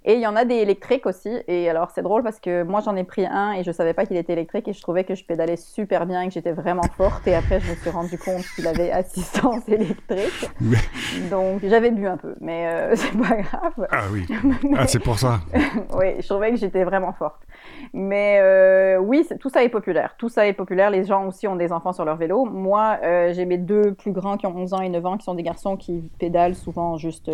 et 0.04 0.14
il 0.14 0.20
y 0.20 0.26
en 0.26 0.34
a 0.34 0.46
des 0.46 0.54
électriques 0.54 1.04
aussi. 1.04 1.30
Et 1.46 1.68
alors, 1.68 1.90
c'est 1.94 2.02
drôle 2.02 2.22
parce 2.22 2.40
que 2.40 2.62
moi, 2.62 2.80
j'en 2.80 2.96
ai 2.96 3.04
pris 3.04 3.26
un 3.26 3.52
et 3.52 3.64
je 3.64 3.70
savais 3.70 3.92
pas 3.92 4.06
qu'il 4.06 4.16
était 4.16 4.32
électrique 4.32 4.66
et 4.66 4.72
je 4.72 4.80
trouvais 4.80 5.04
que 5.04 5.14
je 5.14 5.24
pédalais 5.24 5.56
super 5.56 6.06
bien 6.06 6.22
et 6.22 6.28
que 6.28 6.32
j'étais 6.32 6.52
vraiment 6.52 6.88
forte. 6.96 7.26
Et 7.28 7.34
après, 7.34 7.60
je 7.60 7.70
me 7.70 7.76
suis 7.76 7.90
rendu 7.90 8.16
compte 8.16 8.42
qu'il 8.54 8.66
avait 8.66 8.90
assistance 8.90 9.60
électrique. 9.68 10.50
Donc, 11.30 11.60
j'avais 11.64 11.90
bu 11.90 12.06
un 12.06 12.16
peu, 12.16 12.34
mais 12.40 12.66
euh, 12.66 12.92
c'est 12.96 13.16
pas 13.18 13.36
grave. 13.36 13.88
Ah 13.90 14.04
oui. 14.10 14.26
Ah, 14.76 14.86
c'est 14.86 15.00
pour 15.00 15.18
ça. 15.18 15.40
oui, 15.94 16.14
je 16.20 16.26
trouvais 16.26 16.50
que 16.50 16.56
j'étais 16.56 16.84
vraiment 16.84 17.12
forte. 17.12 17.42
Mais 17.92 18.38
euh, 18.40 18.98
oui, 18.98 19.26
tout 19.40 19.50
ça 19.50 19.62
est 19.64 19.68
populaire. 19.68 20.14
Tout 20.16 20.28
ça 20.28 20.46
est 20.46 20.52
populaire. 20.52 20.90
Les 20.90 21.04
gens 21.04 21.26
aussi 21.26 21.46
ont 21.48 21.56
des 21.56 21.72
enfants 21.72 21.92
sur 21.92 22.04
leur 22.04 22.16
vélo. 22.16 22.44
Moi, 22.46 22.98
euh, 23.02 23.32
j'ai 23.34 23.44
mes 23.44 23.58
deux 23.58 23.94
plus 23.94 24.12
grands 24.12 24.36
qui 24.36 24.46
ont 24.46 24.56
11 24.56 24.74
ans 24.74 24.80
et 24.80 24.88
9 24.88 25.04
ans, 25.06 25.16
qui 25.18 25.24
sont 25.24 25.34
des 25.34 25.42
garçons 25.42 25.76
qui 25.76 26.08
pédalent 26.18 26.54
souvent 26.54 26.96
juste 26.96 27.30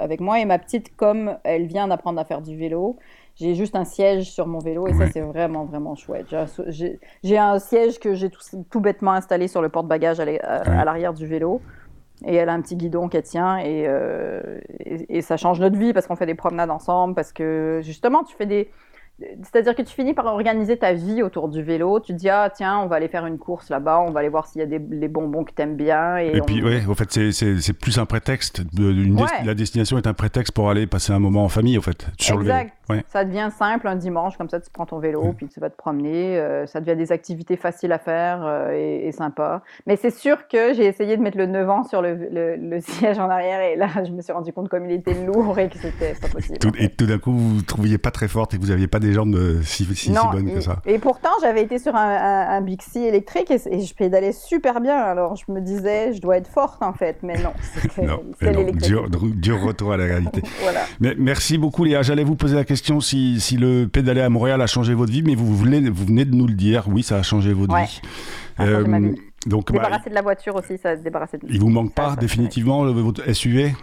avec 0.00 0.20
moi. 0.20 0.38
Et 0.38 0.44
ma 0.44 0.58
petite, 0.58 0.94
comme 0.96 1.36
elle 1.44 1.66
vient 1.66 1.88
apprendre 1.96 2.20
à 2.20 2.24
faire 2.24 2.40
du 2.40 2.56
vélo. 2.56 2.96
J'ai 3.34 3.54
juste 3.54 3.76
un 3.76 3.84
siège 3.84 4.30
sur 4.30 4.46
mon 4.46 4.60
vélo 4.60 4.86
et 4.86 4.94
ça, 4.94 5.10
c'est 5.10 5.20
vraiment, 5.20 5.64
vraiment 5.64 5.94
chouette. 5.94 6.34
J'ai 6.68 7.38
un 7.38 7.58
siège 7.58 7.98
que 7.98 8.14
j'ai 8.14 8.30
tout, 8.70 8.80
bêtement 8.80 9.12
installé 9.12 9.48
sur 9.48 9.60
le 9.60 9.68
porte-bagages 9.68 10.20
à 10.20 10.84
l'arrière 10.84 11.12
du 11.12 11.26
vélo. 11.26 11.60
Et 12.24 12.36
elle 12.36 12.48
a 12.48 12.54
un 12.54 12.62
petit 12.62 12.76
guidon 12.76 13.08
qu'elle 13.08 13.24
tient 13.24 13.58
et, 13.58 13.84
euh, 13.86 14.58
et, 14.80 15.20
ça 15.20 15.36
change 15.36 15.60
notre 15.60 15.76
vie 15.76 15.92
parce 15.92 16.06
qu'on 16.06 16.16
fait 16.16 16.24
des 16.24 16.34
promenades 16.34 16.70
ensemble, 16.70 17.14
parce 17.14 17.30
que 17.30 17.80
justement, 17.82 18.24
tu 18.24 18.34
fais 18.34 18.46
des, 18.46 18.70
c'est-à-dire 19.18 19.74
que 19.74 19.82
tu 19.82 19.94
finis 19.94 20.12
par 20.12 20.26
organiser 20.26 20.76
ta 20.76 20.92
vie 20.92 21.22
autour 21.22 21.48
du 21.48 21.62
vélo. 21.62 22.00
Tu 22.00 22.12
te 22.12 22.18
dis, 22.18 22.28
ah 22.28 22.50
tiens, 22.54 22.78
on 22.80 22.86
va 22.86 22.96
aller 22.96 23.08
faire 23.08 23.24
une 23.24 23.38
course 23.38 23.70
là-bas, 23.70 24.00
on 24.00 24.10
va 24.10 24.20
aller 24.20 24.28
voir 24.28 24.46
s'il 24.46 24.60
y 24.60 24.62
a 24.62 24.66
des 24.66 24.78
les 24.78 25.08
bonbons 25.08 25.44
que 25.44 25.52
tu 25.54 25.62
aimes 25.62 25.76
bien. 25.76 26.18
Et, 26.18 26.40
puis, 26.42 26.62
ouais, 26.62 26.82
en 26.86 26.94
fait, 26.94 27.30
c'est 27.32 27.72
plus 27.72 27.98
un 27.98 28.04
prétexte. 28.04 28.62
La 29.44 29.54
destination 29.54 29.96
est 29.96 30.06
un 30.06 30.14
prétexte 30.14 30.52
pour 30.52 30.68
aller 30.68 30.86
passer 30.86 31.12
un 31.12 31.18
moment 31.18 31.44
en 31.44 31.48
famille, 31.48 31.78
en 31.78 31.82
fait, 31.82 32.06
sur 32.18 32.40
exact. 32.40 32.44
le 32.44 32.58
vélo. 32.58 32.70
Ça 33.08 33.24
devient 33.24 33.50
simple 33.56 33.88
un 33.88 33.96
dimanche, 33.96 34.36
comme 34.36 34.48
ça, 34.48 34.60
tu 34.60 34.70
prends 34.70 34.86
ton 34.86 34.98
vélo, 34.98 35.34
puis 35.36 35.48
tu 35.48 35.60
vas 35.60 35.70
te 35.70 35.76
promener. 35.76 36.38
Euh, 36.38 36.66
ça 36.66 36.80
devient 36.80 36.96
des 36.96 37.12
activités 37.12 37.56
faciles 37.56 37.92
à 37.92 37.98
faire 37.98 38.44
euh, 38.44 38.70
et, 38.72 39.08
et 39.08 39.12
sympas. 39.12 39.62
Mais 39.86 39.96
c'est 39.96 40.10
sûr 40.10 40.48
que 40.48 40.74
j'ai 40.74 40.84
essayé 40.84 41.16
de 41.16 41.22
mettre 41.22 41.38
le 41.38 41.46
9 41.46 41.70
ans 41.70 41.84
sur 41.84 42.02
le, 42.02 42.14
le, 42.14 42.80
siège 42.86 43.18
en 43.18 43.28
arrière 43.28 43.60
et 43.60 43.76
là, 43.76 43.88
je 44.04 44.12
me 44.12 44.20
suis 44.20 44.32
rendu 44.32 44.52
compte 44.52 44.68
comme 44.68 44.88
il 44.88 44.92
était 44.92 45.14
lourd 45.14 45.58
et 45.58 45.68
que 45.68 45.78
c'était 45.78 46.14
pas 46.14 46.28
possible. 46.28 46.58
et 46.78 46.88
tout 46.88 47.06
d'un 47.06 47.18
coup, 47.18 47.32
vous 47.32 47.56
ne 47.56 47.60
trouviez 47.62 47.98
pas 47.98 48.10
très 48.10 48.28
forte 48.28 48.54
et 48.54 48.56
que 48.56 48.62
vous 48.62 48.68
n'aviez 48.68 48.86
pas 48.86 49.00
des 49.00 49.12
jambes 49.12 49.34
euh, 49.34 49.62
si, 49.62 49.84
si, 49.94 50.12
bonnes 50.12 50.52
que 50.52 50.60
ça. 50.60 50.76
Et 50.86 50.98
pourtant, 50.98 51.30
j'avais 51.40 51.62
été 51.62 51.78
sur 51.78 51.96
un, 51.96 52.16
un, 52.48 52.60
Bixi 52.60 52.98
électrique 53.04 53.50
et, 53.50 53.80
je 53.80 53.94
pédalais 53.94 54.32
super 54.32 54.80
bien. 54.80 54.96
Alors, 54.96 55.36
je 55.36 55.50
me 55.52 55.60
disais, 55.60 56.12
je 56.12 56.20
dois 56.20 56.38
être 56.38 56.48
forte 56.48 56.82
en 56.82 56.92
fait. 56.92 57.18
Mais 57.22 57.40
non, 57.42 57.52
c'est 58.38 58.52
l'électrique. 58.52 58.86
Dur, 58.86 59.08
dur, 59.10 59.62
retour 59.62 59.92
à 59.92 59.96
la 59.96 60.04
réalité. 60.04 60.42
voilà. 60.62 60.80
Mais 61.00 61.14
merci 61.16 61.58
beaucoup, 61.58 61.84
Léa. 61.84 62.02
J'allais 62.02 62.24
vous 62.24 62.36
poser 62.36 62.56
la 62.56 62.64
question 62.64 62.75
si, 63.00 63.40
si, 63.40 63.56
le 63.56 63.86
pédaler 63.86 64.20
à 64.20 64.28
Montréal 64.28 64.60
a 64.62 64.66
changé 64.66 64.94
votre 64.94 65.12
vie, 65.12 65.22
mais 65.22 65.34
vous, 65.34 65.56
venez, 65.56 65.88
vous 65.88 66.06
venez 66.06 66.24
de 66.24 66.34
nous 66.34 66.46
le 66.46 66.54
dire, 66.54 66.84
oui, 66.88 67.02
ça 67.02 67.16
a 67.16 67.22
changé 67.22 67.52
votre 67.52 67.74
vie. 67.76 68.00
Euh, 68.60 69.12
donc, 69.46 69.70
bah, 69.72 69.78
débarrasser 69.78 70.10
de 70.10 70.14
la 70.14 70.22
voiture 70.22 70.56
aussi, 70.56 70.78
ça 70.78 70.96
débarrasser 70.96 71.38
de 71.38 71.46
Il 71.48 71.60
vous 71.60 71.68
manque 71.68 71.92
pas 71.92 72.16
définitivement 72.16 72.84
votre 72.84 73.32
SUV 73.32 73.74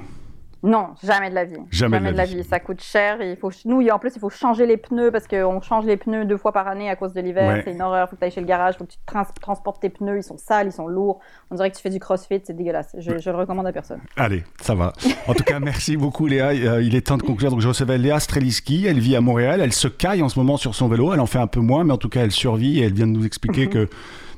non, 0.64 0.92
jamais 1.04 1.30
de 1.30 1.36
la 1.36 1.44
vie. 1.44 1.58
Jamais, 1.72 2.00
de, 2.00 2.16
la, 2.16 2.24
vie. 2.24 2.42
Ça 2.46 2.62
coûte 2.62 2.82
cher. 2.82 3.22
Il 3.22 3.36
faut, 3.36 3.52
nous, 3.66 3.86
en 3.90 4.00
plus, 4.00 4.14
il 4.16 4.20
faut 4.20 4.30
changer 4.30 4.66
les 4.66 4.78
pneus 4.78 5.12
parce 5.12 5.28
qu'on 5.28 5.60
change 5.60 5.86
les 5.86 5.98
pneus 5.98 6.24
deux 6.24 6.38
fois 6.38 6.54
par 6.54 6.70
année 6.70 6.90
à 6.90 6.96
cause 6.96 7.14
de 7.14 7.20
l'hiver. 7.20 7.62
C'est 7.66 7.74
une 7.74 7.82
horreur. 7.82 8.08
Il 8.08 8.10
faut 8.10 8.16
que 8.16 8.22
tu 8.22 8.26
ailles 8.26 8.32
chez 8.32 8.40
le 8.40 8.48
garage. 8.48 8.76
Il 8.76 8.78
faut 8.78 8.86
que 8.86 8.94
tu 8.94 8.98
transportes 9.42 9.82
tes 9.82 9.90
pneus. 9.90 10.20
Ils 10.20 10.24
sont 10.24 10.38
sales, 10.38 10.68
ils 10.68 10.72
sont 10.72 10.88
lourds. 10.88 11.20
On 11.52 11.56
dirait 11.56 11.70
que 11.70 11.76
tu 11.76 11.82
fais 11.82 11.90
du 11.90 12.00
crossfit. 12.00 12.42
C'est 12.46 12.56
dégueulasse. 12.56 12.96
Je, 12.98 13.18
je, 13.18 13.30
le 13.30 13.36
recommande 13.36 13.68
à 13.68 13.74
personne. 13.74 14.00
Allez, 14.16 14.46
ça 14.62 14.74
va. 14.74 14.94
En 15.28 15.34
tout 15.34 15.44
cas, 15.44 15.60
merci 15.60 15.98
beaucoup, 15.98 16.28
Léa. 16.28 16.52
Euh, 16.52 16.82
il 16.82 16.96
est 16.96 17.08
temps 17.08 17.18
de 17.18 17.24
conclure. 17.24 17.52
Donc, 17.52 17.60
je 17.60 17.68
recevais 17.68 17.98
Léa 17.98 18.22
Streliski. 18.22 18.86
Elle 18.88 19.00
vit 19.00 19.18
à 19.18 19.22
Montréal. 19.22 19.60
Elle 19.62 19.74
se 19.74 19.90
caille 19.90 20.24
en 20.24 20.30
ce 20.30 20.40
moment 20.40 20.56
sur 20.56 20.76
son 20.76 20.88
vélo. 20.88 21.14
Elle 21.14 21.20
en 21.20 21.26
fait 21.26 21.40
un 21.40 21.48
peu 21.48 21.60
moins, 21.60 21.84
mais 21.84 21.92
en 21.92 21.98
tout 21.98 22.10
cas, 22.10 22.24
elle 22.24 22.32
survit 22.32 22.80
et 22.80 22.84
elle 22.84 22.94
vient 22.94 23.08
de 23.08 23.12
nous 23.12 23.26
expliquer 23.26 23.68
que 23.68 23.90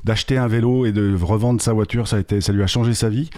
d'acheter 0.06 0.38
un 0.38 0.46
vélo 0.46 0.86
et 0.86 0.92
de 0.92 1.16
revendre 1.20 1.60
sa 1.60 1.72
voiture, 1.72 2.06
ça, 2.06 2.16
a 2.16 2.20
été, 2.20 2.40
ça 2.40 2.52
lui 2.52 2.62
a 2.62 2.68
changé 2.68 2.94
sa 2.94 3.08
vie. 3.08 3.28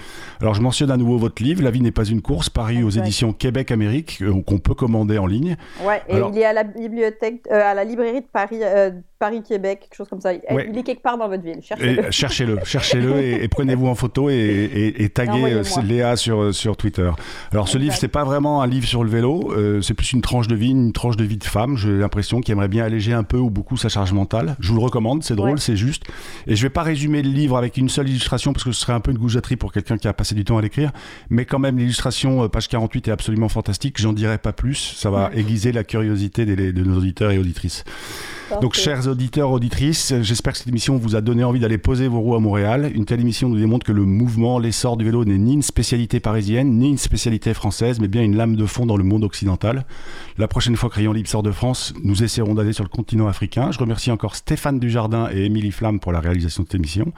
Alors 0.42 0.52
je 0.52 0.60
mentionne 0.60 0.90
à 0.90 0.98
nouveau 0.98 1.16
votre 1.16 1.42
livre, 1.42 1.62
La 1.62 1.70
vie 1.70 1.80
n'est 1.80 1.92
pas 1.92 2.04
une 2.04 2.20
course, 2.20 2.50
Paris 2.50 2.82
aux 2.82 2.90
éditions 2.90 3.32
Québec 3.32 3.70
Amérique, 3.70 4.18
euh, 4.20 4.42
qu'on 4.42 4.58
peut 4.58 4.74
commander 4.74 5.16
en 5.16 5.26
ligne. 5.26 5.56
Ouais, 5.82 6.02
et 6.08 6.18
il 6.18 6.38
est 6.38 6.44
à 6.44 6.52
la 6.52 6.64
bibliothèque, 6.64 7.40
euh, 7.50 7.70
à 7.70 7.72
la 7.72 7.84
librairie 7.84 8.20
de 8.20 8.26
Paris, 8.30 8.58
euh, 8.62 8.90
Paris-Québec, 9.18 9.80
quelque 9.80 9.94
chose 9.96 10.08
comme 10.08 10.20
ça. 10.20 10.34
Il 10.34 10.78
est 10.78 10.82
quelque 10.82 11.02
part 11.02 11.16
dans 11.16 11.28
votre 11.28 11.42
ville. 11.42 11.60
Cherchez-le. 11.62 12.10
Cherchez-le, 12.10 12.58
cherchez-le 12.64 13.18
et, 13.18 13.48
prenez-vous 13.48 13.86
en 13.86 13.94
photo 13.94 14.28
et, 14.28 14.94
et, 14.96 15.08
taguez 15.08 15.62
Léa 15.82 16.16
sur, 16.16 16.54
sur 16.54 16.76
Twitter. 16.76 17.10
Alors 17.50 17.68
ce 17.68 17.78
livre, 17.78 17.94
c'est 17.94 18.08
pas 18.08 18.24
vraiment 18.24 18.60
un 18.60 18.66
livre 18.66 18.86
sur 18.86 19.02
le 19.02 19.10
vélo, 19.10 19.54
c'est 19.80 19.94
plus 19.94 20.12
une 20.12 20.20
tranche 20.20 20.48
de 20.48 20.54
vie, 20.54 20.70
une 20.70 20.92
tranche 20.92 21.16
de 21.16 21.24
vie 21.24 21.38
de 21.38 21.44
femme, 21.44 21.78
j'ai 21.78 21.96
l'impression, 21.96 22.40
qui 22.40 22.52
aimerait 22.52 22.68
bien 22.68 22.84
alléger 22.84 23.14
un 23.14 23.22
peu 23.22 23.38
ou 23.38 23.48
beaucoup 23.48 23.78
sa 23.78 23.88
charge 23.88 24.12
mentale. 24.12 24.54
Je 24.60 24.68
vous 24.68 24.76
le 24.76 24.82
recommande, 24.82 25.24
c'est 25.24 25.36
drôle, 25.36 25.58
c'est 25.58 25.76
juste. 25.76 26.04
Et 26.46 26.57
je 26.58 26.64
vais 26.64 26.70
pas 26.70 26.82
résumer 26.82 27.22
le 27.22 27.30
livre 27.30 27.56
avec 27.56 27.76
une 27.76 27.88
seule 27.88 28.08
illustration 28.08 28.52
parce 28.52 28.64
que 28.64 28.72
ce 28.72 28.80
serait 28.80 28.92
un 28.92 29.00
peu 29.00 29.12
une 29.12 29.18
goujaterie 29.18 29.56
pour 29.56 29.72
quelqu'un 29.72 29.96
qui 29.96 30.08
a 30.08 30.12
passé 30.12 30.34
du 30.34 30.44
temps 30.44 30.58
à 30.58 30.62
l'écrire, 30.62 30.90
mais 31.30 31.44
quand 31.44 31.60
même 31.60 31.78
l'illustration 31.78 32.42
euh, 32.42 32.48
page 32.48 32.68
48 32.68 33.08
est 33.08 33.10
absolument 33.12 33.48
fantastique. 33.48 34.00
J'en 34.00 34.12
dirai 34.12 34.38
pas 34.38 34.52
plus, 34.52 34.74
ça 34.96 35.10
va 35.10 35.30
aiguiser 35.34 35.70
la 35.70 35.84
curiosité 35.84 36.44
de 36.46 36.82
nos 36.82 36.98
auditeurs 36.98 37.30
et 37.30 37.38
auditrices. 37.38 37.84
Donc, 38.60 38.74
chers 38.74 39.06
auditeurs, 39.06 39.50
auditrices, 39.50 40.14
j'espère 40.22 40.54
que 40.54 40.58
cette 40.58 40.68
émission 40.68 40.96
vous 40.96 41.16
a 41.16 41.20
donné 41.20 41.44
envie 41.44 41.60
d'aller 41.60 41.76
poser 41.78 42.08
vos 42.08 42.20
roues 42.20 42.34
à 42.34 42.40
Montréal. 42.40 42.90
Une 42.94 43.04
telle 43.04 43.20
émission 43.20 43.48
nous 43.48 43.58
démontre 43.58 43.84
que 43.84 43.92
le 43.92 44.04
mouvement, 44.04 44.58
l'essor 44.58 44.96
du 44.96 45.04
vélo 45.04 45.24
n'est 45.24 45.38
ni 45.38 45.52
une 45.52 45.62
spécialité 45.62 46.18
parisienne, 46.18 46.78
ni 46.78 46.88
une 46.88 46.98
spécialité 46.98 47.52
française, 47.52 48.00
mais 48.00 48.08
bien 48.08 48.22
une 48.22 48.36
lame 48.36 48.56
de 48.56 48.66
fond 48.66 48.86
dans 48.86 48.96
le 48.96 49.04
monde 49.04 49.24
occidental. 49.24 49.84
La 50.38 50.48
prochaine 50.48 50.76
fois 50.76 50.88
que 50.88 50.94
Rayon 50.94 51.12
Libre 51.12 51.28
sort 51.28 51.42
de 51.42 51.50
France, 51.50 51.92
nous 52.02 52.22
essaierons 52.22 52.54
d'aller 52.54 52.72
sur 52.72 52.84
le 52.84 52.88
continent 52.88 53.28
africain. 53.28 53.70
Je 53.70 53.78
remercie 53.78 54.10
encore 54.10 54.34
Stéphane 54.34 54.78
Dujardin 54.78 55.28
et 55.32 55.44
Émilie 55.44 55.72
Flamme 55.72 56.00
pour 56.00 56.12
la 56.12 56.20
réalisation 56.20 56.62
de 56.62 56.68
cette 56.68 56.76
émission. 56.76 57.12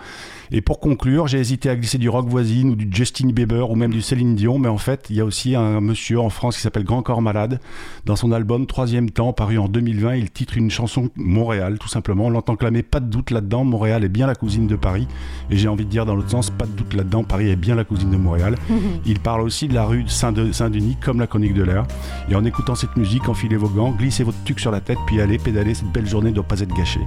Et 0.51 0.61
pour 0.61 0.81
conclure, 0.81 1.29
j'ai 1.29 1.39
hésité 1.39 1.71
à 1.71 1.77
glisser 1.77 1.99
du 1.99 2.09
rock 2.09 2.27
voisine 2.27 2.71
ou 2.71 2.75
du 2.75 2.89
Justin 2.91 3.29
Bieber 3.29 3.71
ou 3.71 3.77
même 3.77 3.93
du 3.93 4.03
Céline 4.03 4.35
Dion, 4.35 4.59
mais 4.59 4.69
en 4.69 4.79
fait, 4.79 5.07
il 5.11 5.17
y 5.17 5.21
a 5.21 5.25
aussi 5.25 5.55
un 5.55 5.81
monsieur 5.81 6.19
en 6.19 6.31
France 6.31 6.57
qui 6.57 6.63
s'appelle 6.63 6.85
Grand 6.85 7.03
Corps 7.03 7.23
Malade. 7.23 7.61
Dans 8.05 8.17
son 8.17 8.33
album 8.33 8.67
Troisième 8.67 9.11
Temps, 9.11 9.33
paru 9.33 9.59
en 9.59 9.69
2020, 9.69 10.17
il 10.17 10.31
titre 10.31 10.57
une 10.57 10.71
chanson 10.71 11.11
Montréal, 11.21 11.79
tout 11.79 11.89
simplement. 11.89 12.27
On 12.27 12.31
l'entend 12.31 12.57
clamer, 12.57 12.83
pas 12.83 13.01
de 13.01 13.07
doute 13.07 13.31
là-dedans, 13.31 13.65
Montréal 13.65 14.05
est 14.05 14.09
bien 14.09 14.27
la 14.27 14.35
cousine 14.35 14.67
de 14.67 14.77
Paris. 14.77 15.07
Et 15.51 15.57
j'ai 15.57 15.69
envie 15.69 15.85
de 15.85 15.91
dire 15.91 16.07
dans 16.07 16.15
l'autre 16.15 16.31
sens, 16.31 16.51
pas 16.51 16.67
de 16.67 16.73
doute 16.73 16.95
là-dedans, 16.95 17.25
Paris 17.25 17.49
est 17.49 17.57
bien 17.57 17.75
la 17.75 17.85
cousine 17.85 18.11
de 18.11 18.17
Montréal. 18.17 18.57
Il 19.07 19.21
parle 19.21 19.43
aussi 19.43 19.69
de 19.69 19.75
la 19.75 19.85
rue 19.85 20.05
Saint-Denis, 20.09 20.97
comme 21.01 21.21
la 21.21 21.27
chronique 21.27 21.55
de 21.55 21.63
l'air. 21.63 21.85
Et 22.29 22.35
en 22.35 22.45
écoutant 22.45 22.75
cette 22.75 22.97
musique, 22.97 23.29
enfilez 23.29 23.57
vos 23.57 23.69
gants, 23.69 23.93
glissez 23.93 24.25
votre 24.25 24.43
tuc 24.45 24.61
sur 24.61 24.71
la 24.71 24.81
tête, 24.81 24.99
puis 25.07 25.21
allez 25.21 25.39
pédaler, 25.39 25.75
cette 25.75 25.93
belle 25.93 26.09
journée 26.09 26.31
ne 26.31 26.35
doit 26.35 26.45
pas 26.45 26.61
être 26.61 26.75
gâchée. 26.75 27.07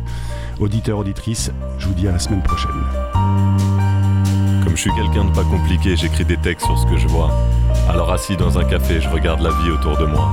Auditeurs, 0.59 0.99
auditrices, 0.99 1.51
je 1.79 1.87
vous 1.87 1.93
dis 1.93 2.07
à 2.07 2.11
la 2.11 2.19
semaine 2.19 2.43
prochaine. 2.43 2.71
Comme 4.63 4.75
je 4.75 4.81
suis 4.81 4.93
quelqu'un 4.93 5.25
de 5.25 5.31
pas 5.31 5.43
compliqué, 5.43 5.95
j'écris 5.95 6.25
des 6.25 6.37
textes 6.37 6.65
sur 6.65 6.77
ce 6.77 6.85
que 6.85 6.97
je 6.97 7.07
vois. 7.07 7.31
Alors 7.89 8.11
assis 8.11 8.37
dans 8.37 8.57
un 8.57 8.63
café, 8.63 9.01
je 9.01 9.09
regarde 9.09 9.41
la 9.41 9.49
vie 9.49 9.71
autour 9.71 9.97
de 9.97 10.05
moi. 10.05 10.31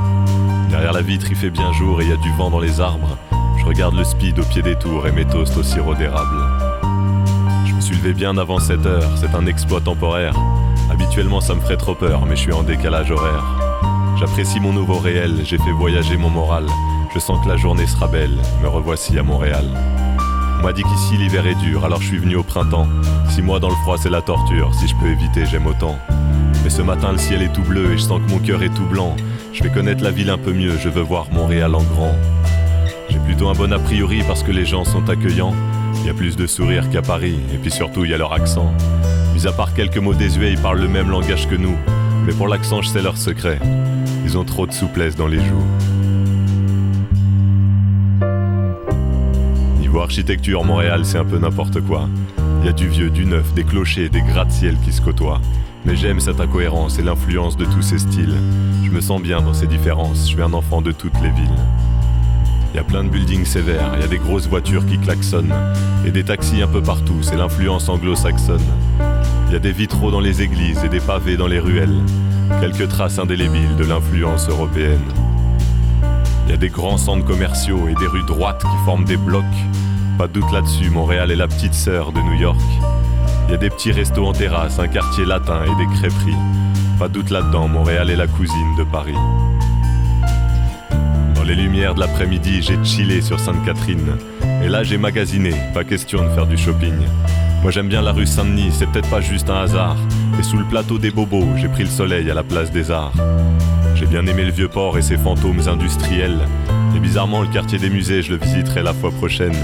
Derrière 0.71 0.93
la 0.93 1.03
vitre, 1.03 1.27
il 1.31 1.37
fait 1.37 1.51
bien 1.51 1.73
jour 1.73 2.01
et 2.01 2.05
il 2.05 2.11
y 2.11 2.13
a 2.13 2.17
du 2.17 2.31
vent 2.33 2.49
dans 2.49 2.61
les 2.61 2.81
arbres. 2.81 3.19
Je 3.61 3.65
regarde 3.67 3.95
le 3.95 4.05
speed 4.05 4.39
au 4.39 4.43
pied 4.43 4.63
des 4.63 4.75
tours 4.75 5.07
et 5.07 5.13
mes 5.13 5.27
toasts 5.27 5.57
au 5.59 5.63
sirop 5.63 5.95
d'érable. 5.95 6.37
Je 7.67 7.75
me 7.75 7.81
suis 7.81 7.95
levé 7.95 8.15
bien 8.15 8.37
avant 8.39 8.59
7 8.59 8.87
heures, 8.87 9.11
c'est 9.17 9.35
un 9.35 9.45
exploit 9.47 9.83
temporaire. 9.83 10.35
Habituellement, 10.91 11.43
ça 11.43 11.55
me 11.55 11.61
ferait 11.61 11.77
trop 11.77 11.95
peur, 11.95 12.25
mais 12.27 12.37
je 12.37 12.41
suis 12.41 12.53
en 12.53 12.63
décalage 12.63 13.11
horaire. 13.11 13.45
J'apprécie 14.19 14.61
mon 14.61 14.73
nouveau 14.73 14.99
réel, 14.99 15.43
j'ai 15.45 15.59
fait 15.59 15.73
voyager 15.73 16.17
mon 16.17 16.31
moral. 16.31 16.65
Je 17.15 17.19
sens 17.19 17.39
que 17.45 17.49
la 17.51 17.59
journée 17.59 17.87
sera 17.87 18.09
belle, 18.09 18.39
me 18.63 18.69
revoici 18.69 19.19
à 19.19 19.23
Montréal. 19.23 19.67
On 20.59 20.63
m'a 20.63 20.73
dit 20.73 20.83
qu'ici 20.83 21.19
l'hiver 21.19 21.47
est 21.47 21.55
dur, 21.57 21.85
alors 21.85 22.01
je 22.01 22.07
suis 22.07 22.19
venu 22.19 22.37
au 22.37 22.43
printemps. 22.43 22.89
Si 23.29 23.43
moi 23.43 23.61
dans 23.61 23.69
le 23.69 23.77
froid 23.77 23.97
c'est 23.99 24.11
la 24.11 24.23
torture, 24.23 24.75
si 24.75 24.89
je 24.89 24.97
peux 24.97 25.09
éviter, 25.09 25.45
j'aime 25.45 25.67
autant. 25.67 25.99
Mais 26.65 26.71
ce 26.71 26.81
matin 26.83 27.13
le 27.13 27.19
ciel 27.19 27.43
est 27.43 27.53
tout 27.53 27.63
bleu 27.63 27.93
et 27.93 27.99
je 27.99 28.03
sens 28.03 28.21
que 28.25 28.31
mon 28.31 28.39
cœur 28.39 28.63
est 28.63 28.75
tout 28.75 28.87
blanc. 28.87 29.17
Je 29.53 29.63
vais 29.63 29.71
connaître 29.71 30.03
la 30.03 30.11
ville 30.11 30.31
un 30.31 30.39
peu 30.39 30.53
mieux, 30.53 30.79
je 30.79 30.89
veux 30.89 31.03
voir 31.03 31.27
Montréal 31.31 31.75
en 31.75 31.83
grand. 31.83 32.15
J'ai 33.11 33.19
plutôt 33.19 33.49
un 33.49 33.55
bon 33.55 33.73
a 33.73 33.79
priori 33.79 34.23
parce 34.27 34.43
que 34.43 34.53
les 34.53 34.65
gens 34.65 34.85
sont 34.85 35.09
accueillants. 35.09 35.55
Il 35.97 36.07
y 36.07 36.11
a 36.11 36.15
plus 36.15 36.37
de 36.37 36.47
sourires 36.47 36.89
qu'à 36.91 37.03
Paris, 37.03 37.39
et 37.53 37.59
puis 37.59 37.71
surtout 37.71 38.05
il 38.05 38.11
y 38.13 38.15
a 38.15 38.19
leur 38.19 38.33
accent. 38.33 38.73
Mis 39.35 39.47
à 39.47 39.53
part 39.53 39.75
quelques 39.75 39.99
mots 39.99 40.15
désuets, 40.15 40.53
ils 40.53 40.59
parlent 40.59 40.81
le 40.81 40.89
même 40.89 41.11
langage 41.11 41.49
que 41.49 41.57
nous. 41.57 41.77
Mais 42.25 42.33
pour 42.33 42.49
l'accent, 42.49 42.83
je 42.83 42.89
sais 42.89 43.03
leur 43.03 43.17
secret. 43.17 43.59
Ils 44.25 44.39
ont 44.39 44.45
trop 44.45 44.67
de 44.67 44.73
souplesse 44.73 45.17
dans 45.17 45.27
les 45.27 45.39
joues. 45.39 45.67
Niveau 49.81 50.01
architecture, 50.01 50.63
Montréal, 50.65 51.05
c'est 51.05 51.19
un 51.19 51.25
peu 51.25 51.39
n'importe 51.39 51.81
quoi. 51.81 52.09
Il 52.61 52.67
y 52.67 52.69
a 52.69 52.73
du 52.73 52.89
vieux, 52.89 53.11
du 53.11 53.25
neuf, 53.25 53.53
des 53.55 53.65
clochers, 53.65 54.09
des 54.09 54.23
gratte-ciel 54.23 54.77
qui 54.85 54.93
se 54.93 55.01
côtoient. 55.01 55.41
Mais 55.85 55.97
j'aime 55.97 56.21
cette 56.21 56.41
incohérence 56.41 56.99
et 56.99 57.03
l'influence 57.03 57.57
de 57.57 57.65
tous 57.65 57.83
ces 57.83 57.99
styles. 57.99 58.37
Je 58.85 58.91
me 58.91 59.01
sens 59.01 59.21
bien 59.21 59.41
dans 59.41 59.55
ces 59.55 59.67
différences, 59.67 60.29
je 60.29 60.35
suis 60.35 60.43
un 60.43 60.53
enfant 60.53 60.83
de 60.83 60.93
toutes 60.93 61.21
les 61.23 61.31
villes. 61.31 61.49
Il 62.73 62.77
y 62.77 62.79
a 62.79 62.85
plein 62.85 63.03
de 63.03 63.09
buildings 63.09 63.45
sévères, 63.45 63.91
il 63.97 64.01
y 64.01 64.05
a 64.05 64.07
des 64.07 64.19
grosses 64.19 64.47
voitures 64.47 64.87
qui 64.87 64.97
klaxonnent, 64.99 65.53
et 66.07 66.13
des 66.13 66.23
taxis 66.23 66.63
un 66.63 66.69
peu 66.69 66.81
partout, 66.81 67.19
c'est 67.21 67.37
l'influence 67.37 67.89
anglo-saxonne. 67.89 68.65
Il 69.49 69.53
y 69.53 69.57
a 69.57 69.59
des 69.59 69.73
vitraux 69.73 70.13
dans 70.13 70.21
les 70.21 70.43
églises 70.43 70.85
et 70.85 70.89
des 70.89 71.01
pavés 71.01 71.37
dans 71.37 71.49
les 71.49 71.59
ruelles, 71.59 71.99
quelques 72.61 72.89
traces 72.89 73.19
indélébiles 73.19 73.75
de 73.77 73.85
l'influence 73.85 74.49
européenne. 74.49 75.03
Il 76.47 76.51
y 76.51 76.55
a 76.55 76.57
des 76.57 76.69
grands 76.69 76.97
centres 76.97 77.25
commerciaux 77.25 77.89
et 77.89 77.95
des 77.95 78.07
rues 78.07 78.27
droites 78.27 78.63
qui 78.63 78.85
forment 78.85 79.05
des 79.05 79.17
blocs. 79.17 79.45
Pas 80.17 80.29
doute 80.29 80.53
là-dessus, 80.53 80.91
Montréal 80.91 81.33
est 81.33 81.37
la 81.37 81.49
petite 81.49 81.75
sœur 81.75 82.13
de 82.13 82.21
New 82.21 82.35
York. 82.35 82.61
Il 83.49 83.53
y 83.53 83.55
a 83.55 83.59
des 83.59 83.71
petits 83.71 83.91
restos 83.91 84.27
en 84.27 84.33
terrasse, 84.33 84.79
un 84.79 84.87
quartier 84.87 85.25
latin 85.25 85.63
et 85.65 85.75
des 85.85 85.93
crêperies. 85.93 86.37
Pas 87.01 87.09
doute 87.09 87.31
là-dedans, 87.31 87.67
Montréal 87.67 88.11
est 88.11 88.17
la 88.17 88.29
cousine 88.29 88.77
de 88.79 88.85
Paris. 88.85 89.17
Les 91.51 91.57
lumières 91.57 91.97
de 91.97 92.01
l'après-midi, 92.01 92.63
j'ai 92.63 92.79
chillé 92.85 93.21
sur 93.21 93.41
Sainte-Catherine. 93.41 94.17
Et 94.63 94.69
là, 94.69 94.85
j'ai 94.85 94.99
magasiné, 94.99 95.53
pas 95.75 95.83
question 95.83 96.23
de 96.23 96.29
faire 96.29 96.47
du 96.47 96.57
shopping. 96.57 96.95
Moi 97.63 97.73
j'aime 97.73 97.89
bien 97.89 98.03
la 98.03 98.13
rue 98.13 98.25
Saint-Denis, 98.25 98.71
c'est 98.71 98.87
peut-être 98.87 99.11
pas 99.11 99.21
juste 99.21 99.51
un 99.51 99.63
hasard. 99.63 99.97
Et 100.39 100.45
sous 100.45 100.57
le 100.57 100.65
plateau 100.65 100.99
des 100.99 101.11
bobos, 101.11 101.49
j'ai 101.57 101.67
pris 101.67 101.83
le 101.83 101.89
soleil 101.89 102.31
à 102.31 102.35
la 102.35 102.45
place 102.45 102.71
des 102.71 102.93
arts. 102.93 103.15
J'ai 103.97 104.07
bien 104.07 104.25
aimé 104.27 104.45
le 104.45 104.53
vieux 104.53 104.69
port 104.69 104.97
et 104.97 105.03
ses 105.03 105.17
fantômes 105.17 105.67
industriels. 105.67 106.39
Et 106.95 107.01
bizarrement, 107.01 107.43
le 107.43 107.49
quartier 107.49 107.79
des 107.81 107.91
musées, 107.91 108.23
je 108.23 108.31
le 108.31 108.39
visiterai 108.39 108.85
la 108.85 108.95
fois 108.95 109.11
prochaine. 109.11 109.57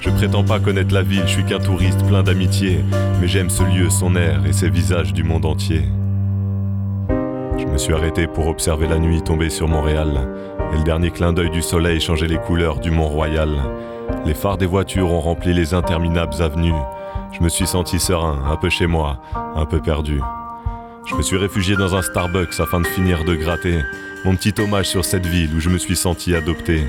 Je 0.00 0.10
prétends 0.10 0.42
pas 0.42 0.58
connaître 0.58 0.92
la 0.92 1.04
ville, 1.04 1.22
je 1.26 1.34
suis 1.34 1.44
qu'un 1.44 1.60
touriste 1.60 2.04
plein 2.08 2.24
d'amitié. 2.24 2.84
Mais 3.20 3.28
j'aime 3.28 3.48
ce 3.48 3.62
lieu, 3.62 3.90
son 3.90 4.16
air 4.16 4.44
et 4.44 4.52
ses 4.52 4.70
visages 4.70 5.12
du 5.12 5.22
monde 5.22 5.44
entier. 5.44 5.84
Je 7.58 7.66
me 7.66 7.76
suis 7.76 7.92
arrêté 7.92 8.28
pour 8.28 8.46
observer 8.46 8.86
la 8.86 8.98
nuit 8.98 9.20
tomber 9.20 9.50
sur 9.50 9.66
Montréal. 9.66 10.28
Et 10.72 10.76
le 10.76 10.84
dernier 10.84 11.10
clin 11.10 11.32
d'œil 11.32 11.50
du 11.50 11.60
soleil 11.60 12.00
changeait 12.00 12.28
les 12.28 12.38
couleurs 12.38 12.78
du 12.78 12.92
Mont-Royal. 12.92 13.50
Les 14.24 14.34
phares 14.34 14.58
des 14.58 14.66
voitures 14.66 15.10
ont 15.10 15.20
rempli 15.20 15.52
les 15.52 15.74
interminables 15.74 16.40
avenues. 16.40 16.72
Je 17.32 17.42
me 17.42 17.48
suis 17.48 17.66
senti 17.66 17.98
serein, 17.98 18.44
un 18.48 18.56
peu 18.56 18.70
chez 18.70 18.86
moi, 18.86 19.20
un 19.56 19.66
peu 19.66 19.80
perdu. 19.80 20.20
Je 21.06 21.16
me 21.16 21.22
suis 21.22 21.36
réfugié 21.36 21.74
dans 21.74 21.96
un 21.96 22.02
Starbucks 22.02 22.60
afin 22.60 22.80
de 22.80 22.86
finir 22.86 23.24
de 23.24 23.34
gratter 23.34 23.80
mon 24.24 24.36
petit 24.36 24.54
hommage 24.60 24.86
sur 24.86 25.04
cette 25.04 25.26
ville 25.26 25.54
où 25.54 25.60
je 25.60 25.68
me 25.68 25.78
suis 25.78 25.96
senti 25.96 26.36
adopté. 26.36 26.86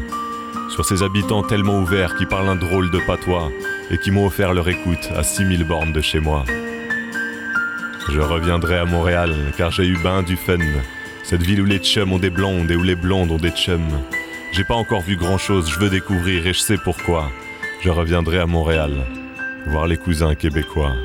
Sur 0.69 0.85
ces 0.85 1.01
habitants 1.01 1.41
tellement 1.41 1.79
ouverts 1.79 2.15
qui 2.15 2.27
parlent 2.27 2.49
un 2.49 2.55
drôle 2.55 2.91
de 2.91 2.99
patois 2.99 3.49
et 3.89 3.97
qui 3.97 4.11
m'ont 4.11 4.27
offert 4.27 4.53
leur 4.53 4.69
écoute 4.69 5.09
à 5.15 5.23
6000 5.23 5.63
bornes 5.63 5.93
de 5.93 6.01
chez 6.01 6.19
moi. 6.19 6.43
Je 8.11 8.21
reviendrai 8.21 8.77
à 8.77 8.85
Montréal 8.85 9.35
car 9.57 9.71
j'ai 9.71 9.85
eu 9.85 9.97
bain 10.01 10.23
du 10.23 10.35
fun. 10.35 10.57
Cette 11.23 11.43
ville 11.43 11.61
où 11.61 11.65
les 11.65 11.77
chums 11.77 12.11
ont 12.11 12.17
des 12.17 12.31
blondes 12.31 12.71
et 12.71 12.75
où 12.75 12.83
les 12.83 12.95
blondes 12.95 13.31
ont 13.31 13.37
des 13.37 13.51
chums. 13.51 14.01
J'ai 14.51 14.63
pas 14.63 14.75
encore 14.75 15.01
vu 15.01 15.15
grand 15.15 15.37
chose, 15.37 15.69
je 15.69 15.79
veux 15.79 15.89
découvrir 15.89 16.47
et 16.47 16.53
je 16.53 16.59
sais 16.59 16.77
pourquoi. 16.83 17.29
Je 17.81 17.89
reviendrai 17.89 18.39
à 18.39 18.47
Montréal 18.47 18.91
voir 19.67 19.85
les 19.85 19.97
cousins 19.97 20.33
québécois. 20.33 20.95